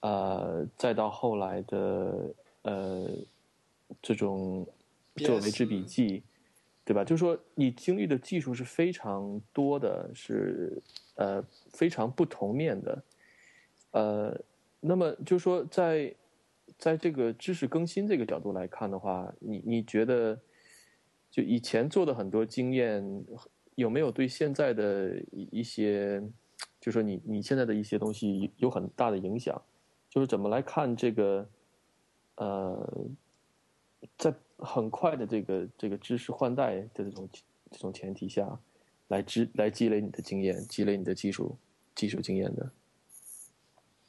[0.00, 3.10] 呃，再到后来的呃
[4.00, 4.64] 这种
[5.16, 6.22] 做为之笔记，
[6.84, 7.04] 对吧？
[7.04, 10.80] 就是说，你经历的技术是非常多的，是
[11.16, 13.02] 呃非常不同面的，
[13.90, 14.40] 呃，
[14.80, 16.14] 那么就是说，在
[16.78, 20.38] 在这个知识更新这个角度来看的话，你你觉得？
[21.38, 23.24] 就以前做的很多经验，
[23.76, 25.16] 有没有对现在的
[25.52, 26.20] 一些，
[26.80, 29.62] 就说你你现在的一些东西有很大的影响？
[30.10, 31.48] 就是怎么来看这个，
[32.34, 33.06] 呃，
[34.16, 37.28] 在很快的这个这个知识换代的这种
[37.70, 38.58] 这种前提下，
[39.06, 41.56] 来积来积累你的经验，积累你的技术
[41.94, 42.68] 技术经验的。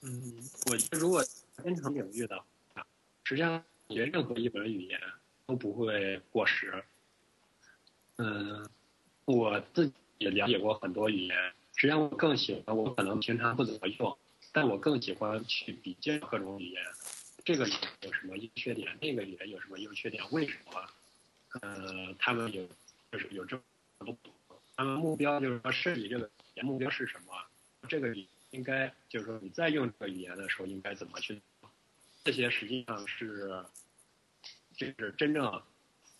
[0.01, 0.33] 嗯，
[0.71, 1.23] 我觉得如果
[1.61, 2.43] 编程领域的，
[3.23, 4.99] 实际上学任何一门语言
[5.45, 6.83] 都不会过时。
[8.21, 8.69] 嗯，
[9.23, 11.37] 我自己也了解过很多语言，
[11.77, 14.17] 实际上我更喜欢，我可能平常不怎么用，
[14.51, 16.83] 但我更喜欢去比较各种语言，
[17.45, 20.85] 这个语言有什么优缺点，那个语言有什么优缺点，为什么？
[21.61, 22.67] 呃，他们有
[23.09, 23.55] 就是有这
[23.99, 24.17] 么多，
[24.75, 27.33] 他们目标就是说设计这个语言目标是什么？
[27.87, 31.39] 这个语应该就是说你在用这个语言的时候应该怎么去？
[32.25, 33.63] 这些实际上是
[34.75, 35.63] 就是真正。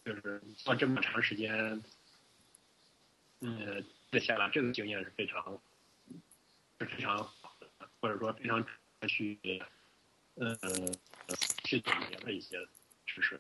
[0.10, 1.84] 就是做这么长时间，
[3.42, 5.62] 嗯，这下来这个经验是非常
[6.80, 7.68] 是非常好的，
[8.02, 8.66] 或者说非常
[9.08, 9.38] 去
[10.34, 10.58] 呃
[11.64, 12.58] 去总结的一些
[13.06, 13.40] 知识。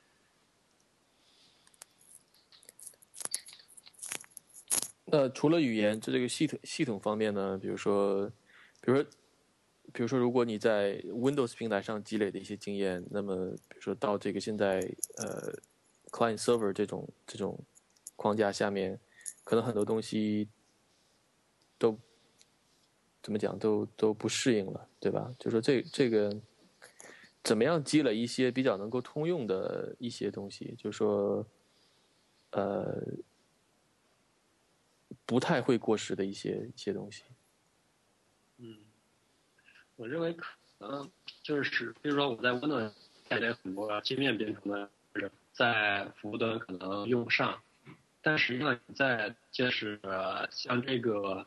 [5.05, 7.57] 那除了语言，在这个系统系统方面呢？
[7.57, 8.29] 比如说，
[8.79, 9.03] 比如说，
[9.91, 14.79] 比如说，如果你在 Windows 平台上积累的一些经验，那么比如说到这个现在
[15.17, 15.51] 呃。
[16.11, 17.59] Client server 这种这种
[18.15, 18.99] 框架下面，
[19.43, 20.49] 可能很多东西
[21.77, 21.97] 都
[23.21, 25.33] 怎么讲都都不适应了，对吧？
[25.39, 26.35] 就说这这个
[27.43, 31.45] 怎么样积累一些比较能够通用的一些东西，就说
[32.51, 33.01] 呃
[35.25, 37.23] 不太会过时的一些一些东西。
[38.57, 38.77] 嗯，
[39.95, 40.45] 我认为可
[40.79, 41.09] 能
[41.43, 42.91] 就是比如说我在 Windows
[43.27, 44.89] 带来很多界面编程的。
[45.59, 47.61] 在服务端可能用不上，
[48.21, 49.99] 但实际上在就是
[50.51, 51.45] 像这个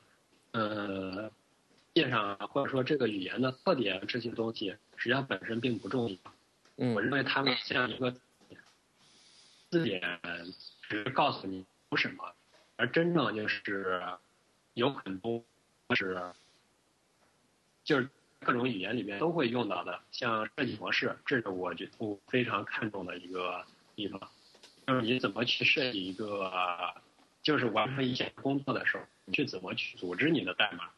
[0.51, 1.31] 呃
[1.95, 6.19] 界界上或者说这个语言的特点这些东西，实际上本身并不重要。
[6.77, 8.11] 嗯，我认为他们像一个
[9.71, 10.21] 字典，
[10.83, 12.35] 只是告诉你有什么，
[12.77, 14.03] 而真正就是
[14.75, 15.43] 有很多
[15.95, 16.21] 是
[17.83, 18.11] 就是
[18.41, 23.65] 各种语言里面都会用到的，像设计模式，这是我觉我非常看重的一个
[23.95, 24.21] 地方，
[24.87, 26.95] 就是你怎么去设计一个，
[27.43, 30.91] 就是完成一项工作的时候，你去怎么去组织你的代码。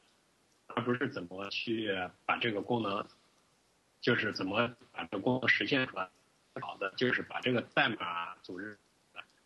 [0.66, 1.94] 而不是怎么去
[2.24, 3.06] 把这个功能，
[4.00, 6.08] 就是怎么把这个功能实现出来。
[6.60, 8.76] 好的，就是把这个代码组织。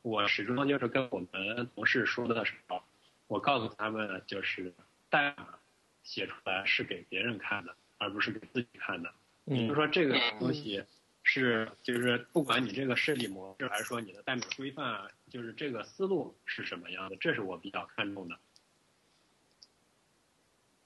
[0.01, 2.83] 我始终就是跟我们同事说的时候，
[3.27, 4.73] 我告诉他们，就是
[5.11, 5.59] 代码
[6.03, 9.13] 写出来是给别人看的，而不是给自己看的。
[9.45, 10.85] 也就是说，这个东西
[11.31, 18.39] 是就是不管你这个设计模式，还是说你的代码规范，就是这个思路是什么样的，这是我比较看重的。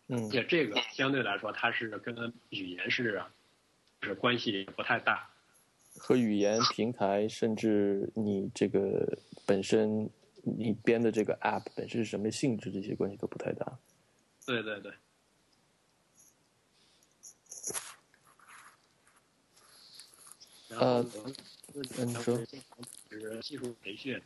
[0.08, 3.22] 嗯，且这个相对来说，它是跟语言是，
[4.02, 5.30] 是关系不太大，
[5.96, 9.16] 和语言平台，甚至你这个
[9.46, 10.10] 本身
[10.42, 13.78] 你编的这个 app 本身是什么性质，这些关系都不太大。
[14.44, 14.92] 对对对。
[20.78, 21.04] 呃，
[22.04, 22.38] 你说，
[23.10, 24.20] 是技术培训，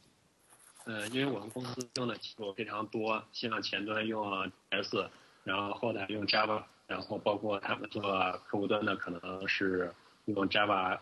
[0.85, 5.10] 呃，因为我们公司用的技术非常多，像前端用 S。
[5.44, 8.02] 然后后台用 Java，然后包括他们做
[8.48, 9.94] 客户端的可能是
[10.24, 10.98] 用 Java、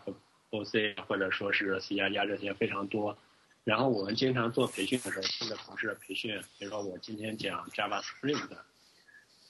[0.51, 3.17] OC 或者说是 C 加加这些非常多。
[3.63, 8.65] 然后我们经常做培训的时候，跟着同事培训，比如说我今天讲 Java Spring 的，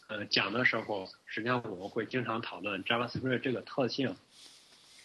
[0.08, 4.16] 呃，讲的时候，实际上我们会经常讨论 JavaScript 这个特性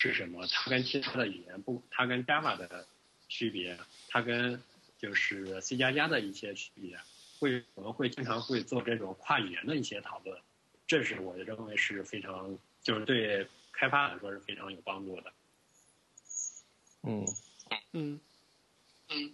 [0.01, 2.87] 是什么，它跟其他的语言不，它跟 Java 的
[3.29, 3.79] 区别，
[4.09, 4.61] 它跟
[4.99, 6.99] 就是 C 加加的一些区别。
[7.39, 10.39] 会我们会经常会做这种跨语言的一些讨论，
[10.87, 15.33] 这是我认为是非常就是对开发来说是非常有帮助的。
[17.03, 17.25] 嗯
[17.93, 18.21] 嗯
[19.09, 19.33] 嗯。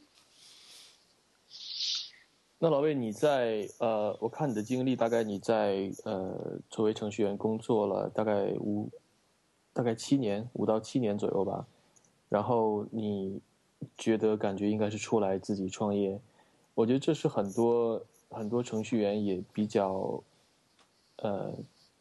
[2.58, 8.90] 那老魏，你在呃，我看你的经历，大概你在呃，作为程序员工作了大概五
[9.76, 11.66] 大概七年，五到七年左右吧。
[12.30, 13.38] 然后你
[13.98, 16.18] 觉得感觉应该是出来自己创业。
[16.74, 20.22] 我觉得这是很多很多程序员也比较，
[21.16, 21.52] 呃，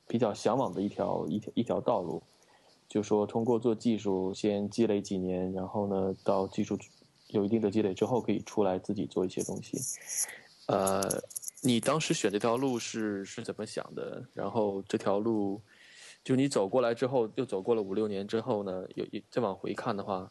[0.08, 2.24] 比较向往的一条一条一条道路，
[2.88, 6.80] 就说通过做技术先积累几年，然后呢，到技术
[7.28, 9.78] 有一定的积累之后，可以出来自己做一些东西。
[10.68, 11.02] 呃，
[11.62, 14.24] 你当时选这条路是是怎么想的？
[14.34, 15.60] 然后这条路，
[16.26, 20.30] 就你走过来之后，又走过了五六年之后呢，有再往回看的话，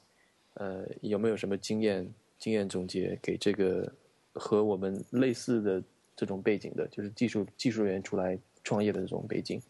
[0.54, 3.90] 呃，有没有什么经验经验总结给这个？
[4.36, 5.80] 和我们类似的
[6.16, 9.62] 这种背景的，就是技术技术人员出来创业的这种背景，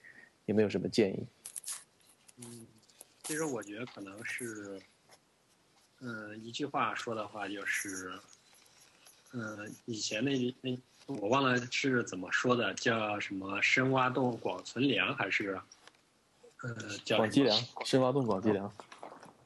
[0.47, 1.27] 有没有什么建议？
[2.39, 2.67] 嗯，
[3.25, 4.81] 其实我觉得可能是，
[6.01, 8.19] 嗯，一句话说的话就是，
[9.35, 10.79] 嗯，以前那那
[11.09, 15.61] 我忘了是怎么说的，叫什么“深挖洞，广存粮”还是，
[16.65, 18.67] 呃，叫广积粮，深挖洞，广积粮。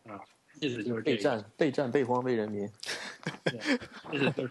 [0.07, 0.19] 啊，
[0.61, 2.65] 意思就是备战备战备荒为人民。
[4.13, 4.51] 意思就是。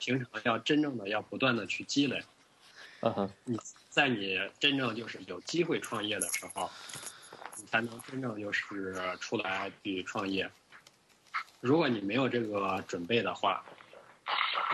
[0.00, 2.22] 平常要真正的要不断的去积累，
[3.02, 3.58] 嗯哼，你
[3.90, 6.70] 在你真正就是有机会创业的时候，
[7.56, 10.48] 你才能真正就是出来去创业。
[11.60, 13.62] 如果你没有这个准备的话，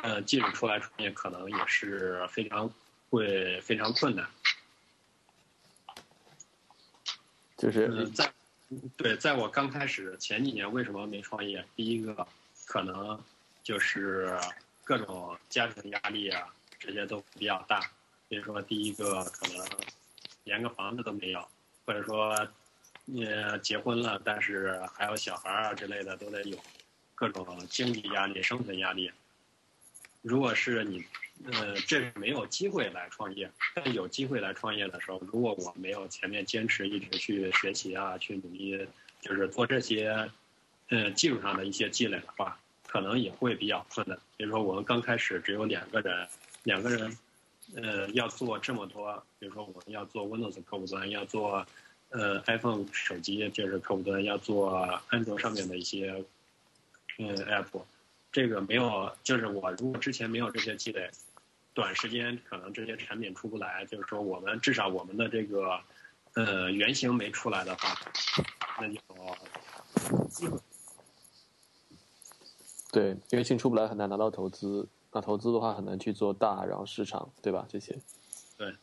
[0.03, 2.71] 呃，即使出来创业，可能也是非常
[3.09, 4.29] 会非常困难。
[7.57, 8.33] 就是在
[8.97, 11.65] 对，在我刚开始前几年为什么没创业？
[11.77, 12.27] 第一个
[12.67, 13.21] 可能
[13.63, 14.39] 就是。
[14.87, 17.91] 各种家庭压力啊，这些都比较大。
[18.29, 19.67] 比如说，第一个可能
[20.43, 21.43] 连个房子都没有，
[21.87, 22.37] 或者说
[23.07, 23.27] 你
[23.63, 26.59] 结婚了，但是还有小孩啊之类的，都得有
[27.15, 29.11] 各种经济压力、生存压力。
[30.25, 31.05] 如果是你，
[31.53, 33.51] 呃，这没有机会来创业。
[33.75, 38.87] 但有机会来创业的时候，如果我没有前面坚持一直去学习啊，去努力，
[39.21, 40.31] 就是做这些，
[40.89, 42.59] 呃，技术上的一些积累的话。
[42.87, 46.29] 可能也会比较困难，比如说我们刚开始只有两个人，
[46.63, 47.19] 两个人，
[47.75, 51.67] 呃，要做这么多，比如说我们要做 Windows 客户端，要做，
[52.11, 54.79] 呃，iPhone 手机就是客户端，要做
[55.09, 56.25] 安卓上面的一些，
[57.19, 57.83] 嗯，App，
[58.35, 61.09] 这个没有，就是我如果之前没有这些积累，
[61.73, 65.81] 短时间可能这些产品出不来，就是说我们至少我们的这个，
[66.33, 67.97] 呃，原型没出来的话，
[68.81, 68.99] 那就。
[72.91, 74.89] 对，因为新出不来，很难拿到投资。
[75.13, 77.65] 那投资的话，很难去做大，然后市场，对吧？
[77.69, 77.97] 这些。
[78.59, 78.75] 对。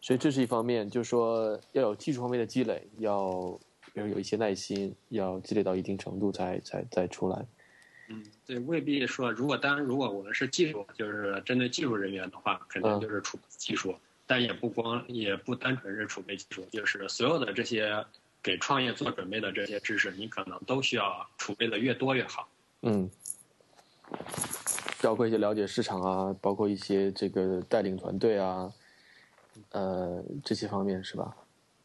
[0.00, 3.56] 所以这是一方面，就是说要有技术方面的积累，要
[3.94, 7.46] 比如有一些耐心，要积累到一定程度才才再出来。
[8.08, 13.94] 嗯，对，未必说，如果当然，如果我们是技术，就是针对技术人员的话，肯定就是储技术，
[14.26, 18.04] 但也不光，也不单纯是储备技术，就是所有的这些
[18.42, 22.48] 给创业做准备的这些知识，你可能都需要储备的越多越好。
[22.82, 23.10] 嗯，
[25.02, 28.72] 包括一些了解市场啊，包括一些这个带领团队啊，
[29.72, 31.36] 呃，这些方面是吧？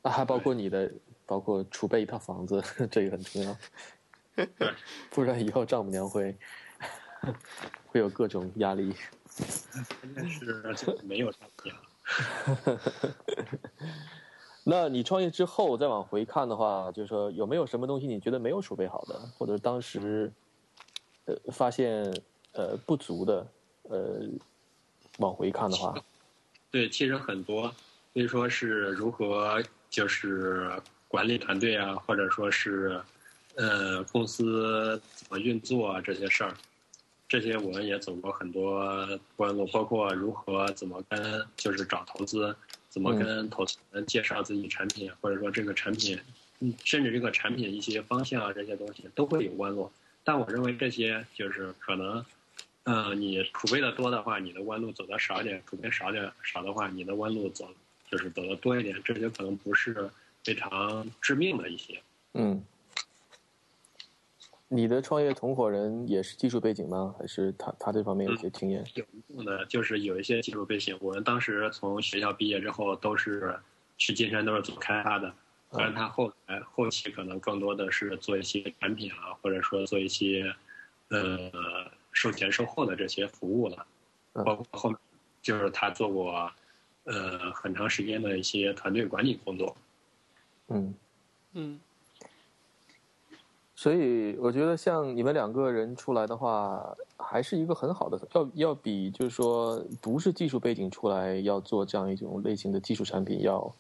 [0.04, 0.90] 啊还包括你的，
[1.26, 3.58] 包括储备一套房子， 这个很重要。
[5.12, 6.36] 不然以后丈母娘会
[7.86, 8.96] 会有各种压力。
[10.16, 10.64] 但是
[11.04, 11.76] 没有丈母娘。
[14.66, 20.32] 那你创业之后再往回看的话，就是说有没有什么东西你觉得没有储备好的，或者当时
[21.26, 22.04] 呃发现
[22.54, 23.48] 呃不足的，
[23.84, 24.22] 呃
[25.18, 25.94] 往回看的话，
[26.72, 27.64] 对，其实很多，
[28.14, 30.72] 所以说是如何就是
[31.08, 33.02] 管理团队啊，或者说是。
[33.56, 36.02] 呃，公司怎么运作啊？
[36.02, 36.54] 这些事儿，
[37.30, 38.80] 这些我们也走过很多
[39.38, 42.56] 弯路，包括如何怎么跟就是找投资，
[42.90, 46.20] 怎么跟投资人介绍自己产品，或者说这个产品，
[46.62, 49.92] 嗯，甚至这个产品一些方向啊，这些东西都会有弯路。
[50.24, 52.26] 但我认为这些就是可能，
[52.86, 57.70] 嗯，你储备的多的话，你的弯路走的少一点；储备少点少的话，你的弯路走
[58.10, 59.00] 就是走的多一点。
[59.06, 60.10] 这些可能不是
[60.44, 62.02] 非常致命的一些，
[62.34, 62.64] 嗯。
[64.70, 67.14] 你的创业同伙人也是技术背景吗？
[67.20, 68.84] 还是他他这方面有些经验？
[68.96, 70.98] 有一部分的，就是有一些技术背景。
[71.00, 73.56] 我们当时从学校毕业之后，都是
[73.98, 75.32] 去金山，都是做开发的。
[75.70, 80.52] 但是，他后来后期可能更多的是做一些产品啊，或者说做一些
[81.10, 81.52] 呃
[82.12, 83.86] 售前售后的这些服务了。
[84.34, 84.98] 包括后面
[85.42, 86.52] 就是他做过
[87.04, 89.76] 呃很长时间的一些团队管理工作。
[90.70, 90.96] 嗯
[91.54, 91.80] 嗯。
[93.84, 103.76] 所以我觉得像你们两个人出来的话，还是一个很好的，要要比就是说不是技术背景出来要做这样一种类型的技术产品要，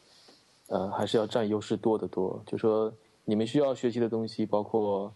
[0.67, 2.43] 呃，还是要占优势多得多。
[2.45, 2.91] 就说
[3.23, 5.09] 你们需要学习的东西，包括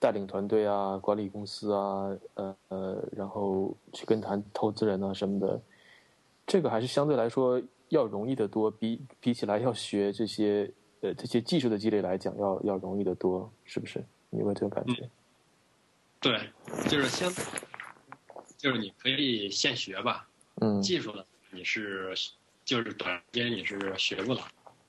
[0.00, 5.60] 带领团队啊、管理公司啊，呃呃，然后去跟谈投资人啊什么的，
[6.44, 10.68] 这个还是相对来说要容易得多，比比起来要学这些
[11.02, 14.04] 呃这些技术的积累来讲，要要容易得多，是不是？
[14.34, 15.08] 你有这种感觉？
[16.20, 16.50] 对，
[16.90, 17.30] 就是先，
[18.58, 20.28] 就是你可以现学吧。
[20.60, 20.82] 嗯。
[20.82, 22.12] 技术呢你是，
[22.64, 24.44] 就是短时间你是学不了，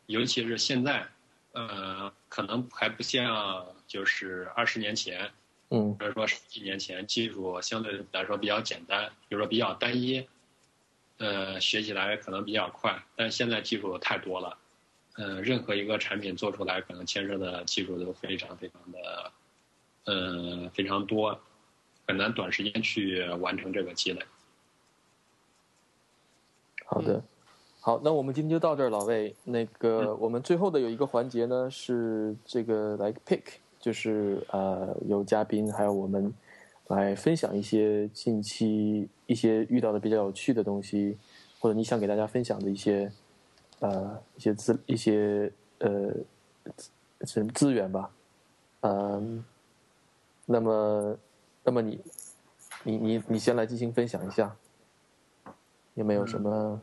[0.08, 1.08] 尤其是现在，
[1.52, 5.30] 呃，可能还不像就是二十年前，
[5.70, 10.28] 嗯，或者说十几年前，技术相对来说比较简单，比如说比较单一，
[11.18, 13.04] 呃，学起来可能比较快。
[13.16, 14.58] 但现在技术太多了。
[15.18, 19.32] 嗯，任何一个产品做出来，可能牵涉的技术都非常非常的，
[20.04, 21.40] 呃，非常多，
[22.06, 24.22] 很难短时间去完成这个积累。
[26.86, 27.24] 好的，
[27.80, 29.34] 好，那我们今天就到这儿，老魏。
[29.46, 33.42] 那个，我们最后的有一个环节呢，是这个来 pick，
[33.80, 36.34] 就是呃，有嘉宾还有我们
[36.88, 41.18] 来分享一些近期一些遇到的比较有趣的东西，
[41.58, 43.10] 或者你想给大家分享的一些。
[43.80, 46.14] 呃，一些资一些呃
[47.26, 48.10] 什么资源吧，
[48.82, 49.44] 嗯，
[50.46, 51.18] 那么，
[51.64, 52.00] 那么你，
[52.84, 54.56] 你你你先来进行分享一下，
[55.96, 56.80] 有没有什么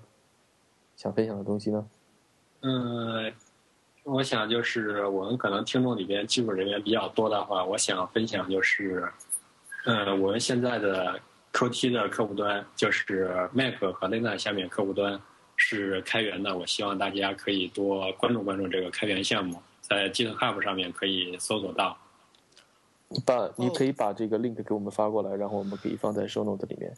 [0.96, 1.86] 想分享的东西呢？
[2.60, 3.32] 嗯，
[4.04, 9.10] 我想就是我们可能听众里边技术人员比较多的话，我想分享就是，
[9.86, 11.18] 嗯，我们现在的
[11.52, 15.20] QT 的客户端就是 Mac 和 Linux 下面客户端。
[15.64, 21.96] 是开源的，我希望大家可以多关注关注这个开源项目，在 GitHub 上面可以搜索到。
[23.24, 26.92] 把你可以把这个 link 给我们发过来，然后我们可以放在 show note 里面。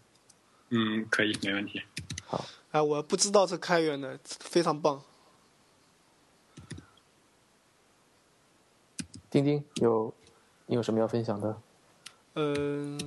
[0.70, 1.82] 嗯，可以，没问题。
[2.26, 2.42] 好。
[2.70, 5.02] 哎，我不知道这开源的，非常棒。
[9.30, 10.14] 钉钉有，
[10.66, 11.56] 你有什么要分享的？
[12.34, 12.98] 嗯。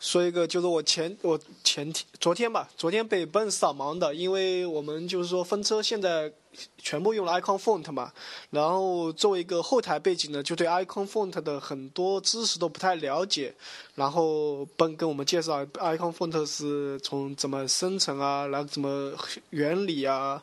[0.00, 6.32] 说一个，就是我前我前天昨天吧，昨天被奔扫盲的，因为我们就是说分车现在
[6.78, 8.12] 全部用了 Icon Font 嘛，
[8.50, 13.54] 然后作为一个后台背景呢，就对 Icon Font 的很多知识都不太了解，
[13.94, 19.12] 然后奔跟我们介绍 Icon Font 是从怎么生成啊，然后怎么
[19.50, 20.42] 原理啊。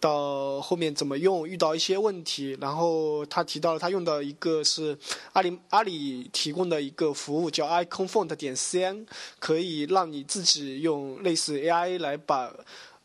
[0.00, 1.44] 到后面怎么用？
[1.48, 4.96] 遇到一些问题，然后他提到了他用的一个是
[5.32, 9.04] 阿里阿里提供的一个服务，叫 iconfont 点 cn，
[9.40, 12.54] 可以让你自己用类似 AI 来把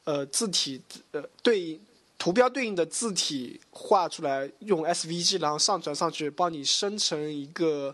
[0.03, 0.80] 呃字体
[1.13, 1.81] 呃对应
[2.23, 7.93] 图标对应的字体画出来，用 SVG 然后上传上去，帮你生成一个，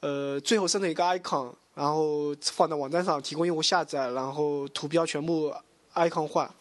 [0.00, 5.54] 呃，最后生成一个 icon，然后放在网站上提供用户下载，然后图标全部
[5.94, 6.52] icon 化。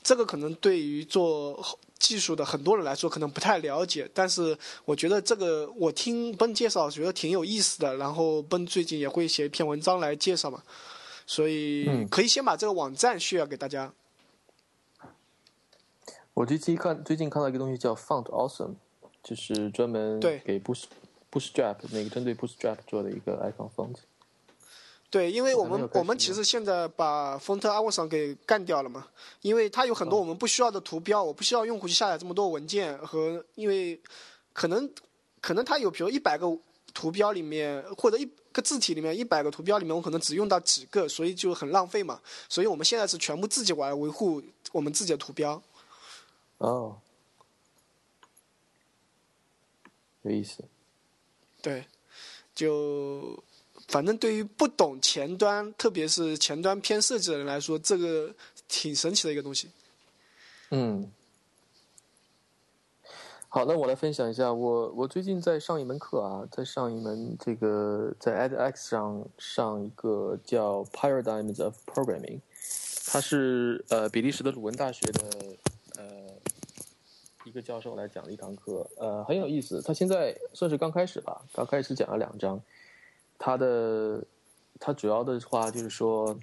[0.00, 1.60] 这个可能对于做
[1.98, 10.62] 技术的很多人来说可能不太了解，但是我觉得这个我听奔介绍觉得挺有意思的，然后奔最近也会写一篇文章来介绍嘛，
[11.26, 13.92] 所以可以先把这个网站 share 给大家。
[16.34, 18.74] 我最近看最近看到一个东西叫 Font Awesome，
[19.22, 23.94] 就是专门给 Bootstrap 那个针对 Bootstrap 做的一个 icon font。
[25.10, 29.06] 对，因为我们我们其实现在把 Font Awesome 给干掉了嘛，
[29.42, 34.00] 因为它有很多我们不需要的图标，我不需要用户去下载这么多文件和，因为
[34.52, 34.90] 可能
[35.40, 36.48] 可能它有比如一百个
[36.92, 42.20] 图标里面或者一个字体里面一百个图标里面，我可能只用到几个，所以就很浪费嘛。
[42.48, 44.42] 所以我们现在是全部自己来维护
[44.72, 45.62] 我们自己的图标。
[46.64, 46.96] 哦，
[50.22, 50.64] 有意思。
[51.60, 51.84] 对，
[52.54, 53.44] 就
[53.88, 58.34] 反正对于不懂前端，特别是前端偏设计的人来说，这个
[58.66, 59.68] 挺神奇的一个东西。
[60.70, 61.12] 嗯。
[63.50, 72.40] 好，那我来分享一下，我我最近在上一门课啊，在上一门这个在 edX 上上一个叫 Paradigms of Programming，
[73.06, 75.56] 它是呃比利时的鲁文大学的。
[77.44, 79.80] 一个教授来讲了一堂课，呃，很有意思。
[79.82, 82.60] 他现在算是刚开始吧，刚开始讲了两章。
[83.38, 84.24] 他的
[84.80, 86.38] 他主要的话就是说，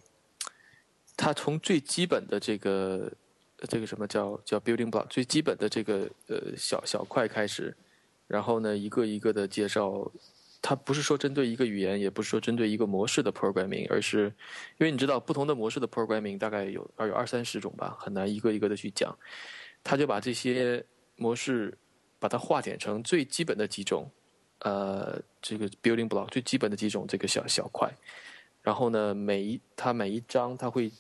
[1.17, 3.11] 他从最基本的这个
[3.67, 7.75] 这个什么叫叫 building block 最基本的这个呃小小块开始，
[8.27, 10.11] 然后呢一个一个的介绍。
[10.63, 14.25] 他不是说针对一个语言，也不是说针对一个模式的 programming，而是
[14.77, 19.17] 因为你知道不同的模式的 programming 大概有有二三十种吧，很难一个一个的去讲。
[19.83, 20.83] 他就把这些
[21.15, 21.77] 模式
[22.19, 24.09] 把它化简成最基本的几种，
[24.59, 27.91] 呃，这个 building block 最基本的几种这个小小块，
[28.61, 30.91] 然后呢，每一它每一章它会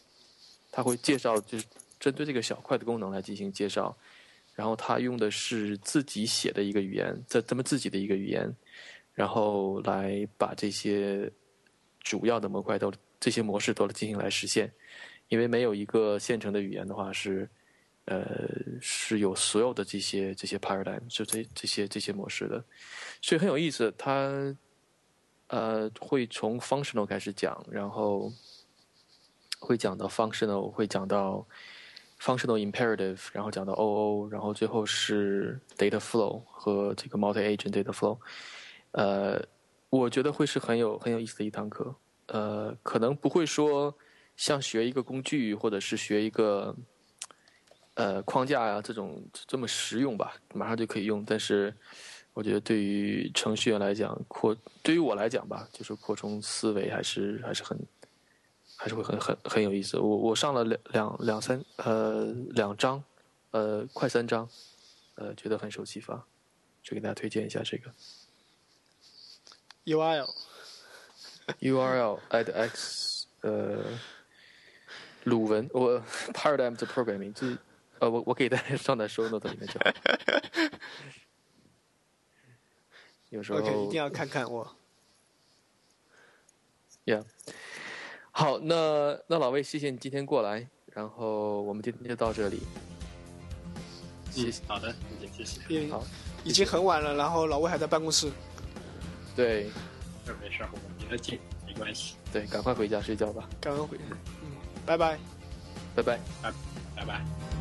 [0.71, 1.65] 它会介绍，就是
[1.99, 3.95] 针对这个小块的功能来进行介绍，
[4.55, 8.51] 然后他用的是自己写的一个语言，这他们自己的一个语言，
[9.13, 11.31] 然后来把这些
[11.99, 14.71] 主要的模块都这些模式都进行来实现，
[15.29, 17.47] 因为没有一个现成的语言的话是。
[18.11, 18.25] 呃，
[18.81, 22.61] 是有所有的这些这些 paradigm，就这这些这些模式的，
[23.21, 23.93] 所以很有意思。
[23.97, 24.53] 它
[25.47, 28.29] 呃会从 functional 开始讲，然后
[29.59, 31.47] 会讲到 functional，会讲到
[32.19, 38.17] functional imperative，然后讲到 OO，然后最后是 data flow 和这个 multi agent data flow。
[38.91, 39.41] 呃，
[39.89, 41.95] 我觉得会是很有很有意思的一堂课。
[42.25, 43.95] 呃，可能不会说
[44.35, 46.75] 像学一个工具，或者是学一个。
[47.95, 51.23] 呃，框架呀，这种这么实用吧，马上就可以用。
[51.25, 51.75] 但是，
[52.33, 57.77] 我觉得对于程序员来讲，扩对于我来讲吧，就是扩充思维还是还是很，
[58.77, 59.99] 还是会很很很有意思。
[59.99, 63.03] 我我上了两两两三呃两章，
[63.51, 64.47] 呃快三章，
[65.15, 66.25] 呃觉得很受启发，
[66.81, 67.91] 就给大家推荐一下这个。
[69.85, 70.29] URL。
[71.59, 73.83] URL add x 呃
[75.25, 76.01] 鲁文我
[76.33, 77.57] paradigm 的 programming 这。
[78.01, 79.85] 呃，我我给大家上在收 note 里面就好。
[83.29, 84.75] 有时候一定要看看我。
[87.05, 87.23] Yeah，
[88.31, 92.63] 好，那那老魏，谢谢你今天过来，然后我们今天就到这里。
[94.31, 95.91] 谢谢，好的，谢谢，谢谢。
[95.91, 96.03] 好，
[96.43, 98.31] 已经很晚了，然后老魏还在办公室。
[99.35, 99.69] 对，
[100.25, 102.15] 这没事，我们离得近，没关系。
[102.33, 103.47] 对，赶快回家睡觉吧。
[103.61, 103.99] 赶快回，
[104.41, 104.49] 嗯，
[104.87, 105.19] 拜拜，
[105.95, 106.51] 拜拜，拜
[106.95, 107.60] 拜拜。